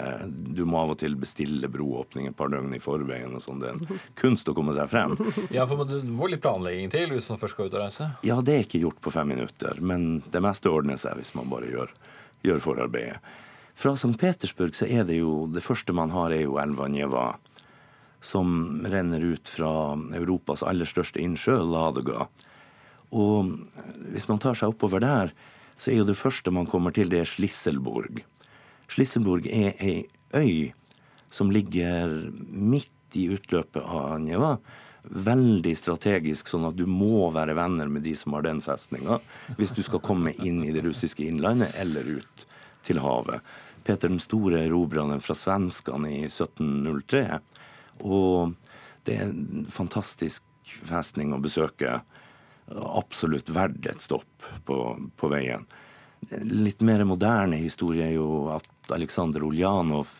Du 0.57 0.65
må 0.69 0.81
av 0.83 0.95
og 0.95 0.99
til 1.01 1.17
bestille 1.19 1.69
broåpning 1.71 2.29
et 2.29 2.37
par 2.37 2.51
døgn 2.53 2.75
i 2.77 2.83
forveien 2.83 3.35
og 3.35 3.43
sånn. 3.45 3.63
Det 3.63 3.71
er 3.71 3.79
en 3.79 4.03
kunst 4.21 4.51
å 4.51 4.57
komme 4.57 4.75
seg 4.77 4.91
frem. 4.93 5.17
Ja, 5.55 5.67
for 5.71 5.85
det 5.89 6.03
må 6.09 6.29
litt 6.31 6.45
planlegging 6.45 6.93
til 6.93 7.15
hvis 7.15 7.31
man 7.33 7.41
først 7.43 7.57
skal 7.57 7.71
ut 7.71 7.79
og 7.79 7.85
reise? 7.87 8.11
Ja, 8.27 8.41
det 8.45 8.57
er 8.57 8.67
ikke 8.67 8.83
gjort 8.85 9.01
på 9.05 9.15
fem 9.15 9.33
minutter, 9.35 9.81
men 9.81 10.23
det 10.35 10.45
meste 10.45 10.73
ordner 10.73 11.01
seg 11.01 11.19
hvis 11.21 11.35
man 11.39 11.51
bare 11.53 11.71
gjør, 11.71 11.95
gjør 12.47 12.63
forarbeidet. 12.65 13.19
Fra 13.75 13.97
St. 13.99 14.15
Petersburg 14.21 14.77
så 14.79 14.87
er 14.87 15.03
det 15.09 15.17
jo 15.19 15.49
Det 15.51 15.65
første 15.65 15.95
man 15.97 16.13
har, 16.15 16.31
er 16.31 16.45
jo 16.45 16.61
elva 16.63 16.87
Njeva, 16.87 17.25
som 18.25 18.85
renner 18.89 19.21
ut 19.35 19.51
fra 19.51 19.99
Europas 20.17 20.63
aller 20.65 20.89
største 20.89 21.21
innsjø, 21.21 21.59
Ladega. 21.61 22.29
Og 23.13 23.51
hvis 24.15 24.29
man 24.31 24.41
tar 24.41 24.57
seg 24.57 24.73
oppover 24.73 25.03
der, 25.05 25.35
så 25.77 25.91
er 25.91 26.01
jo 26.01 26.09
det 26.09 26.17
første 26.17 26.53
man 26.55 26.69
kommer 26.71 26.95
til, 26.95 27.11
det 27.11 27.21
er 27.21 27.29
Slisselborg. 27.29 28.23
Slisselborg 28.93 29.47
er 29.51 29.75
ei 29.81 30.05
øy 30.35 30.73
som 31.35 31.51
ligger 31.51 32.11
midt 32.49 33.17
i 33.19 33.29
utløpet 33.35 33.83
av 33.83 34.19
Njeva. 34.23 34.59
veldig 35.05 35.75
strategisk, 35.77 36.49
sånn 36.49 36.65
at 36.65 36.79
du 36.79 36.87
må 36.89 37.27
være 37.35 37.53
venner 37.59 37.91
med 37.93 38.07
de 38.07 38.15
som 38.17 38.33
har 38.33 38.47
den 38.47 38.63
festninga, 38.65 39.19
hvis 39.59 39.75
du 39.77 39.83
skal 39.85 40.01
komme 40.01 40.33
inn 40.41 40.63
i 40.65 40.73
det 40.73 40.81
russiske 40.87 41.27
innlandet 41.27 41.77
eller 41.77 42.09
ut 42.23 42.47
til 42.89 43.03
havet. 43.05 43.45
Peter 43.85 44.09
den 44.09 44.23
store 44.23 44.63
erobra 44.65 45.05
den 45.11 45.21
fra 45.21 45.37
svenskene 45.37 46.09
i 46.09 46.23
1703. 46.31 47.25
Og 48.01 48.55
det 49.05 49.19
er 49.19 49.29
en 49.29 49.69
fantastisk 49.69 50.45
festning 50.89 51.35
å 51.37 51.43
besøke. 51.45 51.99
Absolutt 52.73 53.53
verdt 53.53 53.85
et 53.93 54.01
stopp 54.01 54.49
på, 54.65 54.79
på 55.21 55.33
veien. 55.33 55.69
Litt 56.49 56.81
mer 56.81 57.05
moderne 57.05 57.61
historie 57.61 58.09
er 58.09 58.17
jo 58.17 58.47
at 58.55 58.71
Aleksandr 58.93 59.45
Oljanov 59.47 60.11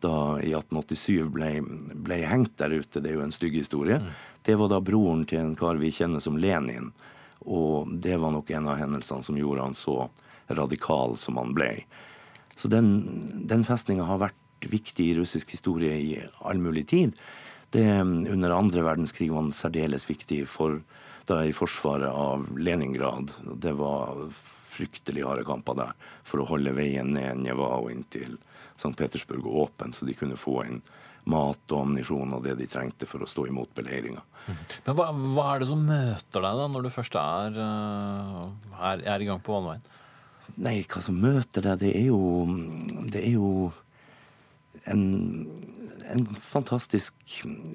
da 0.00 0.36
i 0.42 0.52
1887 0.52 1.30
ble, 1.32 1.50
ble, 1.94 2.20
hengt 2.28 2.56
der 2.60 2.74
ute. 2.76 3.00
Det 3.00 3.10
er 3.10 3.18
jo 3.18 3.24
en 3.24 3.34
stygg 3.34 3.56
historie. 3.56 4.00
Mm. 4.02 4.10
Det 4.46 4.56
var 4.60 4.72
da 4.72 4.80
broren 4.84 5.24
til 5.28 5.40
en 5.40 5.54
kar 5.58 5.80
vi 5.80 5.92
kjenner 5.94 6.22
som 6.22 6.38
Lenin. 6.40 6.92
Og 7.46 7.92
det 8.02 8.18
var 8.20 8.34
nok 8.34 8.50
en 8.52 8.68
av 8.68 8.80
hendelsene 8.80 9.24
som 9.24 9.38
gjorde 9.38 9.64
han 9.64 9.78
så 9.78 10.08
radikal 10.52 11.16
som 11.20 11.40
han 11.40 11.54
ble. 11.56 11.70
Så 12.56 12.68
den, 12.72 12.90
den 13.48 13.64
festninga 13.66 14.06
har 14.08 14.22
vært 14.22 14.68
viktig 14.70 15.10
i 15.10 15.16
russisk 15.18 15.52
historie 15.52 15.96
i 16.00 16.12
all 16.40 16.60
mulig 16.62 16.86
tid. 16.92 17.16
Det, 17.74 17.84
under 18.32 18.54
andre 18.54 18.84
verdenskrig 18.86 19.30
var 19.32 19.44
den 19.46 19.56
særdeles 19.56 20.06
viktig 20.08 20.44
for, 20.48 20.80
da 21.28 21.42
i 21.44 21.54
forsvaret 21.56 22.08
av 22.08 22.46
Leningrad. 22.56 23.34
Det 23.60 23.74
var 23.76 24.28
fryktelig 24.76 25.24
harde 25.26 25.46
kamper 25.48 25.78
der 25.80 25.96
for 26.26 26.42
å 26.42 26.48
holde 26.52 26.74
veien 26.76 27.14
ned 27.16 27.42
Njeva 27.42 27.72
og 27.80 27.90
inn 27.92 28.06
til 28.12 28.36
St. 28.76 28.92
Petersburg 28.96 29.46
åpen, 29.48 29.94
så 29.96 30.06
de 30.08 30.16
kunne 30.16 30.38
få 30.38 30.60
inn 30.66 30.80
mat 31.26 31.72
og 31.74 31.82
ammunisjon 31.82 32.36
og 32.36 32.44
det 32.44 32.54
de 32.60 32.68
trengte 32.70 33.08
for 33.08 33.24
å 33.24 33.28
stå 33.28 33.48
imot 33.50 33.72
beleiringa. 33.74 34.22
Men 34.86 34.94
hva, 34.94 35.08
hva, 35.10 35.46
er 35.52 35.62
det 35.62 35.70
som 35.72 35.82
møter 35.82 36.44
deg 36.44 36.60
da, 36.60 36.66
når 36.70 36.86
du 36.86 36.90
først 36.94 37.16
er, 37.18 37.56
eh, 37.64 38.76
er, 38.92 39.02
er 39.16 39.24
i 39.24 39.26
gang 39.26 39.42
på 39.42 39.56
vannveien? 39.56 39.82
Nei, 40.62 40.78
hva 40.86 41.02
som 41.02 41.18
møter 41.20 41.66
deg, 41.66 41.82
det 41.82 41.90
er 41.98 42.06
jo 42.08 42.20
Det 43.10 43.20
er 43.20 43.34
jo 43.34 43.50
en, 44.86 45.02
en 46.06 46.26
fantastisk 46.38 47.14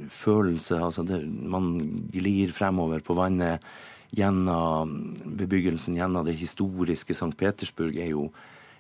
følelse. 0.10 0.80
Altså 0.80 1.04
det, 1.06 1.20
man 1.28 1.74
glir 2.14 2.54
fremover 2.56 3.04
på 3.04 3.18
vannet 3.20 3.66
gjennom 4.12 5.16
bebyggelsen, 5.40 5.96
gjennom 5.96 6.26
det 6.28 6.36
historiske 6.40 7.16
St. 7.16 7.34
Petersburg, 7.40 7.96
er 7.96 8.12
jo, 8.12 8.28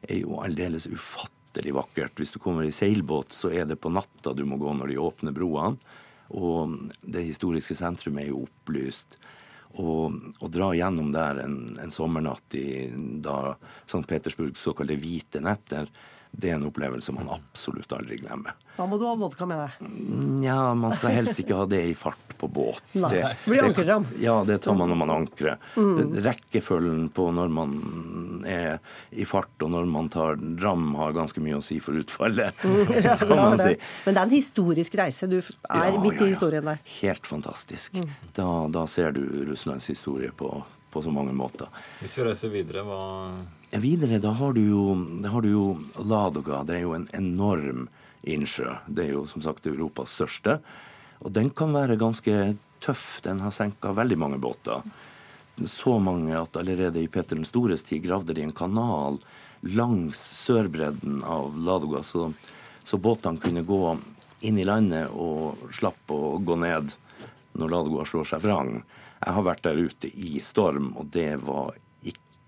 er 0.03 0.21
jo 0.23 0.39
aldeles 0.43 0.89
ufattelig 0.91 1.75
vakkert. 1.75 2.17
Hvis 2.19 2.36
du 2.36 2.39
kommer 2.43 2.67
i 2.67 2.75
seilbåt, 2.75 3.36
så 3.36 3.51
er 3.55 3.67
det 3.69 3.79
på 3.82 3.91
natta 3.93 4.36
du 4.36 4.43
må 4.47 4.59
gå 4.59 4.75
når 4.75 4.91
de 4.91 5.01
åpner 5.01 5.36
broene. 5.36 5.79
Og 6.32 6.77
det 7.01 7.25
historiske 7.27 7.75
sentrum 7.75 8.19
er 8.19 8.32
jo 8.32 8.45
opplyst. 8.45 9.17
Og 9.79 10.15
å 10.43 10.49
dra 10.51 10.71
gjennom 10.75 11.11
der 11.15 11.41
en, 11.45 11.57
en 11.79 11.93
sommernatt 11.95 12.55
i 12.59 12.89
da 13.23 13.55
St. 13.86 14.03
Petersburgs 14.07 14.63
såkalte 14.67 14.99
hvite 14.99 15.43
netter, 15.43 15.88
det 16.32 16.49
er 16.49 16.55
en 16.55 16.65
opplevelse 16.69 17.11
man 17.11 17.29
absolutt 17.34 17.91
aldri 17.93 18.17
glemmer. 18.21 18.55
Da 18.77 18.86
må 18.88 18.97
du 18.97 19.03
ha 19.05 19.13
vodka 19.19 19.45
med 19.45 19.59
deg. 19.59 19.89
Nja, 20.41 20.71
man 20.79 20.93
skal 20.95 21.11
helst 21.17 21.41
ikke 21.43 21.57
ha 21.59 21.65
det 21.69 21.82
i 21.89 21.95
fart 21.97 22.32
på 22.39 22.47
båt. 22.47 22.84
Nei. 22.95 23.11
Det, 23.11 23.34
blir 23.45 23.65
ankerram. 23.67 24.07
Ja, 24.23 24.39
det 24.47 24.61
tar 24.63 24.77
man 24.79 24.89
når 24.89 24.99
man 25.03 25.13
ankrer. 25.13 25.59
Mm. 25.75 26.15
Rekkefølgen 26.25 27.03
på 27.13 27.27
når 27.36 27.53
man 27.53 27.75
er 28.47 28.79
i 29.11 29.27
fart 29.29 29.61
og 29.61 29.73
når 29.75 29.91
man 29.91 30.09
tar 30.13 30.39
ram, 30.63 30.95
har 30.97 31.13
ganske 31.19 31.43
mye 31.43 31.59
å 31.59 31.63
si 31.65 31.82
for 31.84 31.99
utfallet. 31.99 32.63
Mm, 32.65 32.95
ja, 33.05 33.19
kan 33.19 33.36
man 33.36 33.61
si. 33.61 33.75
Men 34.07 34.17
det 34.17 34.23
er 34.23 34.25
en 34.25 34.36
historisk 34.39 34.97
reise. 35.03 35.29
Du 35.29 35.38
er 35.38 35.91
ja, 35.91 36.01
midt 36.01 36.23
i 36.23 36.32
historien 36.32 36.65
der. 36.71 36.82
Helt 37.01 37.27
fantastisk. 37.27 37.99
Mm. 37.99 38.11
Da, 38.39 38.51
da, 38.71 38.88
ser 38.89 39.13
du 39.19 39.25
Russlands 39.51 39.91
historie 39.91 40.32
på, 40.32 40.55
på 40.89 41.03
så 41.03 41.13
mange 41.13 41.36
måter. 41.38 41.69
Hvis 41.99 42.17
vi 42.17 42.32
reiser 42.32 42.55
videre, 42.55 42.88
hva 42.88 43.01
ja, 43.03 43.61
videre, 43.80 44.19
da 44.19 44.34
har, 44.36 44.53
du 44.53 44.61
jo, 44.61 44.86
har 45.32 45.41
du 45.41 45.49
jo 45.51 45.65
Ladoga. 46.03 46.63
Det 46.67 46.80
er 46.80 46.86
jo 46.86 46.95
en 46.97 47.07
enorm 47.15 47.88
innsjø. 48.28 48.74
Det 48.88 49.05
er 49.05 49.13
jo 49.15 49.26
som 49.30 49.43
sagt 49.45 49.69
Europas 49.69 50.17
største. 50.17 50.59
Og 51.22 51.32
den 51.32 51.49
kan 51.55 51.74
være 51.76 51.99
ganske 52.01 52.55
tøff. 52.84 53.22
Den 53.24 53.39
har 53.45 53.53
senka 53.55 53.93
veldig 53.95 54.17
mange 54.19 54.41
båter. 54.41 54.84
Så 55.65 55.99
mange 55.99 56.34
at 56.38 56.57
allerede 56.57 57.01
i 57.01 57.09
Peter 57.11 57.38
den 57.38 57.45
stores 57.45 57.86
tid 57.86 58.03
gravde 58.03 58.34
de 58.34 58.43
en 58.43 58.55
kanal 58.55 59.19
langs 59.61 60.19
sørbredden 60.41 61.22
av 61.24 61.57
Ladoga, 61.57 62.01
så, 62.03 62.32
så 62.84 62.97
båtene 62.97 63.38
kunne 63.38 63.61
gå 63.61 63.97
inn 64.41 64.57
i 64.57 64.65
landet 64.65 65.11
og 65.13 65.69
slapp 65.76 66.09
å 66.09 66.39
gå 66.41 66.57
ned 66.57 66.95
når 67.53 67.74
Ladoga 67.76 68.07
slår 68.09 68.32
seg 68.32 68.41
vrang. 68.41 68.80
Jeg 69.22 69.36
har 69.38 69.45
vært 69.45 69.63
der 69.67 69.78
ute 69.78 70.09
i 70.09 70.41
storm, 70.41 70.95
og 70.97 71.11
det 71.13 71.36
var 71.45 71.76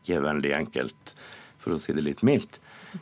ikke 0.04 0.22
veldig 0.24 0.54
enkelt, 0.60 1.16
for 1.58 1.74
å 1.74 1.82
si 1.82 1.96
det 1.96 2.06
litt 2.06 2.22
mildt. 2.28 2.60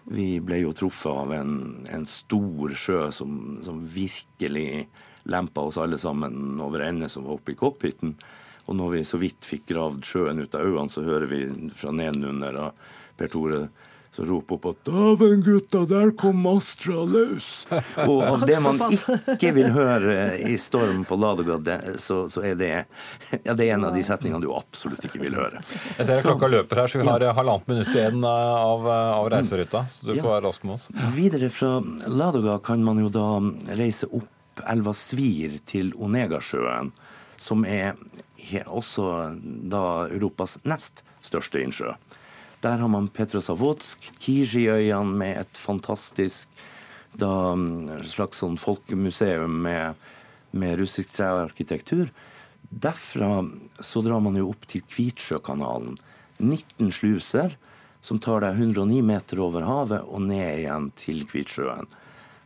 Vi 0.07 0.39
ble 0.39 0.61
jo 0.61 0.73
truffet 0.77 1.11
av 1.11 1.33
en, 1.35 1.55
en 1.91 2.05
stor 2.07 2.75
sjø 2.79 3.09
som, 3.11 3.59
som 3.65 3.81
virkelig 3.83 4.85
lempa 5.23 5.65
oss 5.67 5.77
alle 5.81 5.99
sammen 6.01 6.61
over 6.63 6.85
ende 6.85 7.09
som 7.11 7.27
var 7.27 7.39
oppe 7.39 7.53
i 7.53 7.59
cockpiten. 7.59 8.15
Og 8.69 8.77
når 8.77 8.93
vi 8.95 9.03
så 9.07 9.19
vidt 9.21 9.45
fikk 9.45 9.67
gravd 9.73 10.05
sjøen 10.07 10.39
ut 10.43 10.55
av 10.55 10.63
øynene, 10.63 10.93
så 10.93 11.03
hører 11.03 11.27
vi 11.27 11.41
fra 11.75 11.91
nedenunder 11.95 12.71
Per 13.19 13.31
Tore 13.33 13.65
så 14.11 14.25
roper 14.25 14.55
opp 14.55 14.65
at 14.65 14.83
'Dæven, 14.83 15.41
gutta, 15.43 15.85
der 15.87 16.11
kom 16.11 16.45
Astra 16.47 17.05
løs'. 17.07 17.63
Og 18.07 18.23
av 18.27 18.45
det 18.49 18.57
man 18.63 18.81
ikke 18.83 19.53
vil 19.55 19.71
høre 19.71 20.17
i 20.35 20.57
storm 20.59 21.05
på 21.07 21.15
Ladegard, 21.15 21.69
så, 21.95 22.25
så, 22.29 22.43
er 22.43 22.57
det 22.59 22.71
ja, 23.43 23.53
det 23.53 23.69
er 23.69 23.77
en 23.77 23.87
av 23.87 23.95
de 23.95 24.03
setningene 24.03 24.43
du 24.43 24.51
absolutt 24.55 25.07
ikke 25.07 25.21
vil 25.23 25.39
høre. 25.39 25.63
Jeg 25.95 26.09
ser 26.09 26.19
at 26.19 26.27
klokka 26.27 26.51
løper 26.51 26.83
her, 26.83 26.91
så 26.91 26.99
vi 26.99 27.07
har 27.07 27.23
ja. 27.23 27.31
halvannet 27.37 27.71
minutt 27.71 27.95
igjen 27.95 28.19
av, 28.27 28.87
av 28.91 29.31
reiseruta. 29.31 29.85
Så 29.87 30.11
du 30.11 30.15
får 30.19 30.27
være 30.27 30.45
rask 30.49 30.67
med 30.67 30.75
oss. 30.75 30.89
Videre 31.15 31.51
fra 31.53 31.77
Ladoga 32.11 32.59
kan 32.63 32.83
man 32.83 32.99
jo 32.99 33.07
da 33.13 33.29
reise 33.79 34.11
opp 34.11 34.65
elva 34.67 34.91
Svir 34.93 35.55
til 35.65 35.95
Onegasjøen, 35.95 36.91
som 37.39 37.63
er 37.63 37.95
også 38.67 39.05
da 39.71 39.85
Europas 40.11 40.59
nest 40.67 41.05
største 41.23 41.61
innsjø. 41.63 41.95
Der 42.61 42.77
har 42.77 42.91
man 42.93 43.07
Petrosavotsk, 43.09 44.11
Kiji-øyene 44.21 45.17
med 45.17 45.39
et 45.41 45.57
fantastisk 45.57 46.49
da, 47.17 47.55
slags 48.05 48.41
sånn 48.43 48.59
folkemuseum 48.61 49.55
med, 49.65 49.97
med 50.53 50.77
russisk 50.79 51.15
trearkitektur. 51.15 52.11
Derfra 52.69 53.41
så 53.81 54.03
drar 54.05 54.21
man 54.23 54.37
jo 54.37 54.51
opp 54.53 54.69
til 54.69 54.85
Kvitsjøkanalen. 54.85 55.97
19 56.37 56.93
sluser 56.93 57.57
som 58.01 58.21
tar 58.21 58.45
deg 58.45 58.61
109 58.61 59.01
meter 59.05 59.41
over 59.41 59.65
havet 59.65 60.05
og 60.05 60.23
ned 60.29 60.61
igjen 60.61 60.89
til 60.97 61.25
Kvitsjøen. 61.29 61.89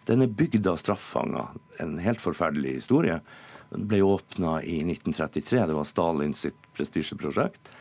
Den 0.07 0.23
er 0.23 0.31
bygd 0.31 0.67
av 0.69 0.79
straffanger. 0.79 1.55
En 1.83 1.97
helt 1.99 2.23
forferdelig 2.23 2.77
historie. 2.79 3.19
Den 3.71 3.87
ble 3.89 4.03
åpna 4.05 4.59
i 4.63 4.79
1933. 4.83 5.65
Det 5.67 5.75
var 5.75 5.87
Stalins 5.87 6.45
prestisjeprosjekt. 6.77 7.71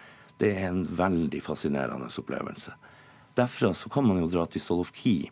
Det 0.41 0.51
er 0.57 0.69
en 0.69 0.83
veldig 0.87 1.41
fascinerende 1.45 2.11
opplevelse. 2.11 2.75
Derfra 3.39 3.73
så 3.75 3.91
kan 3.91 4.07
man 4.07 4.21
jo 4.23 4.31
dra 4.31 4.47
til 4.47 4.63
Solovki, 4.63 5.31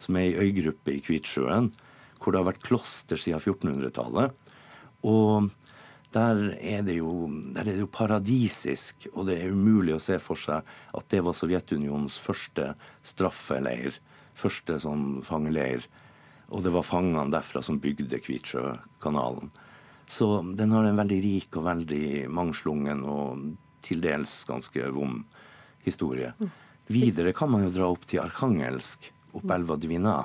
som 0.00 0.16
er 0.16 0.30
ei 0.30 0.48
øygruppe 0.48 0.94
i 0.96 1.02
Kvitsjøen, 1.04 1.70
hvor 2.18 2.32
det 2.32 2.40
har 2.40 2.48
vært 2.52 2.64
kloster 2.64 3.20
siden 3.20 3.40
1400-tallet. 3.40 4.32
Og 5.08 5.50
der 6.12 6.40
er, 6.60 6.84
jo, 6.92 7.26
der 7.54 7.64
er 7.64 7.72
det 7.72 7.80
jo 7.80 7.90
paradisisk, 7.90 9.08
og 9.14 9.30
det 9.30 9.38
er 9.40 9.52
umulig 9.52 9.96
å 9.96 10.02
se 10.02 10.18
for 10.20 10.38
seg 10.38 10.68
at 10.92 11.08
det 11.12 11.22
var 11.24 11.36
Sovjetunionens 11.36 12.18
første 12.20 12.74
straffeleir. 13.06 13.96
Første 14.36 14.78
sånn 14.80 15.20
fangeleir. 15.24 15.84
Og 16.52 16.64
det 16.64 16.72
var 16.72 16.84
fangene 16.84 17.32
derfra 17.32 17.62
som 17.64 17.80
bygde 17.80 18.20
Kvitsjøkanalen. 18.20 19.52
Så 20.08 20.28
den 20.56 20.72
har 20.76 20.84
en 20.84 21.00
veldig 21.00 21.20
rik 21.24 21.56
og 21.56 21.64
veldig 21.64 22.06
mangslungen 22.28 23.04
og 23.08 23.44
til 23.82 24.02
dels 24.04 24.42
ganske 24.48 24.90
vond 24.94 25.24
historie. 25.84 26.32
Videre 26.92 27.32
kan 27.36 27.50
man 27.50 27.66
jo 27.66 27.72
dra 27.74 27.90
opp 27.92 28.06
til 28.08 28.22
Arkhangelsk, 28.22 29.10
opp 29.32 29.50
elva 29.54 29.78
Dvina. 29.80 30.16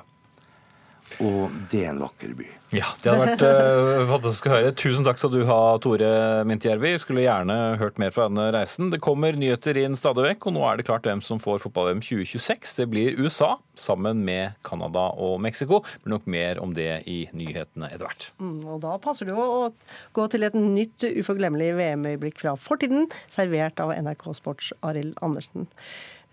Og 1.24 1.53
det 1.72 1.84
er 1.86 1.91
en 1.93 2.01
vakker 2.03 2.34
by. 2.38 2.47
Ja, 2.76 2.89
Det 2.99 3.07
hadde 3.07 3.24
vært 3.24 3.43
uh, 3.47 4.01
fantastisk 4.09 4.47
å 4.49 4.51
høre. 4.51 4.72
Tusen 4.76 5.05
takk 5.07 5.20
skal 5.22 5.32
du 5.32 5.39
ha, 5.47 5.59
Tore 5.82 6.09
Mintjärvi. 6.47 6.91
Skulle 6.99 7.24
gjerne 7.24 7.55
hørt 7.80 7.99
mer 8.01 8.11
fra 8.11 8.26
denne 8.28 8.49
reisen. 8.53 8.89
Det 8.91 8.99
kommer 9.03 9.38
nyheter 9.39 9.80
inn 9.80 9.95
stadig 9.97 10.26
vekk, 10.26 10.49
og 10.49 10.57
nå 10.57 10.65
er 10.68 10.80
det 10.80 10.88
klart 10.89 11.07
hvem 11.07 11.24
som 11.24 11.39
får 11.41 11.61
fotball-VM 11.63 12.03
2026. 12.03 12.76
Det 12.82 12.89
blir 12.91 13.15
USA 13.22 13.53
sammen 13.80 14.26
med 14.28 14.57
Canada 14.68 15.07
og 15.15 15.39
Mexico. 15.45 15.80
Det 15.88 16.03
blir 16.03 16.18
nok 16.18 16.28
mer 16.36 16.61
om 16.63 16.76
det 16.76 16.91
i 17.07 17.22
nyhetene 17.32 17.88
etter 17.93 18.09
hvert. 18.09 18.30
Mm, 18.43 18.59
og 18.68 18.84
da 18.84 18.97
passer 19.01 19.30
det 19.30 19.38
jo 19.38 19.47
å 19.47 19.72
gå 20.18 20.28
til 20.34 20.45
et 20.49 20.59
nytt 20.59 21.07
uforglemmelig 21.07 21.72
VM-øyeblikk 21.80 22.43
fra 22.43 22.57
fortiden, 22.59 23.07
servert 23.32 23.80
av 23.84 23.95
NRK 23.95 24.28
Sports 24.36 24.74
Arild 24.86 25.15
Andersen. 25.24 25.72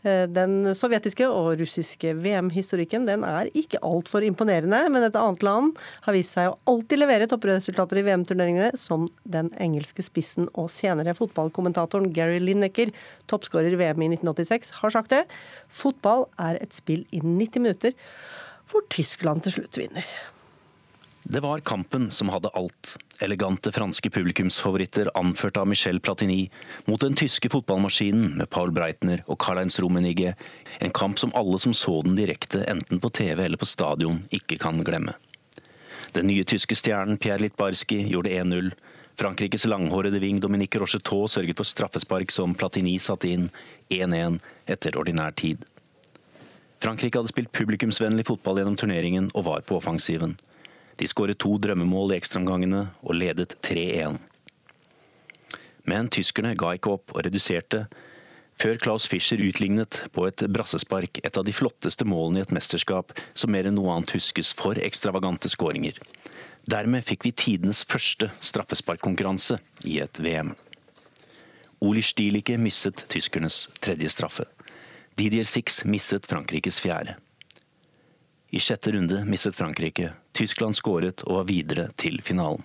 Eh, 0.04 0.26
den 0.28 0.74
sovjetiske 0.76 1.26
og 1.32 1.54
russiske 1.62 2.12
VM-historikken 2.18 3.06
den 3.08 3.24
er 3.24 3.48
ikke 3.56 3.80
altfor 3.84 4.24
imponerende, 4.26 4.82
men 4.92 5.06
et 5.06 5.16
annet 5.16 5.44
land 5.46 5.72
har 6.04 6.16
vist 6.16 6.36
seg 6.36 6.50
å 6.50 6.58
alltid 6.74 7.00
levere 7.00 7.28
toppresultater 7.30 8.02
i 8.02 8.04
VM-turneringene, 8.08 8.74
som 8.80 9.08
den 9.24 9.48
engelske 9.62 10.04
spissen 10.04 10.50
og 10.52 10.68
senere 10.72 11.16
fotballkommentatoren 11.16 12.12
Gary 12.16 12.36
Lineker, 12.42 12.92
toppskårer 13.32 13.72
i 13.72 13.80
VM 13.80 14.04
i 14.04 14.12
1986, 14.12 14.76
har 14.82 14.94
sagt 14.98 15.16
det. 15.16 15.24
Fotball 15.72 16.28
er 16.36 16.60
et 16.60 16.76
spill 16.76 17.06
i 17.08 17.24
90 17.24 17.64
minutter, 17.64 17.96
hvor 18.68 18.84
Tyskland 18.92 19.44
til 19.44 19.58
slutt 19.58 19.80
vinner. 19.80 20.14
Det 21.26 21.40
var 21.40 21.60
kampen 21.60 22.10
som 22.10 22.28
hadde 22.28 22.48
alt. 22.48 22.96
Elegante 23.20 23.72
franske 23.72 24.10
publikumsfavoritter 24.10 25.08
anført 25.14 25.56
av 25.56 25.66
Michel 25.66 26.00
Platini 26.00 26.50
mot 26.84 27.00
den 27.00 27.14
tyske 27.16 27.48
fotballmaskinen 27.48 28.34
med 28.36 28.50
Paul 28.50 28.72
Breitner 28.76 29.22
og 29.24 29.38
Karl-Heinz 29.40 29.78
Rummenigge. 29.80 30.34
En 30.84 30.92
kamp 30.92 31.18
som 31.18 31.32
alle 31.34 31.58
som 31.58 31.72
så 31.72 32.02
den 32.04 32.18
direkte, 32.20 32.60
enten 32.68 33.00
på 33.00 33.08
TV 33.08 33.44
eller 33.44 33.56
på 33.56 33.64
stadion, 33.64 34.20
ikke 34.30 34.60
kan 34.60 34.84
glemme. 34.84 35.16
Den 36.12 36.28
nye 36.28 36.44
tyske 36.44 36.76
stjernen 36.76 37.16
Pierre 37.16 37.40
Litbarski 37.40 38.02
gjorde 38.04 38.36
1-0. 38.36 38.72
Frankrikes 39.16 39.64
langhårede 39.64 40.20
ving 40.20 40.44
Dominique 40.44 40.80
Rocheteau 40.80 41.24
sørget 41.24 41.56
for 41.56 41.64
straffespark 41.64 42.36
som 42.36 42.52
Platini 42.52 42.98
satte 43.00 43.32
inn 43.32 43.48
1-1 43.88 44.42
etter 44.68 45.00
ordinær 45.00 45.32
tid. 45.32 45.64
Frankrike 46.84 47.16
hadde 47.16 47.32
spilt 47.32 47.56
publikumsvennlig 47.56 48.28
fotball 48.28 48.60
gjennom 48.60 48.76
turneringen 48.76 49.32
og 49.32 49.48
var 49.48 49.64
på 49.64 49.80
offensiven. 49.80 50.36
De 51.00 51.08
skåret 51.10 51.40
to 51.42 51.56
drømmemål 51.58 52.14
i 52.14 52.18
ekstraomgangene 52.20 52.86
og 53.02 53.18
ledet 53.18 53.56
3-1. 53.66 54.18
Men 55.90 56.08
tyskerne 56.12 56.54
ga 56.56 56.74
ikke 56.76 56.94
opp 56.96 57.14
og 57.14 57.24
reduserte, 57.26 57.84
før 58.60 58.78
Klaus 58.78 59.08
Fischer 59.10 59.42
utlignet 59.42 60.04
på 60.14 60.28
et 60.28 60.44
brassespark 60.54 61.18
et 61.26 61.36
av 61.36 61.44
de 61.44 61.52
flotteste 61.52 62.06
målene 62.06 62.40
i 62.40 62.44
et 62.46 62.54
mesterskap 62.54 63.12
som 63.34 63.50
mer 63.50 63.66
enn 63.68 63.74
noe 63.78 63.90
annet 63.92 64.14
huskes 64.14 64.52
for 64.56 64.78
ekstravagante 64.78 65.50
skåringer. 65.50 65.98
Dermed 66.70 67.04
fikk 67.04 67.26
vi 67.26 67.34
tidenes 67.36 67.82
første 67.84 68.30
straffesparkkonkurranse 68.40 69.58
i 69.90 69.98
et 70.00 70.22
VM. 70.22 70.54
Oli 71.84 72.00
Stielicke 72.00 72.56
misset 72.56 73.04
tyskernes 73.12 73.66
tredje 73.84 74.08
straffe. 74.08 74.46
Didier 75.18 75.44
Six 75.44 75.82
misset 75.84 76.24
Frankrikes 76.26 76.80
fjerde. 76.80 77.18
I 78.54 78.62
sjette 78.62 78.94
runde 78.94 79.24
mistet 79.28 79.58
Frankrike. 79.58 80.14
Tyskland 80.34 80.76
skåret 80.76 81.22
og 81.28 81.40
var 81.40 81.46
videre 81.48 81.88
til 82.00 82.20
finalen. 82.22 82.62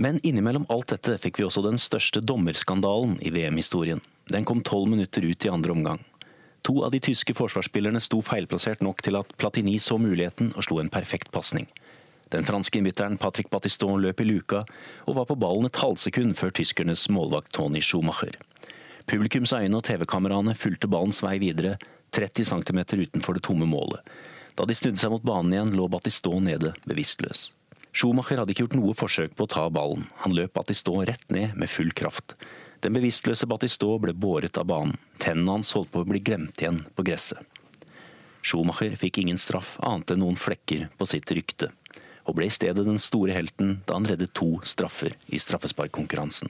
Men 0.00 0.20
innimellom 0.24 0.64
alt 0.72 0.94
dette 0.94 1.18
fikk 1.20 1.40
vi 1.40 1.44
også 1.44 1.64
den 1.66 1.76
største 1.78 2.22
dommerskandalen 2.24 3.18
i 3.20 3.32
VM-historien. 3.34 4.00
Den 4.30 4.46
kom 4.48 4.62
tolv 4.64 4.88
minutter 4.88 5.26
ut 5.26 5.44
i 5.44 5.50
andre 5.52 5.74
omgang. 5.74 6.00
To 6.64 6.78
av 6.84 6.94
de 6.94 7.00
tyske 7.04 7.34
forsvarsspillerne 7.36 8.00
sto 8.00 8.20
feilplassert 8.24 8.84
nok 8.84 9.02
til 9.04 9.18
at 9.18 9.32
Platini 9.40 9.78
så 9.80 9.98
muligheten 10.00 10.54
og 10.54 10.64
slo 10.64 10.80
en 10.80 10.92
perfekt 10.92 11.32
pasning. 11.34 11.66
Den 12.30 12.46
franske 12.46 12.78
innbytteren 12.78 13.18
Patrick 13.18 13.50
Batiston 13.50 14.00
løp 14.00 14.20
i 14.22 14.28
luka 14.28 14.62
og 15.08 15.16
var 15.18 15.26
på 15.28 15.36
ballen 15.40 15.66
et 15.66 15.80
halvsekund 15.82 16.36
før 16.38 16.52
tyskernes 16.54 17.08
målvakt 17.10 17.52
Tony 17.56 17.82
Schumacher. 17.82 18.36
Publikums 19.10 19.52
øyne 19.56 19.80
og 19.80 19.84
TV-kameraene 19.88 20.54
fulgte 20.54 20.88
ballens 20.88 21.24
vei 21.24 21.40
videre, 21.42 21.74
30 22.14 22.46
cm 22.46 22.80
utenfor 23.00 23.34
det 23.34 23.42
tomme 23.48 23.66
målet. 23.66 24.04
Da 24.58 24.66
de 24.66 24.76
snudde 24.76 25.00
seg 25.00 25.12
mot 25.12 25.24
banen 25.26 25.54
igjen, 25.54 25.74
lå 25.76 25.86
Battiston 25.92 26.46
nede, 26.48 26.74
bevisstløs. 26.88 27.50
Schumacher 27.92 28.38
hadde 28.38 28.54
ikke 28.54 28.66
gjort 28.66 28.78
noe 28.78 28.94
forsøk 28.94 29.34
på 29.34 29.46
å 29.46 29.50
ta 29.50 29.66
ballen. 29.72 30.06
Han 30.22 30.34
løp 30.36 30.54
Battiston 30.54 31.06
rett 31.08 31.26
ned 31.34 31.56
med 31.58 31.70
full 31.70 31.90
kraft. 31.96 32.36
Den 32.80 32.94
bevisstløse 32.96 33.48
Battiston 33.50 33.98
ble 34.04 34.14
båret 34.14 34.58
av 34.60 34.68
banen. 34.70 34.98
Tennene 35.20 35.58
hans 35.58 35.72
holdt 35.76 35.90
på 35.92 36.04
å 36.04 36.08
bli 36.08 36.22
glemt 36.24 36.62
igjen 36.62 36.84
på 36.94 37.04
gresset. 37.06 37.42
Schumacher 38.40 38.94
fikk 38.96 39.20
ingen 39.20 39.38
straff 39.40 39.74
annet 39.84 40.14
enn 40.14 40.22
noen 40.22 40.38
flekker 40.38 40.86
på 40.96 41.08
sitt 41.08 41.28
rykte, 41.36 41.68
og 42.24 42.38
ble 42.38 42.46
i 42.48 42.54
stedet 42.54 42.86
den 42.86 43.00
store 43.02 43.34
helten 43.36 43.80
da 43.84 43.98
han 43.98 44.08
reddet 44.08 44.32
to 44.38 44.54
straffer 44.64 45.12
i 45.28 45.40
straffesparkkonkurransen. 45.42 46.48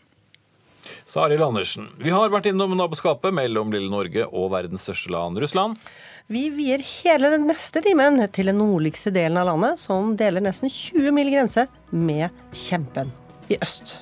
Sa 1.09 1.25
Arild 1.27 1.45
Andersen. 1.45 1.89
Vi 2.01 2.13
har 2.15 2.33
vært 2.33 2.51
innom 2.51 2.77
naboskapet 2.79 3.35
mellom 3.37 3.73
lille 3.75 3.91
Norge 3.93 4.27
og 4.29 4.53
verdens 4.55 4.87
største 4.87 5.13
land, 5.15 5.41
Russland. 5.43 5.81
Vi 6.31 6.45
vier 6.55 6.83
hele 6.85 7.33
den 7.33 7.49
neste 7.51 7.83
timen 7.83 8.21
til 8.31 8.53
den 8.53 8.61
nordligste 8.63 9.11
delen 9.15 9.41
av 9.41 9.49
landet, 9.51 9.83
som 9.83 10.15
deler 10.19 10.45
nesten 10.45 10.71
20 10.71 11.11
mil 11.17 11.33
grense 11.35 11.67
med 11.91 12.31
kjempen 12.55 13.11
i 13.51 13.59
øst. 13.59 13.97